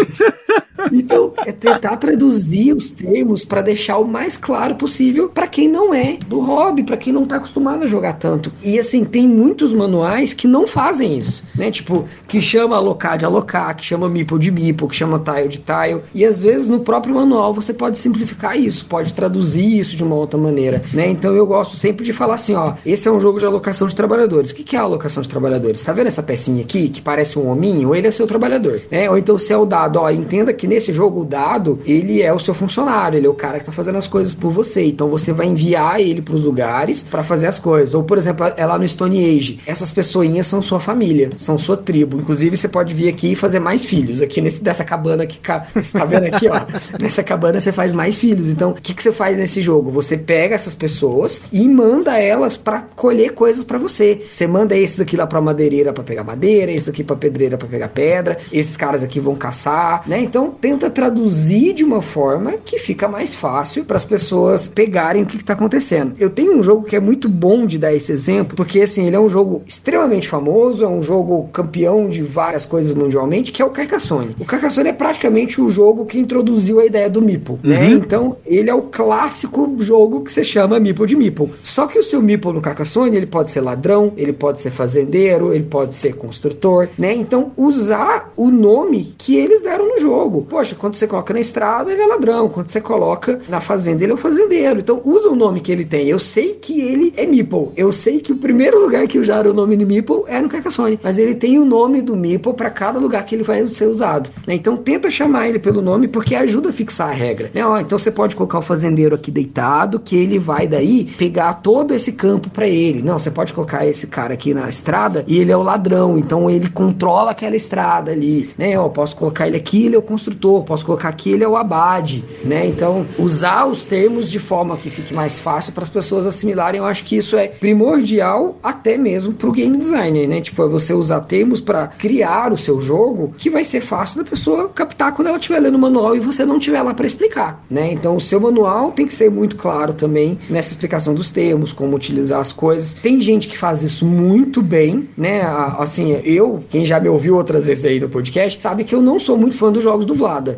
então, 0.91 1.33
é 1.45 1.51
tentar 1.51 1.97
traduzir 1.97 2.73
os 2.75 2.91
termos 2.91 3.45
para 3.45 3.61
deixar 3.61 3.97
o 3.97 4.07
mais 4.07 4.37
claro 4.37 4.75
possível 4.75 5.29
para 5.29 5.47
quem 5.47 5.67
não 5.67 5.93
é 5.93 6.17
do 6.27 6.39
hobby, 6.39 6.83
para 6.83 6.97
quem 6.97 7.13
não 7.13 7.25
tá 7.25 7.37
acostumado 7.37 7.83
a 7.83 7.87
jogar 7.87 8.13
tanto. 8.13 8.51
E 8.63 8.79
assim, 8.79 9.03
tem 9.05 9.27
muitos 9.27 9.73
manuais 9.73 10.33
que 10.33 10.47
não 10.47 10.67
fazem 10.67 11.17
isso, 11.17 11.43
né? 11.55 11.71
Tipo, 11.71 12.07
que 12.27 12.41
chama 12.41 12.75
alocar 12.75 13.17
de 13.17 13.25
alocar, 13.25 13.75
que 13.75 13.85
chama 13.85 14.09
meeple 14.09 14.39
de 14.39 14.51
meeple, 14.51 14.87
que 14.87 14.95
chama 14.95 15.19
tile 15.19 15.49
de 15.49 15.59
tile. 15.59 16.01
E 16.13 16.25
às 16.25 16.41
vezes 16.41 16.67
no 16.67 16.79
próprio 16.79 17.15
manual 17.15 17.53
você 17.53 17.73
pode 17.73 17.97
simplificar 17.97 18.57
isso, 18.57 18.85
pode 18.85 19.13
traduzir 19.13 19.79
isso 19.79 19.95
de 19.95 20.03
uma 20.03 20.15
outra 20.15 20.39
maneira, 20.39 20.83
né? 20.93 21.07
Então 21.07 21.33
eu 21.35 21.45
gosto 21.45 21.77
sempre 21.77 22.05
de 22.05 22.13
falar 22.13 22.35
assim, 22.35 22.55
ó, 22.55 22.73
esse 22.85 23.07
é 23.07 23.11
um 23.11 23.19
jogo 23.19 23.39
de 23.39 23.45
alocação 23.45 23.87
de 23.87 23.95
trabalhadores. 23.95 24.51
O 24.51 24.55
que 24.55 24.75
é 24.75 24.79
alocação 24.79 25.21
de 25.21 25.29
trabalhadores? 25.29 25.83
Tá 25.83 25.93
vendo 25.93 26.07
essa 26.07 26.23
pecinha 26.23 26.63
aqui 26.63 26.89
que 26.89 27.01
parece 27.01 27.37
um 27.37 27.49
hominho? 27.49 27.95
Ele 27.95 28.07
é 28.07 28.11
seu 28.11 28.27
trabalhador, 28.27 28.81
né? 28.91 29.09
Ou 29.09 29.17
então 29.17 29.37
se 29.37 29.53
é 29.53 29.57
o 29.57 29.65
dado, 29.65 29.99
ó, 29.99 30.09
entenda 30.09 30.53
que 30.53 30.67
nesse 30.73 30.91
jogo 30.91 31.21
o 31.21 31.25
dado, 31.25 31.79
ele 31.85 32.21
é 32.21 32.33
o 32.33 32.39
seu 32.39 32.53
funcionário, 32.53 33.17
ele 33.17 33.27
é 33.27 33.29
o 33.29 33.33
cara 33.33 33.59
que 33.59 33.65
tá 33.65 33.71
fazendo 33.71 33.97
as 33.97 34.07
coisas 34.07 34.33
por 34.33 34.51
você. 34.51 34.85
Então 34.85 35.07
você 35.07 35.31
vai 35.31 35.47
enviar 35.47 35.99
ele 35.99 36.21
para 36.21 36.35
os 36.35 36.43
lugares 36.43 37.03
para 37.03 37.23
fazer 37.23 37.47
as 37.47 37.59
coisas. 37.59 37.93
Ou 37.93 38.03
por 38.03 38.17
exemplo, 38.17 38.45
é 38.57 38.65
lá 38.65 38.77
no 38.77 38.87
Stone 38.87 39.23
Age. 39.23 39.59
Essas 39.65 39.91
pessoinhas 39.91 40.47
são 40.47 40.61
sua 40.61 40.79
família, 40.79 41.31
são 41.37 41.57
sua 41.57 41.77
tribo. 41.77 42.17
Inclusive 42.17 42.57
você 42.57 42.67
pode 42.67 42.93
vir 42.93 43.09
aqui 43.09 43.33
e 43.33 43.35
fazer 43.35 43.59
mais 43.59 43.85
filhos. 43.85 44.21
Aqui 44.21 44.41
nesse 44.41 44.63
dessa 44.63 44.83
cabana 44.83 45.25
que 45.25 45.39
você 45.75 45.97
tá 45.97 46.05
vendo 46.05 46.25
aqui, 46.25 46.47
ó. 46.47 46.61
nessa 46.99 47.23
cabana 47.23 47.59
você 47.59 47.71
faz 47.71 47.93
mais 47.93 48.15
filhos. 48.15 48.49
Então, 48.49 48.71
o 48.71 48.73
que 48.73 48.93
que 48.93 49.03
você 49.03 49.11
faz 49.11 49.37
nesse 49.37 49.61
jogo? 49.61 49.91
Você 49.91 50.17
pega 50.17 50.55
essas 50.55 50.75
pessoas 50.75 51.41
e 51.51 51.67
manda 51.67 52.19
elas 52.19 52.57
para 52.57 52.81
colher 52.81 53.33
coisas 53.33 53.63
para 53.63 53.77
você. 53.77 54.25
Você 54.29 54.47
manda 54.47 54.75
esses 54.75 54.99
aqui 54.99 55.15
lá 55.15 55.27
para 55.27 55.41
madeireira 55.41 55.93
para 55.93 56.03
pegar 56.03 56.23
madeira, 56.23 56.71
esses 56.71 56.89
aqui 56.89 57.03
para 57.03 57.15
pedreira 57.15 57.57
para 57.57 57.67
pegar 57.67 57.89
pedra, 57.89 58.37
esses 58.51 58.75
caras 58.75 59.03
aqui 59.03 59.19
vão 59.19 59.35
caçar, 59.35 60.03
né? 60.07 60.19
Então, 60.19 60.51
tenta 60.63 60.89
traduzir 60.89 61.73
de 61.73 61.83
uma 61.83 62.01
forma 62.01 62.53
que 62.53 62.79
fica 62.79 63.05
mais 63.05 63.35
fácil 63.35 63.83
para 63.83 63.97
as 63.97 64.05
pessoas 64.05 64.65
pegarem 64.65 65.23
o 65.23 65.25
que 65.25 65.35
está 65.35 65.51
acontecendo. 65.51 66.13
Eu 66.17 66.29
tenho 66.29 66.57
um 66.57 66.63
jogo 66.63 66.85
que 66.85 66.95
é 66.95 67.01
muito 67.01 67.27
bom 67.27 67.65
de 67.65 67.77
dar 67.77 67.93
esse 67.93 68.13
exemplo, 68.13 68.55
porque 68.55 68.79
assim, 68.79 69.05
ele 69.05 69.17
é 69.17 69.19
um 69.19 69.27
jogo 69.27 69.61
extremamente 69.67 70.29
famoso, 70.29 70.85
é 70.85 70.87
um 70.87 71.03
jogo 71.03 71.49
campeão 71.51 72.07
de 72.07 72.23
várias 72.23 72.65
coisas 72.65 72.93
mundialmente, 72.93 73.51
que 73.51 73.61
é 73.61 73.65
o 73.65 73.71
Carcassonne. 73.71 74.37
O 74.39 74.45
Carcassonne 74.45 74.87
é 74.87 74.93
praticamente 74.93 75.59
o 75.59 75.67
jogo 75.67 76.05
que 76.05 76.17
introduziu 76.17 76.79
a 76.79 76.85
ideia 76.85 77.09
do 77.09 77.21
Meeple, 77.21 77.59
né? 77.61 77.89
uhum. 77.89 77.93
Então, 77.95 78.37
ele 78.45 78.69
é 78.69 78.73
o 78.73 78.83
clássico 78.83 79.75
jogo 79.79 80.21
que 80.21 80.31
você 80.31 80.45
chama 80.45 80.79
Meeple 80.79 81.07
de 81.07 81.15
Meeple. 81.17 81.51
Só 81.61 81.87
que 81.87 81.99
o 81.99 82.03
seu 82.03 82.21
Meeple 82.21 82.53
no 82.53 82.61
Carcassonne, 82.61 83.17
ele 83.17 83.27
pode 83.27 83.51
ser 83.51 83.59
ladrão, 83.59 84.13
ele 84.15 84.31
pode 84.31 84.61
ser 84.61 84.71
fazendeiro, 84.71 85.53
ele 85.53 85.65
pode 85.65 85.97
ser 85.97 86.15
construtor, 86.15 86.87
né? 86.97 87.13
Então, 87.13 87.51
usar 87.57 88.31
o 88.37 88.49
nome 88.49 89.13
que 89.17 89.35
eles 89.35 89.61
deram 89.61 89.89
no 89.89 89.99
jogo. 89.99 90.52
Poxa, 90.53 90.75
quando 90.75 90.93
você 90.93 91.07
coloca 91.07 91.33
na 91.33 91.39
estrada, 91.39 91.91
ele 91.91 92.03
é 92.03 92.05
ladrão. 92.05 92.47
Quando 92.47 92.69
você 92.69 92.79
coloca 92.79 93.39
na 93.49 93.59
fazenda, 93.59 94.03
ele 94.03 94.11
é 94.11 94.13
o 94.13 94.17
fazendeiro. 94.19 94.81
Então 94.81 95.01
usa 95.03 95.27
o 95.27 95.35
nome 95.35 95.59
que 95.59 95.71
ele 95.71 95.83
tem. 95.83 96.07
Eu 96.07 96.19
sei 96.19 96.53
que 96.53 96.79
ele 96.79 97.11
é 97.17 97.25
Meeple. 97.25 97.71
Eu 97.75 97.91
sei 97.91 98.19
que 98.19 98.31
o 98.31 98.35
primeiro 98.35 98.79
lugar 98.79 99.07
que 99.07 99.17
usaram 99.17 99.49
o 99.49 99.53
nome 99.53 99.75
de 99.75 99.83
Meeple 99.83 100.25
é 100.27 100.39
no 100.39 100.47
Carcassonne. 100.47 100.99
Mas 101.01 101.17
ele 101.17 101.33
tem 101.33 101.57
o 101.57 101.65
nome 101.65 102.03
do 102.03 102.15
Meeple 102.15 102.53
para 102.53 102.69
cada 102.69 102.99
lugar 102.99 103.25
que 103.25 103.33
ele 103.33 103.43
vai 103.43 103.65
ser 103.65 103.87
usado. 103.87 104.29
Né? 104.45 104.53
Então 104.53 104.77
tenta 104.77 105.09
chamar 105.09 105.49
ele 105.49 105.57
pelo 105.57 105.81
nome 105.81 106.07
porque 106.07 106.35
ajuda 106.35 106.69
a 106.69 106.71
fixar 106.71 107.09
a 107.09 107.13
regra. 107.13 107.49
Né? 107.51 107.65
Ó, 107.65 107.79
então 107.79 107.97
você 107.97 108.11
pode 108.11 108.35
colocar 108.35 108.59
o 108.59 108.61
fazendeiro 108.61 109.15
aqui 109.15 109.31
deitado, 109.31 109.99
que 109.99 110.15
ele 110.15 110.37
vai 110.37 110.67
daí 110.67 111.05
pegar 111.17 111.55
todo 111.55 111.95
esse 111.95 112.11
campo 112.11 112.51
para 112.51 112.67
ele. 112.67 113.01
Não, 113.01 113.17
você 113.17 113.31
pode 113.31 113.53
colocar 113.53 113.87
esse 113.87 114.05
cara 114.05 114.35
aqui 114.35 114.53
na 114.53 114.69
estrada 114.69 115.25
e 115.27 115.39
ele 115.39 115.51
é 115.51 115.57
o 115.57 115.63
ladrão. 115.63 116.15
Então 116.15 116.47
ele 116.47 116.69
controla 116.69 117.31
aquela 117.31 117.55
estrada 117.55 118.11
ali. 118.11 118.51
Né? 118.55 118.73
Eu 118.73 118.87
posso 118.91 119.15
colocar 119.15 119.47
ele 119.47 119.57
aqui, 119.57 119.87
ele 119.87 119.95
é 119.95 119.99
o 119.99 120.03
construtor. 120.03 120.32
Posso 120.63 120.85
colocar 120.85 121.09
aqui, 121.09 121.31
ele 121.31 121.43
é 121.43 121.47
o 121.47 121.55
abade, 121.55 122.23
né? 122.43 122.65
Então, 122.67 123.05
usar 123.17 123.65
os 123.65 123.85
termos 123.85 124.29
de 124.29 124.39
forma 124.39 124.77
que 124.77 124.89
fique 124.89 125.13
mais 125.13 125.39
fácil 125.39 125.73
para 125.73 125.83
as 125.83 125.89
pessoas 125.89 126.25
assimilarem, 126.25 126.79
eu 126.79 126.85
acho 126.85 127.03
que 127.03 127.15
isso 127.15 127.37
é 127.37 127.47
primordial 127.47 128.57
até 128.61 128.97
mesmo 128.97 129.33
para 129.33 129.49
o 129.49 129.51
game 129.51 129.77
designer, 129.77 130.27
né? 130.27 130.41
Tipo, 130.41 130.63
é 130.63 130.67
você 130.67 130.93
usar 130.93 131.21
termos 131.21 131.61
para 131.61 131.87
criar 131.87 132.51
o 132.51 132.57
seu 132.57 132.79
jogo 132.79 133.33
que 133.37 133.49
vai 133.49 133.63
ser 133.63 133.81
fácil 133.81 134.23
da 134.23 134.29
pessoa 134.29 134.69
captar 134.69 135.13
quando 135.13 135.27
ela 135.27 135.37
estiver 135.37 135.59
lendo 135.59 135.75
o 135.75 135.79
manual 135.79 136.15
e 136.15 136.19
você 136.19 136.45
não 136.45 136.59
tiver 136.59 136.81
lá 136.81 136.93
para 136.93 137.05
explicar, 137.05 137.63
né? 137.69 137.91
Então, 137.91 138.15
o 138.15 138.21
seu 138.21 138.39
manual 138.39 138.91
tem 138.91 139.05
que 139.05 139.13
ser 139.13 139.29
muito 139.29 139.55
claro 139.55 139.93
também 139.93 140.37
nessa 140.49 140.69
explicação 140.69 141.13
dos 141.13 141.29
termos, 141.29 141.71
como 141.73 141.95
utilizar 141.95 142.39
as 142.39 142.51
coisas. 142.51 142.93
Tem 142.93 143.19
gente 143.21 143.47
que 143.47 143.57
faz 143.57 143.83
isso 143.83 144.05
muito 144.05 144.61
bem, 144.61 145.09
né? 145.17 145.41
Assim, 145.77 146.19
eu, 146.23 146.63
quem 146.69 146.85
já 146.85 146.99
me 146.99 147.09
ouviu 147.09 147.35
outras 147.35 147.67
vezes 147.67 147.85
aí 147.85 147.99
no 147.99 148.09
podcast, 148.09 148.61
sabe 148.61 148.83
que 148.83 148.93
eu 148.93 149.01
não 149.01 149.19
sou 149.19 149.37
muito 149.37 149.57
fã 149.57 149.71
dos 149.71 149.83
jogos 149.83 150.05
do 150.05 150.13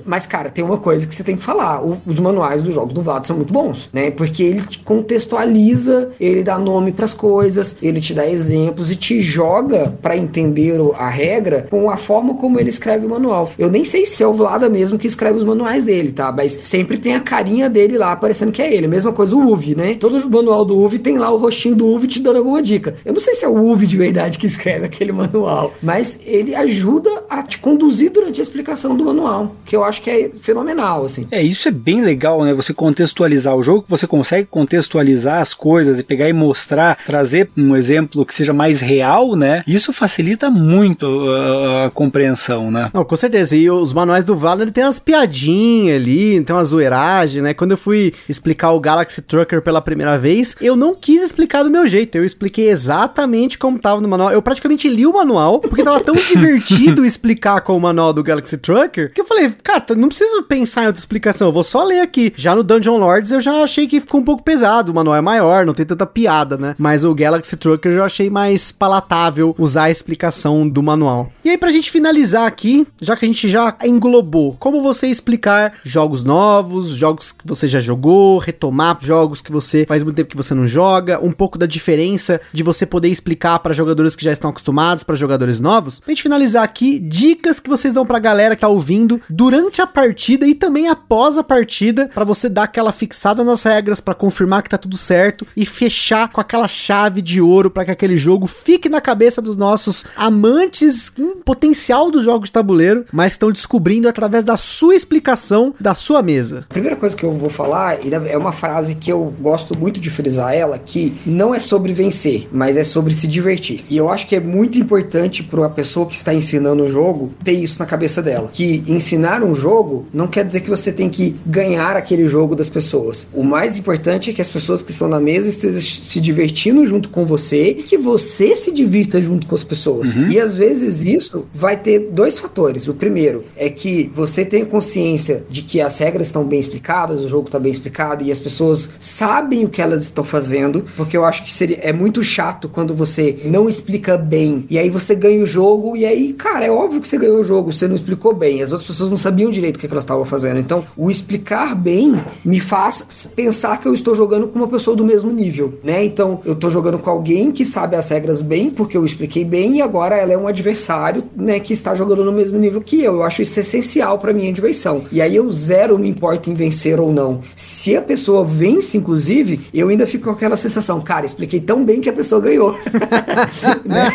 Mas, 0.05 0.25
cara, 0.25 0.49
tem 0.49 0.63
uma 0.63 0.77
coisa 0.77 1.07
que 1.07 1.15
você 1.15 1.23
tem 1.23 1.35
que 1.35 1.43
falar. 1.43 1.83
O, 1.83 1.97
os 2.05 2.19
manuais 2.19 2.61
dos 2.61 2.73
jogos 2.73 2.93
do 2.93 3.01
Vlad 3.01 3.25
são 3.25 3.35
muito 3.35 3.53
bons, 3.53 3.89
né? 3.91 4.11
Porque 4.11 4.43
ele 4.43 4.61
te 4.61 4.79
contextualiza, 4.79 6.11
ele 6.19 6.43
dá 6.43 6.57
nome 6.57 6.91
para 6.91 7.05
as 7.05 7.13
coisas, 7.13 7.77
ele 7.81 7.99
te 7.99 8.13
dá 8.13 8.27
exemplos 8.27 8.91
e 8.91 8.95
te 8.95 9.21
joga 9.21 9.93
para 10.01 10.17
entender 10.17 10.79
a 10.97 11.09
regra 11.09 11.67
com 11.69 11.89
a 11.89 11.97
forma 11.97 12.35
como 12.35 12.59
ele 12.59 12.69
escreve 12.69 13.05
o 13.05 13.09
manual. 13.09 13.51
Eu 13.57 13.69
nem 13.69 13.85
sei 13.85 14.05
se 14.05 14.23
é 14.23 14.27
o 14.27 14.33
Vlada 14.33 14.69
mesmo 14.69 14.97
que 14.97 15.07
escreve 15.07 15.37
os 15.37 15.43
manuais 15.43 15.83
dele, 15.83 16.11
tá? 16.11 16.31
Mas 16.31 16.59
sempre 16.63 16.97
tem 16.97 17.15
a 17.15 17.19
carinha 17.19 17.69
dele 17.69 17.97
lá 17.97 18.11
aparecendo 18.11 18.51
que 18.51 18.61
é 18.61 18.73
ele. 18.73 18.87
Mesma 18.87 19.11
coisa 19.11 19.35
o 19.35 19.51
UV, 19.51 19.75
né? 19.75 19.95
Todo 19.95 20.17
o 20.17 20.29
manual 20.29 20.65
do 20.65 20.77
UV 20.77 20.99
tem 20.99 21.17
lá 21.17 21.29
o 21.31 21.37
rostinho 21.37 21.75
do 21.75 21.87
UV 21.87 22.07
te 22.07 22.19
dando 22.21 22.37
alguma 22.37 22.61
dica. 22.61 22.95
Eu 23.05 23.13
não 23.13 23.19
sei 23.19 23.35
se 23.35 23.45
é 23.45 23.47
o 23.47 23.55
UV 23.55 23.87
de 23.87 23.97
verdade 23.97 24.37
que 24.37 24.47
escreve 24.47 24.85
aquele 24.85 25.11
manual, 25.11 25.73
mas 25.81 26.19
ele 26.25 26.55
ajuda 26.55 27.23
a 27.29 27.43
te 27.43 27.57
conduzir 27.59 28.11
durante 28.11 28.39
a 28.39 28.43
explicação 28.43 28.95
do 28.95 29.05
manual, 29.05 29.54
que 29.65 29.75
eu 29.75 29.83
acho 29.83 30.01
que 30.01 30.09
é 30.09 30.29
fenomenal, 30.41 31.05
assim. 31.05 31.27
É, 31.31 31.41
isso 31.41 31.67
é 31.67 31.71
bem 31.71 32.01
legal, 32.01 32.43
né? 32.43 32.53
Você 32.53 32.73
contextualizar 32.73 33.55
o 33.55 33.63
jogo, 33.63 33.85
você 33.87 34.05
consegue 34.07 34.47
contextualizar 34.49 35.41
as 35.41 35.53
coisas 35.53 35.99
e 35.99 36.03
pegar 36.03 36.29
e 36.29 36.33
mostrar, 36.33 36.97
trazer 37.05 37.49
um 37.57 37.75
exemplo 37.75 38.25
que 38.25 38.33
seja 38.33 38.53
mais 38.53 38.81
real, 38.81 39.35
né? 39.35 39.63
Isso 39.67 39.91
facilita 39.93 40.49
muito 40.49 41.05
a, 41.29 41.85
a 41.85 41.89
compreensão, 41.89 42.69
né? 42.69 42.89
Não, 42.93 43.03
com 43.03 43.15
certeza. 43.15 43.55
E 43.55 43.69
os 43.69 43.93
manuais 43.93 44.23
do 44.23 44.35
Valor 44.35 44.69
tem 44.71 44.83
umas 44.83 44.99
piadinhas 44.99 45.95
ali, 45.95 46.41
tem 46.43 46.55
uma 46.55 46.63
zoeiragem, 46.63 47.41
né? 47.41 47.53
Quando 47.53 47.71
eu 47.71 47.77
fui 47.77 48.13
explicar 48.27 48.71
o 48.71 48.79
Galaxy 48.79 49.21
Trucker 49.21 49.61
pela 49.61 49.81
primeira 49.81 50.17
vez, 50.17 50.55
eu 50.61 50.75
não 50.75 50.95
quis 50.95 51.21
explicar 51.23 51.63
do 51.63 51.71
meu 51.71 51.87
jeito. 51.87 52.15
Eu 52.15 52.25
expliquei 52.25 52.69
exatamente 52.69 53.57
como 53.57 53.79
tava 53.79 54.01
no 54.01 54.07
manual. 54.07 54.31
Eu 54.31 54.41
praticamente 54.41 54.87
li 54.89 55.05
o 55.05 55.13
manual, 55.13 55.59
porque 55.59 55.83
tava 55.83 55.99
tão 56.01 56.15
divertido 56.27 57.05
explicar 57.05 57.61
com 57.61 57.75
o 57.75 57.81
manual 57.81 58.13
do 58.13 58.23
Galaxy 58.23 58.57
Trucker, 58.57 59.11
que 59.13 59.21
eu 59.21 59.25
falei, 59.25 59.44
cara, 59.51 59.83
não 59.95 60.07
preciso 60.07 60.25
preciso 60.25 60.43
pensar 60.43 60.83
em 60.83 60.87
outra 60.87 60.99
explicação, 60.99 61.47
eu 61.47 61.53
vou 61.53 61.63
só 61.63 61.83
ler 61.83 62.01
aqui. 62.01 62.33
Já 62.35 62.55
no 62.55 62.63
Dungeon 62.63 62.97
Lords 62.97 63.31
eu 63.31 63.39
já 63.39 63.63
achei 63.63 63.87
que 63.87 63.99
ficou 63.99 64.19
um 64.19 64.23
pouco 64.23 64.43
pesado, 64.43 64.91
o 64.91 64.95
manual 64.95 65.15
é 65.15 65.21
maior, 65.21 65.65
não 65.65 65.73
tem 65.73 65.85
tanta 65.85 66.05
piada, 66.05 66.57
né? 66.57 66.75
Mas 66.77 67.03
o 67.03 67.13
Galaxy 67.13 67.55
Trucker 67.55 67.91
eu 67.91 67.97
já 67.97 68.05
achei 68.05 68.29
mais 68.29 68.71
palatável 68.71 69.55
usar 69.57 69.83
a 69.83 69.91
explicação 69.91 70.67
do 70.67 70.81
manual. 70.81 71.29
E 71.43 71.49
aí 71.49 71.57
pra 71.57 71.71
gente 71.71 71.91
finalizar 71.91 72.47
aqui, 72.47 72.87
já 73.01 73.15
que 73.15 73.25
a 73.25 73.27
gente 73.27 73.47
já 73.47 73.75
englobou, 73.83 74.55
como 74.59 74.81
você 74.81 75.07
explicar 75.07 75.73
jogos 75.83 76.23
novos, 76.23 76.89
jogos 76.89 77.31
que 77.31 77.45
você 77.47 77.67
já 77.67 77.79
jogou, 77.79 78.37
retomar 78.39 78.97
jogos 79.01 79.41
que 79.41 79.51
você 79.51 79.85
faz 79.85 80.03
muito 80.03 80.15
tempo 80.15 80.29
que 80.29 80.37
você 80.37 80.53
não 80.53 80.67
joga, 80.67 81.23
um 81.23 81.31
pouco 81.31 81.57
da 81.57 81.65
diferença 81.65 82.41
de 82.51 82.63
você 82.63 82.85
poder 82.85 83.09
explicar 83.09 83.59
para 83.59 83.73
jogadores 83.73 84.15
que 84.15 84.23
já 84.23 84.31
estão 84.31 84.49
acostumados, 84.49 85.03
para 85.03 85.15
jogadores 85.15 85.59
novos. 85.59 85.99
Pra 85.99 86.13
gente 86.13 86.23
finalizar 86.23 86.63
aqui, 86.63 86.99
dicas 86.99 87.59
que 87.59 87.69
vocês 87.69 87.93
dão 87.93 88.05
pra 88.05 88.19
galera 88.19 88.55
que 88.55 88.61
tá 88.61 88.67
ouvindo 88.67 89.19
durante 89.35 89.81
a 89.81 89.87
partida 89.87 90.47
e 90.47 90.55
também 90.55 90.87
após 90.87 91.37
a 91.37 91.43
partida, 91.43 92.09
para 92.13 92.23
você 92.23 92.47
dar 92.47 92.63
aquela 92.63 92.93
fixada 92.93 93.43
nas 93.43 93.63
regras, 93.63 93.99
para 93.99 94.13
confirmar 94.13 94.63
que 94.63 94.69
tá 94.69 94.77
tudo 94.77 94.95
certo 94.95 95.45
e 95.57 95.65
fechar 95.65 96.31
com 96.31 96.39
aquela 96.39 96.67
chave 96.69 97.21
de 97.21 97.41
ouro 97.41 97.69
para 97.69 97.85
que 97.85 97.91
aquele 97.91 98.15
jogo 98.15 98.47
fique 98.47 98.87
na 98.87 99.01
cabeça 99.01 99.41
dos 99.41 99.57
nossos 99.57 100.05
amantes 100.15 101.09
com 101.09 101.41
potencial 101.41 102.09
dos 102.09 102.23
jogos 102.23 102.47
de 102.47 102.53
tabuleiro, 102.53 103.05
mas 103.11 103.33
estão 103.33 103.51
descobrindo 103.51 104.07
através 104.07 104.45
da 104.45 104.55
sua 104.55 104.95
explicação 104.95 105.75
da 105.79 105.93
sua 105.93 106.21
mesa. 106.21 106.65
A 106.69 106.73
primeira 106.73 106.95
coisa 106.95 107.15
que 107.15 107.25
eu 107.25 107.31
vou 107.33 107.49
falar 107.49 107.99
é 108.05 108.37
uma 108.37 108.53
frase 108.53 108.95
que 108.95 109.11
eu 109.11 109.33
gosto 109.41 109.77
muito 109.77 109.99
de 109.99 110.09
frisar 110.09 110.53
ela, 110.53 110.79
que 110.79 111.13
não 111.25 111.53
é 111.53 111.59
sobre 111.59 111.93
vencer, 111.93 112.47
mas 112.53 112.77
é 112.77 112.83
sobre 112.83 113.13
se 113.13 113.27
divertir. 113.27 113.83
E 113.89 113.97
eu 113.97 114.09
acho 114.09 114.27
que 114.27 114.35
é 114.35 114.39
muito 114.39 114.79
importante 114.79 115.43
para 115.43 115.65
a 115.65 115.69
pessoa 115.69 116.05
que 116.05 116.15
está 116.15 116.33
ensinando 116.33 116.83
o 116.83 116.87
jogo 116.87 117.33
ter 117.43 117.51
isso 117.51 117.79
na 117.79 117.85
cabeça 117.85 118.21
dela, 118.21 118.49
que 118.53 118.83
ensinar 118.87 119.24
um 119.43 119.55
jogo 119.55 120.05
não 120.13 120.27
quer 120.27 120.43
dizer 120.43 120.61
que 120.61 120.69
você 120.69 120.91
tem 120.91 121.09
que 121.09 121.35
ganhar 121.45 121.95
aquele 121.95 122.27
jogo 122.27 122.55
das 122.55 122.69
pessoas. 122.69 123.27
O 123.33 123.43
mais 123.43 123.77
importante 123.77 124.29
é 124.29 124.33
que 124.33 124.41
as 124.41 124.49
pessoas 124.49 124.81
que 124.81 124.91
estão 124.91 125.07
na 125.07 125.19
mesa 125.19 125.49
estejam 125.49 125.81
se 125.81 126.19
divertindo 126.19 126.85
junto 126.85 127.09
com 127.09 127.25
você 127.25 127.71
e 127.71 127.83
que 127.83 127.97
você 127.97 128.55
se 128.55 128.71
divirta 128.71 129.21
junto 129.21 129.47
com 129.47 129.55
as 129.55 129.63
pessoas. 129.63 130.15
Uhum. 130.15 130.29
E 130.29 130.39
às 130.39 130.55
vezes 130.55 131.05
isso 131.05 131.45
vai 131.53 131.77
ter 131.77 131.99
dois 132.11 132.37
fatores. 132.37 132.87
O 132.87 132.93
primeiro 132.93 133.45
é 133.55 133.69
que 133.69 134.09
você 134.13 134.45
tenha 134.45 134.65
consciência 134.65 135.43
de 135.49 135.61
que 135.61 135.81
as 135.81 135.97
regras 135.97 136.27
estão 136.27 136.43
bem 136.43 136.59
explicadas, 136.59 137.23
o 137.23 137.29
jogo 137.29 137.47
está 137.47 137.59
bem 137.59 137.71
explicado 137.71 138.23
e 138.23 138.31
as 138.31 138.39
pessoas 138.39 138.89
sabem 138.99 139.65
o 139.65 139.69
que 139.69 139.81
elas 139.81 140.03
estão 140.03 140.23
fazendo, 140.23 140.85
porque 140.95 141.15
eu 141.15 141.25
acho 141.25 141.43
que 141.43 141.53
seria 141.53 141.77
é 141.81 141.93
muito 141.93 142.23
chato 142.23 142.69
quando 142.69 142.93
você 142.93 143.39
não 143.45 143.67
explica 143.69 144.17
bem 144.17 144.65
e 144.69 144.79
aí 144.79 144.89
você 144.89 145.13
ganha 145.15 145.43
o 145.43 145.45
jogo 145.45 145.95
e 145.95 146.05
aí, 146.05 146.33
cara, 146.33 146.65
é 146.65 146.71
óbvio 146.71 147.01
que 147.01 147.07
você 147.07 147.17
ganhou 147.17 147.39
o 147.39 147.43
jogo, 147.43 147.71
você 147.71 147.87
não 147.87 147.95
explicou 147.95 148.33
bem, 148.33 148.61
as 148.61 148.71
outras 148.71 148.87
pessoas 148.87 149.09
não 149.09 149.14
sabiam 149.17 149.49
direito 149.49 149.77
o 149.77 149.79
que, 149.79 149.87
que 149.87 149.93
elas 149.93 150.03
estavam 150.03 150.25
fazendo. 150.25 150.59
Então, 150.59 150.85
o 150.95 151.09
explicar 151.09 151.75
bem 151.75 152.15
me 152.43 152.59
faz 152.59 153.29
pensar 153.35 153.79
que 153.79 153.87
eu 153.87 153.93
estou 153.93 154.15
jogando 154.15 154.47
com 154.47 154.59
uma 154.59 154.67
pessoa 154.67 154.95
do 154.95 155.05
mesmo 155.05 155.31
nível, 155.31 155.79
né? 155.83 156.03
Então, 156.03 156.41
eu 156.45 156.53
estou 156.53 156.69
jogando 156.69 156.99
com 156.99 157.09
alguém 157.09 157.51
que 157.51 157.65
sabe 157.65 157.95
as 157.95 158.09
regras 158.09 158.41
bem, 158.41 158.69
porque 158.69 158.97
eu 158.97 159.05
expliquei 159.05 159.43
bem 159.43 159.77
e 159.77 159.81
agora 159.81 160.15
ela 160.15 160.33
é 160.33 160.37
um 160.37 160.47
adversário, 160.47 161.23
né, 161.35 161.59
que 161.59 161.73
está 161.73 161.93
jogando 161.95 162.23
no 162.23 162.31
mesmo 162.31 162.57
nível 162.57 162.81
que 162.81 163.03
eu. 163.03 163.15
Eu 163.15 163.23
acho 163.23 163.41
isso 163.41 163.59
essencial 163.59 164.17
para 164.19 164.33
minha 164.33 164.51
diversão. 164.51 165.05
E 165.11 165.21
aí 165.21 165.35
eu 165.35 165.51
zero 165.51 165.97
me 165.97 166.09
importa 166.09 166.49
em 166.49 166.53
vencer 166.53 166.99
ou 166.99 167.11
não. 167.11 167.41
Se 167.55 167.95
a 167.95 168.01
pessoa 168.01 168.43
vence, 168.43 168.97
inclusive, 168.97 169.61
eu 169.73 169.89
ainda 169.89 170.05
fico 170.05 170.25
com 170.25 170.31
aquela 170.31 170.57
sensação, 170.57 170.99
cara, 171.01 171.25
expliquei 171.25 171.59
tão 171.59 171.83
bem 171.83 172.01
que 172.01 172.09
a 172.09 172.13
pessoa 172.13 172.41
ganhou. 172.41 172.75
né? 173.85 174.09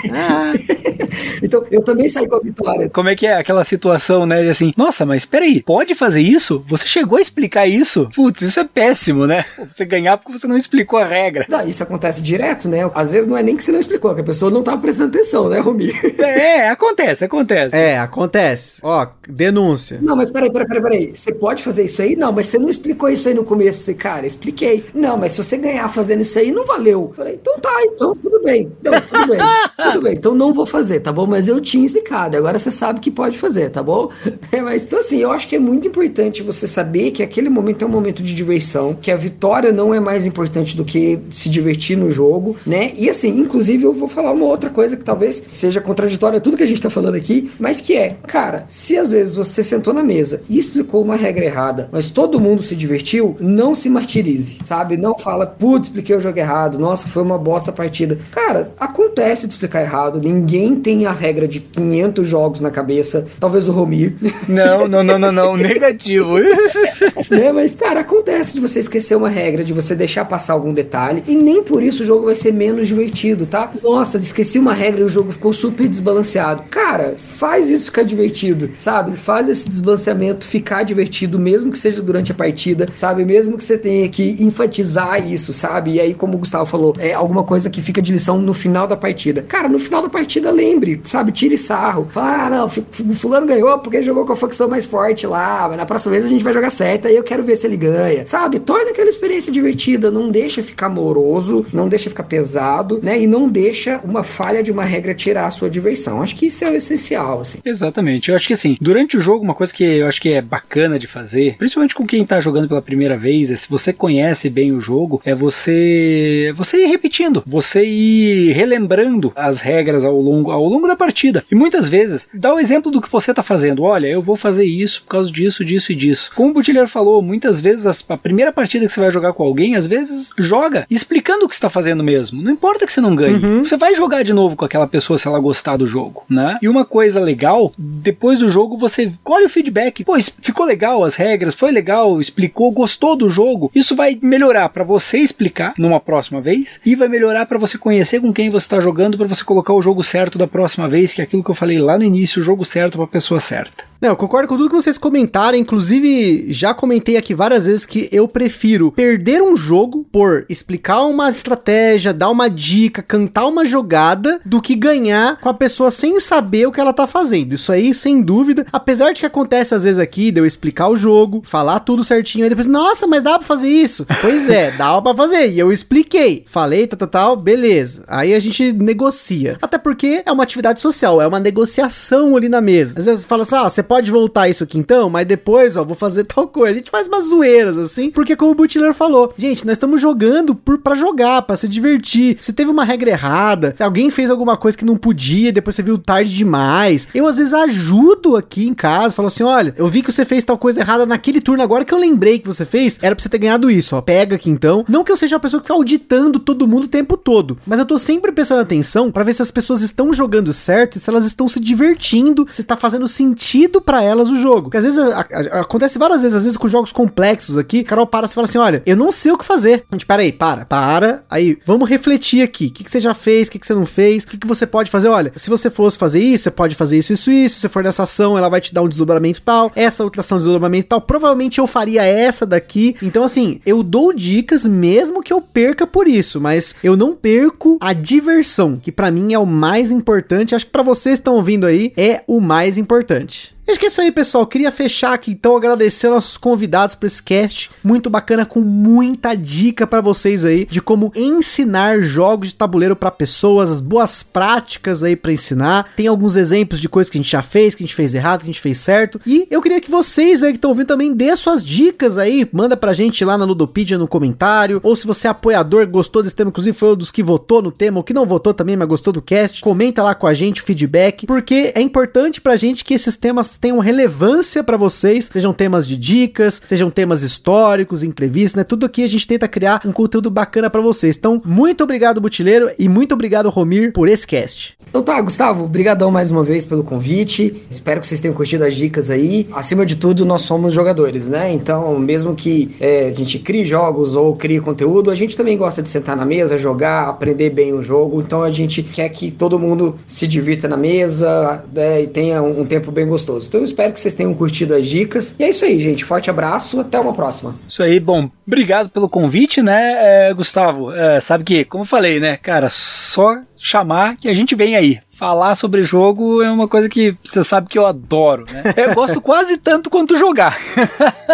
então, 1.43 1.65
eu 1.71 1.83
também 1.83 2.09
saí 2.09 2.29
com 2.29 2.37
a 2.37 2.41
vitória. 2.41 2.91
Como 2.91 3.09
é 3.09 3.17
que 3.17 3.27
é 3.27 3.35
aquela 3.35 3.65
situação, 3.65 4.27
né? 4.27 4.43
De 4.43 4.49
assim, 4.49 4.73
nossa, 4.77 5.05
mas 5.07 5.25
peraí, 5.25 5.63
pode 5.63 5.95
fazer 5.95 6.21
isso? 6.21 6.65
Você 6.69 6.87
chegou 6.87 7.19
a 7.19 7.21
explicar 7.21 7.67
isso? 7.67 8.09
Putz, 8.15 8.43
isso 8.43 8.61
é 8.61 8.65
péssimo, 8.65 9.27
né? 9.27 9.45
Você 9.69 9.85
ganhar 9.85 10.17
porque 10.19 10.37
você 10.37 10.47
não 10.47 10.57
explicou 10.57 10.99
a 10.99 11.05
regra. 11.05 11.47
Não, 11.49 11.67
isso 11.67 11.83
acontece 11.83 12.21
direto, 12.21 12.69
né? 12.69 12.91
Às 12.95 13.13
vezes 13.13 13.29
não 13.29 13.37
é 13.37 13.43
nem 13.43 13.57
que 13.57 13.63
você 13.63 13.73
não 13.73 13.79
explicou, 13.79 14.11
é 14.11 14.15
que 14.15 14.21
a 14.21 14.25
pessoa 14.25 14.51
não 14.51 14.63
tava 14.63 14.79
prestando 14.79 15.11
atenção, 15.11 15.49
né, 15.49 15.59
Romir? 15.59 15.95
É, 16.21 16.69
acontece, 16.69 17.25
acontece. 17.25 17.75
É, 17.75 17.99
acontece. 17.99 18.81
Ó, 18.83 19.07
denúncia. 19.29 19.99
Não, 20.01 20.15
mas 20.17 20.31
peraí, 20.31 20.51
peraí, 20.51 20.67
peraí, 20.67 20.83
peraí. 20.83 21.11
Você 21.15 21.35
pode 21.35 21.63
fazer 21.63 21.85
isso 21.85 22.03
aí? 22.03 22.15
Não, 22.15 22.33
mas 22.33 22.47
você 22.47 22.59
não 22.59 22.69
explicou 22.69 23.09
isso 23.09 23.29
aí 23.29 23.35
no 23.35 23.45
começo. 23.45 23.83
Você, 23.83 23.95
cara, 23.95 24.27
expliquei. 24.27 24.85
Não, 24.95 25.17
mas 25.17 25.33
se 25.33 25.43
você 25.43 25.57
ganhar 25.57 25.89
fazendo 25.89 26.21
isso 26.21 26.39
aí, 26.39 26.53
não 26.53 26.65
valeu. 26.65 27.13
Falei, 27.17 27.35
então 27.41 27.59
tá, 27.59 27.83
então 27.85 28.15
tudo 28.15 28.43
bem. 28.43 28.71
Não, 28.83 29.01
tudo 29.01 29.27
bem. 29.27 29.39
tudo 29.77 30.03
bem. 30.03 30.15
Então 30.15 30.35
não 30.35 30.53
vou 30.53 30.67
fazer, 30.67 31.00
tá 31.01 31.13
bom? 31.13 31.27
Mas 31.27 31.49
eu 31.49 31.61
tinha 31.61 31.85
explicado. 31.85 32.37
Agora 32.37 32.59
você 32.59 32.71
sabe 32.71 33.01
que 33.01 33.11
pode 33.11 33.39
fazer, 33.39 33.71
tá 33.71 33.83
bom? 33.83 34.11
É, 34.53 34.61
mas 34.61 34.85
então 34.85 34.99
assim, 34.99 35.19
eu 35.19 35.31
acho 35.31 35.47
que 35.47 35.55
é 35.55 35.59
muito 35.59 35.87
importante 35.87 36.43
você 36.43 36.67
saber 36.67 37.13
que 37.13 37.23
aquele 37.23 37.49
momento 37.49 37.85
é 37.85 37.87
um 37.87 37.91
momento 37.91 38.21
de 38.21 38.35
diversão, 38.35 38.93
que 38.95 39.11
a 39.11 39.17
vitória 39.17 39.71
não 39.71 39.95
é 39.95 40.01
mais 40.01 40.27
importante 40.27 40.77
do 40.77 40.85
que 40.85 41.21
se 41.31 41.49
divertir 41.49 41.97
no 41.97 42.11
jogo, 42.11 42.57
né? 42.67 42.93
E 42.97 43.09
assim, 43.09 43.39
inclusive 43.39 43.85
eu 43.85 43.93
vou 43.93 44.09
falar 44.09 44.33
uma 44.33 44.47
outra 44.47 44.69
coisa 44.71 44.97
que 44.97 45.05
talvez 45.05 45.43
seja 45.53 45.81
contraditória 45.81 46.39
a 46.39 46.41
tudo 46.41 46.57
que 46.57 46.65
a 46.65 46.67
gente 46.67 46.83
tá 46.83 46.91
falando 46.91 47.15
aqui, 47.15 47.51
mas 47.61 47.81
que 47.81 47.97
é, 47.97 48.17
cara, 48.27 48.65
se 48.67 48.97
às 48.97 49.13
vezes 49.13 49.35
você 49.35 49.63
sentou 49.63 49.95
na 49.95 50.03
mesa 50.03 50.43
e 50.49 50.59
explicou 50.59 51.03
uma 51.03 51.17
regra 51.17 51.45
errada, 51.45 51.89
mas 51.93 52.11
todo 52.11 52.41
mundo 52.41 52.63
se 52.63 52.75
divertiu, 52.75 53.37
não 53.39 53.75
se 53.75 53.89
martirize, 53.89 54.59
sabe? 54.65 54.97
Não 54.97 55.17
fala, 55.17 55.47
putz, 55.47 55.89
expliquei 55.89 56.17
o 56.17 56.21
jogo 56.21 56.39
errado, 56.39 56.79
nossa, 56.79 57.09
foi 57.09 57.23
uma 57.23 57.39
bosta 57.39 57.71
a 57.71 57.75
partida. 57.75 58.19
Cara, 58.31 58.73
acontece 58.79 59.47
de 59.47 59.53
explicar 59.53 59.83
errado, 59.83 60.21
ninguém 60.21 60.77
tem 60.77 60.90
a 61.07 61.13
regra 61.13 61.47
de 61.47 61.61
500 61.61 62.27
jogos 62.27 62.61
na 62.61 62.71
cabeça, 62.71 63.27
talvez 63.39 63.69
o 63.69 63.73
Romir. 63.73 64.15
Não, 64.49 64.89
não, 64.89 65.05
não, 65.05 65.19
não, 65.19 65.33
não, 65.33 65.57
negativo. 65.57 66.39
né? 67.31 67.53
Mas, 67.53 67.75
cara, 67.75 68.01
acontece 68.01 68.55
de 68.55 68.61
você 68.61 68.81
esquecer 68.81 69.15
uma 69.15 69.29
regra, 69.29 69.63
de 69.63 69.73
você 69.73 69.95
deixar 69.95 70.25
passar 70.25 70.55
algum 70.55 70.73
detalhe, 70.75 71.23
e 71.27 71.37
nem 71.37 71.63
por 71.63 71.83
isso 71.83 72.03
o 72.03 72.07
jogo 72.07 72.27
vai 72.27 72.35
ser 72.35 72.53
menos 72.53 72.89
divertido, 72.89 73.47
tá? 73.47 73.73
Nossa, 73.83 74.19
esqueci 74.19 74.59
uma 74.59 74.73
regra 74.73 75.01
e 75.01 75.05
o 75.05 75.09
jogo 75.09 75.31
ficou 75.33 75.53
super 75.53 75.87
desbalanceado. 75.89 76.65
Cara, 76.71 77.15
faz 77.17 77.71
isso 77.71 77.87
ficar 77.87 78.03
divertido, 78.03 78.71
sabe? 78.79 79.13
Faz 79.13 79.49
esse 79.49 79.69
desbalanceamento 79.69 80.45
ficar 80.45 80.83
divertido, 80.83 81.39
mesmo 81.39 81.71
que 81.71 81.79
seja 81.79 82.03
durante 82.03 82.33
a 82.33 82.35
partida, 82.35 82.89
sabe? 82.95 83.25
Mesmo 83.25 83.57
que 83.57 83.65
você 83.65 83.79
tenha 83.79 84.09
que 84.09 84.37
enfatizar 84.41 85.25
isso, 85.31 85.53
sabe? 85.53 85.93
E 85.93 86.01
aí, 86.01 86.15
como 86.15 86.35
o 86.35 86.39
Gustavo 86.39 86.67
falou, 86.67 86.95
é 86.99 87.13
alguma 87.13 87.45
coisa 87.45 87.71
que 87.71 87.83
fica 87.83 88.03
de 88.03 88.13
lição 88.13 88.39
no 88.39 88.55
final 88.55 88.87
da 88.87 88.97
partida. 88.97 89.43
Cara, 89.43 89.69
no 89.69 89.79
final 89.79 90.03
da 90.03 90.09
partida, 90.09 90.51
lembre, 90.51 90.80
sabe? 91.05 91.33
Tire 91.33 91.59
sarro. 91.59 92.09
Fala, 92.11 92.47
ah, 92.47 92.51
não, 92.51 92.69
fulano 93.15 93.47
ganhou 93.47 93.79
porque 93.79 94.03
jogou 94.03 94.25
com 94.25 94.33
a 94.33 94.37
facção 94.37 94.69
mais 94.69 94.87
forte 94.87 95.27
lá, 95.27 95.67
mas 95.69 95.77
na 95.77 95.87
próxima 95.87 96.13
vez 96.13 96.25
a 96.25 96.29
gente 96.29 96.45
vai 96.45 96.53
jogar 96.53 96.71
certo, 96.71 97.09
aí 97.09 97.17
eu 97.17 97.23
quero 97.23 97.43
ver 97.43 97.57
se 97.57 97.67
ele 97.67 97.77
ganha, 97.77 98.27
sabe? 98.27 98.59
Torna 98.61 98.91
aquela 98.91 99.09
experiência 99.09 99.53
divertida, 99.53 100.11
não 100.11 100.31
deixa 100.31 100.63
ficar 100.63 100.89
moroso, 100.89 101.67
não 101.73 101.89
deixa 101.89 102.09
ficar 102.09 102.25
pesado, 102.25 103.01
né? 103.03 103.21
E 103.21 103.27
não 103.27 103.49
deixa 103.49 104.01
uma 104.05 104.23
falha 104.23 104.63
de 104.63 104.73
uma 104.73 104.85
regra 104.85 105.15
tirar 105.15 105.47
a 105.47 105.51
sua 105.51 105.69
diversão. 105.69 106.23
Acho 106.23 106.37
que 106.37 106.47
isso 106.47 106.65
é 106.65 106.71
o 106.71 106.75
essencial, 106.75 107.41
assim. 107.41 107.59
Exatamente. 107.65 108.31
Eu 108.31 108.37
acho 108.37 108.47
que 108.47 108.53
assim, 108.53 108.77
durante 108.81 109.17
o 109.17 109.21
jogo, 109.21 109.45
uma 109.45 109.55
coisa 109.55 109.73
que 109.73 109.85
eu 109.85 110.07
acho 110.07 110.21
que 110.21 110.31
é 110.31 110.43
bacana 110.43 110.99
de 110.99 111.07
fazer, 111.07 111.57
principalmente 111.59 111.95
com 111.95 112.07
quem 112.07 112.25
tá 112.25 112.41
jogando 112.41 112.69
pela 112.69 112.83
primeira 112.83 113.17
vez, 113.17 113.51
é 113.51 113.57
se 113.57 113.69
você 113.69 113.93
conhece 113.93 114.49
bem 114.49 114.73
o 114.73 114.81
jogo, 114.81 115.21
é 115.25 115.35
você 115.35 116.53
você 116.57 116.85
ir 116.85 116.87
repetindo, 116.87 117.43
você 117.47 117.85
ir 117.85 118.53
relembrando 118.53 119.33
as 119.35 119.61
regras 119.61 120.05
ao 120.05 120.21
longo 120.21 120.51
ao 120.51 120.65
longo 120.71 120.87
da 120.87 120.97
partida. 120.97 121.45
E 121.51 121.55
muitas 121.55 121.89
vezes 121.89 122.29
dá 122.33 122.55
o 122.55 122.59
exemplo 122.59 122.91
do 122.91 123.01
que 123.01 123.11
você 123.11 123.35
tá 123.35 123.43
fazendo. 123.43 123.83
Olha, 123.83 124.07
eu 124.07 124.23
vou 124.23 124.37
fazer 124.37 124.65
isso 124.65 125.03
por 125.03 125.09
causa 125.09 125.31
disso, 125.31 125.65
disso 125.65 125.93
e 125.93 125.97
disso. 125.97 126.31
Como 126.35 126.51
o 126.51 126.55
Butilheiro 126.55 126.89
falou, 126.89 127.23
muitas 127.23 127.61
vezes 127.61 128.05
a 128.09 128.17
primeira 128.17 128.53
partida 128.53 128.87
que 128.87 128.93
você 128.93 129.01
vai 129.01 129.11
jogar 129.11 129.33
com 129.33 129.43
alguém, 129.43 129.77
às 129.77 129.87
vezes 129.87 130.31
joga 130.39 130.87
explicando 130.91 131.45
o 131.45 131.49
que 131.49 131.55
está 131.55 131.71
fazendo 131.71 132.05
mesmo. 132.05 132.43
Não 132.43 132.53
importa 132.53 132.87
que 132.87 132.93
você 132.93 133.01
não 133.01 133.15
ganhe. 133.15 133.45
Uhum. 133.45 133.65
Você 133.65 133.77
vai 133.77 133.95
jogar 133.95 134.23
de 134.23 134.33
novo 134.33 134.57
com 134.57 134.65
aquela 134.65 134.87
pessoa 134.87 135.19
se 135.19 135.27
ela 135.27 135.39
gostar 135.39 135.77
do 135.77 135.87
jogo, 135.87 136.25
né? 136.29 136.59
E 136.63 136.69
uma 136.69 136.85
coisa 136.85 137.21
legal, 137.21 137.73
depois 137.77 138.41
do 138.41 138.49
jogo 138.49 138.77
você 138.77 139.13
colhe 139.23 139.47
o 139.47 139.51
feedback. 139.51 140.05
Pô, 140.05 140.17
ficou 140.41 140.67
legal 140.67 141.05
as 141.05 141.15
regras, 141.17 141.55
foi 141.55 141.71
legal, 141.71 142.21
explicou, 142.21 142.71
gostou 142.71 143.17
do 143.17 143.29
jogo. 143.29 143.71
Isso 143.75 143.97
vai 143.97 144.19
melhorar 144.21 144.69
para 144.69 144.85
você 144.85 145.19
explicar 145.19 145.75
numa 145.77 146.01
próxima 146.01 146.41
vez 146.41 146.81
e 146.85 146.95
vai 146.95 147.09
melhorar 147.09 147.47
para 147.47 147.59
você 147.59 147.77
conhecer 147.77 148.21
com 148.21 148.33
quem 148.33 148.51
você 148.51 148.65
está 148.65 148.81
jogando 148.81 149.17
para 149.17 149.27
você 149.27 149.45
colocar 149.45 149.73
o 149.73 149.83
jogo 149.83 150.03
certo 150.03 150.39
da 150.39 150.47
próxima 150.47 150.60
vez, 150.89 151.13
que 151.13 151.21
é 151.21 151.25
aquilo 151.25 151.43
que 151.43 151.51
eu 151.51 151.55
falei 151.55 151.79
lá 151.79 151.99
no 151.99 152.05
início, 152.05 152.41
o 152.41 152.45
jogo 152.45 152.65
certo 152.65 152.97
para 152.97 153.05
a 153.05 153.09
pessoa 153.09 153.41
certa. 153.41 153.90
Não, 154.01 154.11
eu 154.11 154.17
concordo 154.17 154.49
com 154.49 154.57
tudo 154.57 154.71
que 154.71 154.75
vocês 154.75 154.97
comentaram. 154.97 155.59
Inclusive, 155.59 156.47
já 156.51 156.73
comentei 156.73 157.19
aqui 157.19 157.35
várias 157.35 157.67
vezes 157.67 157.85
que 157.85 158.09
eu 158.11 158.27
prefiro 158.27 158.91
perder 158.93 159.43
um 159.43 159.55
jogo 159.55 160.07
por 160.11 160.47
explicar 160.49 161.03
uma 161.03 161.29
estratégia, 161.29 162.15
dar 162.15 162.31
uma 162.31 162.49
dica, 162.49 163.03
cantar 163.03 163.47
uma 163.47 163.63
jogada, 163.63 164.41
do 164.43 164.63
que 164.63 164.75
ganhar 164.75 165.39
com 165.39 165.51
a 165.51 165.55
pessoa 165.55 165.91
sem 165.91 166.19
saber 166.19 166.67
o 166.67 166.73
que 166.73 166.81
ela 166.81 166.95
tá 166.95 167.07
fazendo. 167.07 167.53
Isso 167.53 167.71
aí, 167.71 167.93
sem 167.93 168.23
dúvida. 168.23 168.67
Apesar 168.73 169.13
de 169.13 169.21
que 169.21 169.27
acontece 169.27 169.75
às 169.75 169.85
vezes 169.85 169.99
aqui, 169.99 170.31
de 170.31 170.41
eu 170.41 170.47
explicar 170.47 170.89
o 170.89 170.97
jogo, 170.97 171.43
falar 171.45 171.81
tudo 171.81 172.03
certinho, 172.03 172.45
aí 172.45 172.49
depois, 172.49 172.67
nossa, 172.67 173.07
mas 173.07 173.23
dá 173.23 173.39
pra 173.39 173.47
fazer 173.47 173.69
isso? 173.69 174.07
pois 174.23 174.49
é, 174.49 174.71
dá 174.79 174.99
pra 175.03 175.15
fazer. 175.15 175.51
E 175.51 175.59
eu 175.59 175.71
expliquei. 175.71 176.43
Falei, 176.47 176.87
tal, 176.87 176.99
tal, 177.01 177.09
tal, 177.09 177.37
beleza. 177.37 178.03
Aí 178.09 178.33
a 178.33 178.41
gente 178.41 178.73
negocia. 178.73 179.59
Até 179.61 179.77
porque 179.77 180.23
é 180.25 180.33
uma 180.33 180.43
atividade 180.43 180.81
social, 180.81 181.21
é 181.21 181.27
uma 181.27 181.39
negociação 181.39 182.35
ali 182.35 182.49
na 182.49 182.63
mesa. 182.63 182.99
Às 182.99 183.05
vezes 183.05 183.25
fala 183.27 183.43
assim, 183.43 183.57
ah, 183.57 183.69
você 183.69 183.90
pode 183.91 184.09
voltar 184.09 184.49
isso 184.49 184.63
aqui 184.63 184.79
então, 184.79 185.11
mas 185.11 185.27
depois, 185.27 185.77
ó, 185.77 185.85
vou 185.85 185.97
fazer 185.97 186.23
tal 186.33 186.47
coisa. 186.47 186.75
A 186.75 186.79
gente 186.79 186.93
faz 186.93 187.09
umas 187.09 187.27
zoeiras 187.27 187.77
assim, 187.77 188.13
porque 188.13 188.37
como 188.37 188.53
o 188.53 188.55
Butler 188.55 188.95
falou, 188.95 189.35
gente, 189.37 189.67
nós 189.67 189.73
estamos 189.73 190.01
jogando 190.01 190.55
por 190.55 190.79
para 190.79 190.95
jogar, 190.95 191.43
para 191.43 191.57
se 191.57 191.67
divertir. 191.67 192.39
Se 192.41 192.53
teve 192.53 192.71
uma 192.71 192.85
regra 192.85 193.11
errada, 193.11 193.75
se 193.77 193.83
alguém 193.83 194.09
fez 194.09 194.31
alguma 194.31 194.57
coisa 194.57 194.79
que 194.79 194.85
não 194.85 194.97
podia, 194.97 195.51
depois 195.51 195.75
você 195.75 195.83
viu 195.83 195.99
tarde 195.99 196.33
demais. 196.33 197.09
Eu 197.13 197.27
às 197.27 197.39
vezes 197.39 197.53
ajudo 197.53 198.37
aqui 198.37 198.65
em 198.65 198.73
casa, 198.73 199.13
falo 199.13 199.27
assim, 199.27 199.43
olha, 199.43 199.75
eu 199.77 199.89
vi 199.89 200.03
que 200.03 200.13
você 200.13 200.25
fez 200.25 200.45
tal 200.45 200.57
coisa 200.57 200.79
errada 200.79 201.05
naquele 201.05 201.41
turno 201.41 201.61
agora 201.61 201.85
que 201.85 201.93
eu 201.93 201.99
lembrei 201.99 202.39
que 202.39 202.47
você 202.47 202.65
fez, 202.65 202.97
era 203.03 203.17
para 203.17 203.23
você 203.25 203.29
ter 203.29 203.39
ganhado 203.39 203.69
isso, 203.69 203.97
ó. 203.97 204.01
Pega 204.01 204.37
aqui 204.37 204.51
então. 204.51 204.85
Não 204.89 205.03
que 205.03 205.11
eu 205.11 205.17
seja 205.17 205.35
a 205.35 205.41
pessoa 205.41 205.61
que 205.61 205.67
fica 205.67 205.75
auditando 205.75 206.39
todo 206.39 206.69
mundo 206.69 206.85
o 206.85 206.89
tempo 206.89 207.17
todo, 207.17 207.59
mas 207.67 207.81
eu 207.81 207.85
tô 207.85 207.99
sempre 207.99 208.31
prestando 208.31 208.61
atenção 208.61 209.11
para 209.11 209.25
ver 209.25 209.33
se 209.33 209.43
as 209.43 209.51
pessoas 209.51 209.83
estão 209.83 210.13
jogando 210.13 210.53
certo 210.53 210.95
e 210.95 211.01
se 211.01 211.11
elas 211.11 211.27
estão 211.27 211.49
se 211.49 211.59
divertindo, 211.59 212.47
se 212.49 212.63
tá 212.63 212.77
fazendo 212.77 213.09
sentido 213.09 213.80
para 213.81 214.03
elas 214.03 214.31
o 214.31 214.37
jogo. 214.37 214.63
Porque 214.63 214.77
às 214.77 214.85
vezes 214.85 214.99
a, 214.99 215.21
a, 215.21 215.61
acontece 215.61 215.99
várias 215.99 216.23
vezes, 216.23 216.37
às 216.37 216.45
vezes 216.45 216.57
com 216.57 216.69
jogos 216.69 216.93
complexos 216.93 217.57
aqui, 217.57 217.83
Carol 217.85 218.07
para 218.07 218.27
e 218.27 218.29
fala 218.31 218.47
assim: 218.47 218.59
olha, 218.59 218.83
eu 218.85 218.97
não 218.97 219.13
sei 219.13 219.33
o 219.33 219.39
que 219.39 219.45
fazer. 219.45 219.85
A 219.91 219.95
gente, 219.95 220.07
peraí, 220.07 220.33
para, 220.33 220.65
para. 220.65 221.23
Aí, 221.31 221.59
vamos 221.65 221.89
refletir 221.89 222.43
aqui. 222.43 222.67
O 222.67 222.71
que, 222.71 222.85
que 222.85 222.91
você 222.91 223.01
já 223.01 223.15
fez, 223.15 223.49
o 223.49 223.51
que, 223.51 223.59
que 223.59 223.67
você 223.67 223.75
não 223.75 223.87
fez, 223.87 224.25
o 224.25 224.29
que, 224.29 224.39
que 224.39 224.47
você 224.47 224.67
pode 224.67 224.91
fazer? 224.91 225.09
Olha, 225.09 225.33
se 225.37 225.49
você 225.49 225.71
fosse 225.71 225.97
fazer 225.97 226.21
isso, 226.21 226.45
você 226.45 226.51
pode 226.51 226.75
fazer 226.75 226.99
isso, 226.99 227.13
isso, 227.13 227.31
isso. 227.31 227.61
Se 227.61 227.69
for 227.69 227.83
nessa 227.83 228.03
ação, 228.03 228.37
ela 228.37 228.49
vai 228.49 228.61
te 228.61 228.75
dar 228.75 228.83
um 228.83 228.89
desdobramento 228.89 229.41
tal. 229.43 229.71
Essa 229.75 230.05
outra 230.05 230.21
ação, 230.21 230.39
desdobramento 230.39 230.89
tal. 230.89 231.01
Provavelmente 231.01 231.59
eu 231.59 231.67
faria 231.67 232.05
essa 232.05 232.45
daqui. 232.45 232.97
Então, 233.03 233.25
assim, 233.25 233.61
eu 233.65 233.83
dou 233.83 234.13
dicas 234.13 234.67
mesmo 234.67 235.23
que 235.23 235.33
eu 235.33 235.41
perca 235.41 235.87
por 235.87 236.09
isso, 236.09 236.41
mas 236.41 236.75
eu 236.83 236.97
não 236.97 237.15
perco 237.15 237.79
a 237.81 237.93
diversão, 237.93 238.77
que 238.77 238.93
para 238.93 239.11
mim 239.11 239.33
é 239.33 239.39
o 239.39 239.47
mais 239.47 239.91
importante. 239.91 240.55
Acho 240.55 240.67
que 240.67 240.73
para 240.73 240.83
vocês 240.83 241.21
que 241.21 241.21
estão 241.21 241.35
ouvindo 241.35 241.67
aí, 241.67 241.93
é 241.97 242.23
o 242.27 242.41
mais 242.41 242.77
importante. 242.79 243.55
Acho 243.71 243.79
que 243.79 243.87
é 243.87 243.89
isso 243.89 244.01
aí, 244.01 244.11
pessoal. 244.11 244.45
Queria 244.49 244.73
fechar 244.73 245.13
aqui 245.13 245.31
então 245.31 245.57
agradecer 245.57 246.09
nossos 246.09 246.37
convidados 246.37 246.97
para 246.97 247.07
esse 247.07 247.23
cast 247.23 247.71
muito 247.85 248.11
bacana 248.11 248.45
com 248.45 248.61
muita 248.61 249.37
dica 249.37 249.87
para 249.87 250.01
vocês 250.01 250.45
aí 250.45 250.67
de 250.69 250.83
como 250.83 251.13
ensinar 251.15 252.01
jogos 252.01 252.49
de 252.49 252.57
tabuleiro 252.57 252.97
para 252.97 253.13
pessoas, 253.13 253.71
as 253.71 253.81
boas 253.81 254.25
práticas 254.25 255.05
aí 255.05 255.15
para 255.15 255.31
ensinar. 255.31 255.89
Tem 255.95 256.09
alguns 256.09 256.35
exemplos 256.35 256.81
de 256.81 256.89
coisas 256.89 257.09
que 257.09 257.17
a 257.17 257.21
gente 257.23 257.31
já 257.31 257.43
fez, 257.43 257.77
que 257.77 257.85
a 257.85 257.87
gente 257.87 257.95
fez 257.95 258.13
errado, 258.13 258.41
que 258.41 258.47
a 258.47 258.53
gente 258.53 258.61
fez 258.61 258.79
certo. 258.79 259.21
E 259.25 259.47
eu 259.49 259.63
queria 259.63 259.81
que 259.81 259.91
vocês 259.91 260.43
aí 260.43 260.51
que 260.51 260.59
estão 260.59 260.71
ouvindo 260.71 260.89
também 260.89 261.15
dê 261.15 261.35
suas 261.37 261.65
dicas 261.65 262.19
aí, 262.19 262.49
manda 262.53 262.77
pra 262.77 262.93
gente 262.93 263.25
lá 263.25 263.39
na 263.39 263.45
Ludopedia 263.45 263.97
no 263.97 264.09
comentário, 264.09 264.81
ou 264.83 264.97
se 264.97 265.07
você 265.07 265.29
é 265.29 265.31
apoiador, 265.31 265.87
gostou 265.87 266.25
desse 266.25 266.35
tema, 266.35 266.51
inclusive 266.51 266.77
foi 266.77 266.93
um 266.93 266.97
dos 266.97 267.13
que 267.13 267.23
votou 267.23 267.63
no 267.63 267.71
tema, 267.71 267.99
ou 267.99 268.03
que 268.03 268.13
não 268.13 268.27
votou 268.27 268.53
também, 268.53 268.77
mas 268.77 268.89
gostou 268.89 269.13
do 269.13 269.23
cast, 269.23 269.61
comenta 269.61 270.03
lá 270.03 270.13
com 270.13 270.27
a 270.27 270.35
gente 270.35 270.61
o 270.61 270.65
feedback, 270.65 271.25
porque 271.25 271.73
é 271.73 271.81
importante 271.81 272.41
pra 272.41 272.57
gente 272.57 272.85
que 272.85 272.95
esses 272.95 273.17
temas 273.17 273.60
tenham 273.61 273.79
relevância 273.79 274.65
para 274.65 274.77
vocês, 274.77 275.29
sejam 275.31 275.53
temas 275.53 275.87
de 275.87 275.97
dicas, 275.97 276.61
sejam 276.65 276.91
temas 276.91 277.23
históricos, 277.23 278.03
entrevistas, 278.03 278.55
né? 278.55 278.65
Tudo 278.65 278.87
aqui 278.87 279.05
a 279.05 279.07
gente 279.07 279.27
tenta 279.27 279.47
criar 279.47 279.83
um 279.85 279.93
conteúdo 279.93 280.31
bacana 280.31 280.71
para 280.71 280.81
vocês. 280.81 281.17
Então, 281.17 281.41
muito 281.45 281.85
obrigado, 281.85 282.21
Butileiro, 282.21 282.71
e 282.79 282.89
muito 282.89 283.13
obrigado, 283.13 283.51
Romir, 283.51 283.93
por 283.93 284.09
esse 284.09 284.27
cast. 284.27 284.77
Então 284.89 285.03
tá, 285.03 285.21
Gustavo, 285.21 285.69
brigadão 285.69 286.11
mais 286.11 286.31
uma 286.31 286.43
vez 286.43 286.65
pelo 286.65 286.83
convite. 286.83 287.63
Espero 287.71 288.01
que 288.01 288.07
vocês 288.07 288.21
tenham 288.21 288.35
curtido 288.35 288.65
as 288.65 288.75
dicas 288.75 289.11
aí. 289.11 289.47
Acima 289.53 289.85
de 289.85 289.97
tudo, 289.97 290.25
nós 290.25 290.43
somos 290.43 290.73
jogadores, 290.75 291.29
né? 291.29 291.53
Então, 291.53 291.99
mesmo 291.99 292.35
que 292.35 292.75
é, 292.81 293.09
a 293.09 293.13
gente 293.13 293.39
crie 293.39 293.65
jogos 293.65 294.17
ou 294.17 294.35
crie 294.35 294.61
conteúdo, 294.61 295.11
a 295.11 295.15
gente 295.15 295.37
também 295.37 295.57
gosta 295.57 295.83
de 295.83 295.89
sentar 295.89 296.17
na 296.17 296.25
mesa, 296.25 296.57
jogar, 296.57 297.09
aprender 297.09 297.51
bem 297.51 297.73
o 297.73 297.83
jogo. 297.83 298.21
Então, 298.21 298.43
a 298.43 298.51
gente 298.51 298.83
quer 298.83 299.09
que 299.11 299.31
todo 299.31 299.59
mundo 299.59 299.97
se 300.07 300.27
divirta 300.27 300.67
na 300.67 300.77
mesa 300.77 301.63
né, 301.73 302.03
e 302.03 302.07
tenha 302.07 302.43
um, 302.43 302.63
um 302.63 302.67
tempo 302.67 302.91
bem 302.91 303.07
gostoso. 303.07 303.50
Então, 303.51 303.61
eu 303.61 303.65
espero 303.65 303.93
que 303.93 303.99
vocês 303.99 304.15
tenham 304.15 304.33
curtido 304.33 304.77
as 304.77 304.87
dicas. 304.87 305.35
E 305.37 305.43
é 305.43 305.51
isso 305.51 305.65
aí, 305.65 305.81
gente. 305.81 306.05
Forte 306.05 306.31
abraço, 306.31 306.79
até 306.79 307.01
uma 307.01 307.13
próxima. 307.13 307.57
Isso 307.67 307.83
aí, 307.83 307.99
bom, 307.99 308.31
obrigado 308.47 308.89
pelo 308.91 309.09
convite, 309.09 309.61
né, 309.61 310.29
é, 310.29 310.33
Gustavo? 310.33 310.93
É, 310.93 311.19
sabe 311.19 311.43
que, 311.43 311.65
como 311.65 311.83
eu 311.83 311.87
falei, 311.87 312.21
né, 312.21 312.37
cara, 312.37 312.69
só 312.71 313.41
chamar 313.59 314.17
que 314.17 314.29
a 314.29 314.35
gente 314.35 314.55
vem 314.55 314.77
aí. 314.77 315.01
Falar 315.21 315.55
sobre 315.55 315.83
jogo 315.83 316.41
é 316.41 316.51
uma 316.51 316.67
coisa 316.67 316.89
que 316.89 317.15
você 317.23 317.45
sabe 317.45 317.69
que 317.69 317.79
eu 317.79 317.85
adoro, 317.85 318.47
né? 318.51 318.73
Eu 318.75 318.95
gosto 318.95 319.21
quase 319.21 319.59
tanto 319.59 319.91
quanto 319.91 320.17
jogar. 320.17 320.57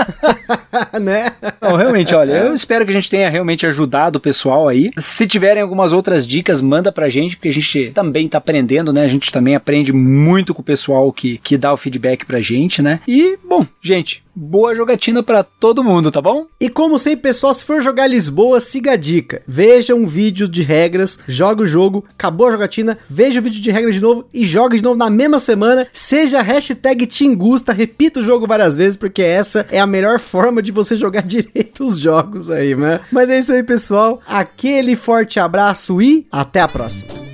né? 1.00 1.30
Não, 1.60 1.76
realmente, 1.76 2.12
olha, 2.12 2.32
eu 2.32 2.52
espero 2.52 2.84
que 2.84 2.90
a 2.90 2.94
gente 2.94 3.08
tenha 3.08 3.30
realmente 3.30 3.64
ajudado 3.64 4.16
o 4.16 4.20
pessoal 4.20 4.66
aí. 4.66 4.90
Se 4.98 5.24
tiverem 5.24 5.62
algumas 5.62 5.92
outras 5.92 6.26
dicas, 6.26 6.60
manda 6.60 6.90
pra 6.90 7.08
gente, 7.08 7.36
porque 7.36 7.46
a 7.46 7.52
gente 7.52 7.92
também 7.92 8.26
tá 8.26 8.38
aprendendo, 8.38 8.92
né? 8.92 9.04
A 9.04 9.08
gente 9.08 9.30
também 9.30 9.54
aprende 9.54 9.92
muito 9.92 10.52
com 10.52 10.62
o 10.62 10.64
pessoal 10.64 11.12
que, 11.12 11.38
que 11.38 11.56
dá 11.56 11.72
o 11.72 11.76
feedback 11.76 12.26
pra 12.26 12.40
gente, 12.40 12.82
né? 12.82 12.98
E, 13.06 13.38
bom, 13.48 13.64
gente, 13.80 14.25
boa 14.36 14.74
jogatina 14.74 15.22
para 15.22 15.42
todo 15.42 15.82
mundo, 15.82 16.12
tá 16.12 16.20
bom? 16.20 16.46
E 16.60 16.68
como 16.68 16.98
sempre, 16.98 17.22
pessoal, 17.22 17.54
se 17.54 17.64
for 17.64 17.80
jogar 17.80 18.06
Lisboa, 18.06 18.60
siga 18.60 18.92
a 18.92 18.96
dica. 18.96 19.42
Veja 19.48 19.94
um 19.94 20.06
vídeo 20.06 20.46
de 20.46 20.62
regras, 20.62 21.18
joga 21.26 21.62
o 21.62 21.66
jogo, 21.66 22.04
acabou 22.10 22.46
a 22.46 22.50
jogatina, 22.50 22.98
veja 23.08 23.40
o 23.40 23.42
vídeo 23.42 23.62
de 23.62 23.70
regras 23.70 23.94
de 23.94 24.00
novo 24.00 24.28
e 24.32 24.44
joga 24.44 24.76
de 24.76 24.82
novo 24.82 24.98
na 24.98 25.08
mesma 25.08 25.38
semana. 25.38 25.86
Seja 25.92 26.42
hashtag 26.42 27.06
Tingusta, 27.06 27.72
repita 27.72 28.20
o 28.20 28.24
jogo 28.24 28.46
várias 28.46 28.76
vezes, 28.76 28.96
porque 28.96 29.22
essa 29.22 29.66
é 29.70 29.80
a 29.80 29.86
melhor 29.86 30.18
forma 30.18 30.62
de 30.62 30.70
você 30.70 30.94
jogar 30.94 31.22
direito 31.26 31.84
os 31.84 31.98
jogos 31.98 32.50
aí, 32.50 32.74
né? 32.74 33.00
Mas 33.10 33.30
é 33.30 33.38
isso 33.38 33.52
aí, 33.52 33.62
pessoal. 33.62 34.20
Aquele 34.26 34.94
forte 34.96 35.40
abraço 35.40 36.02
e 36.02 36.26
até 36.30 36.60
a 36.60 36.68
próxima. 36.68 37.25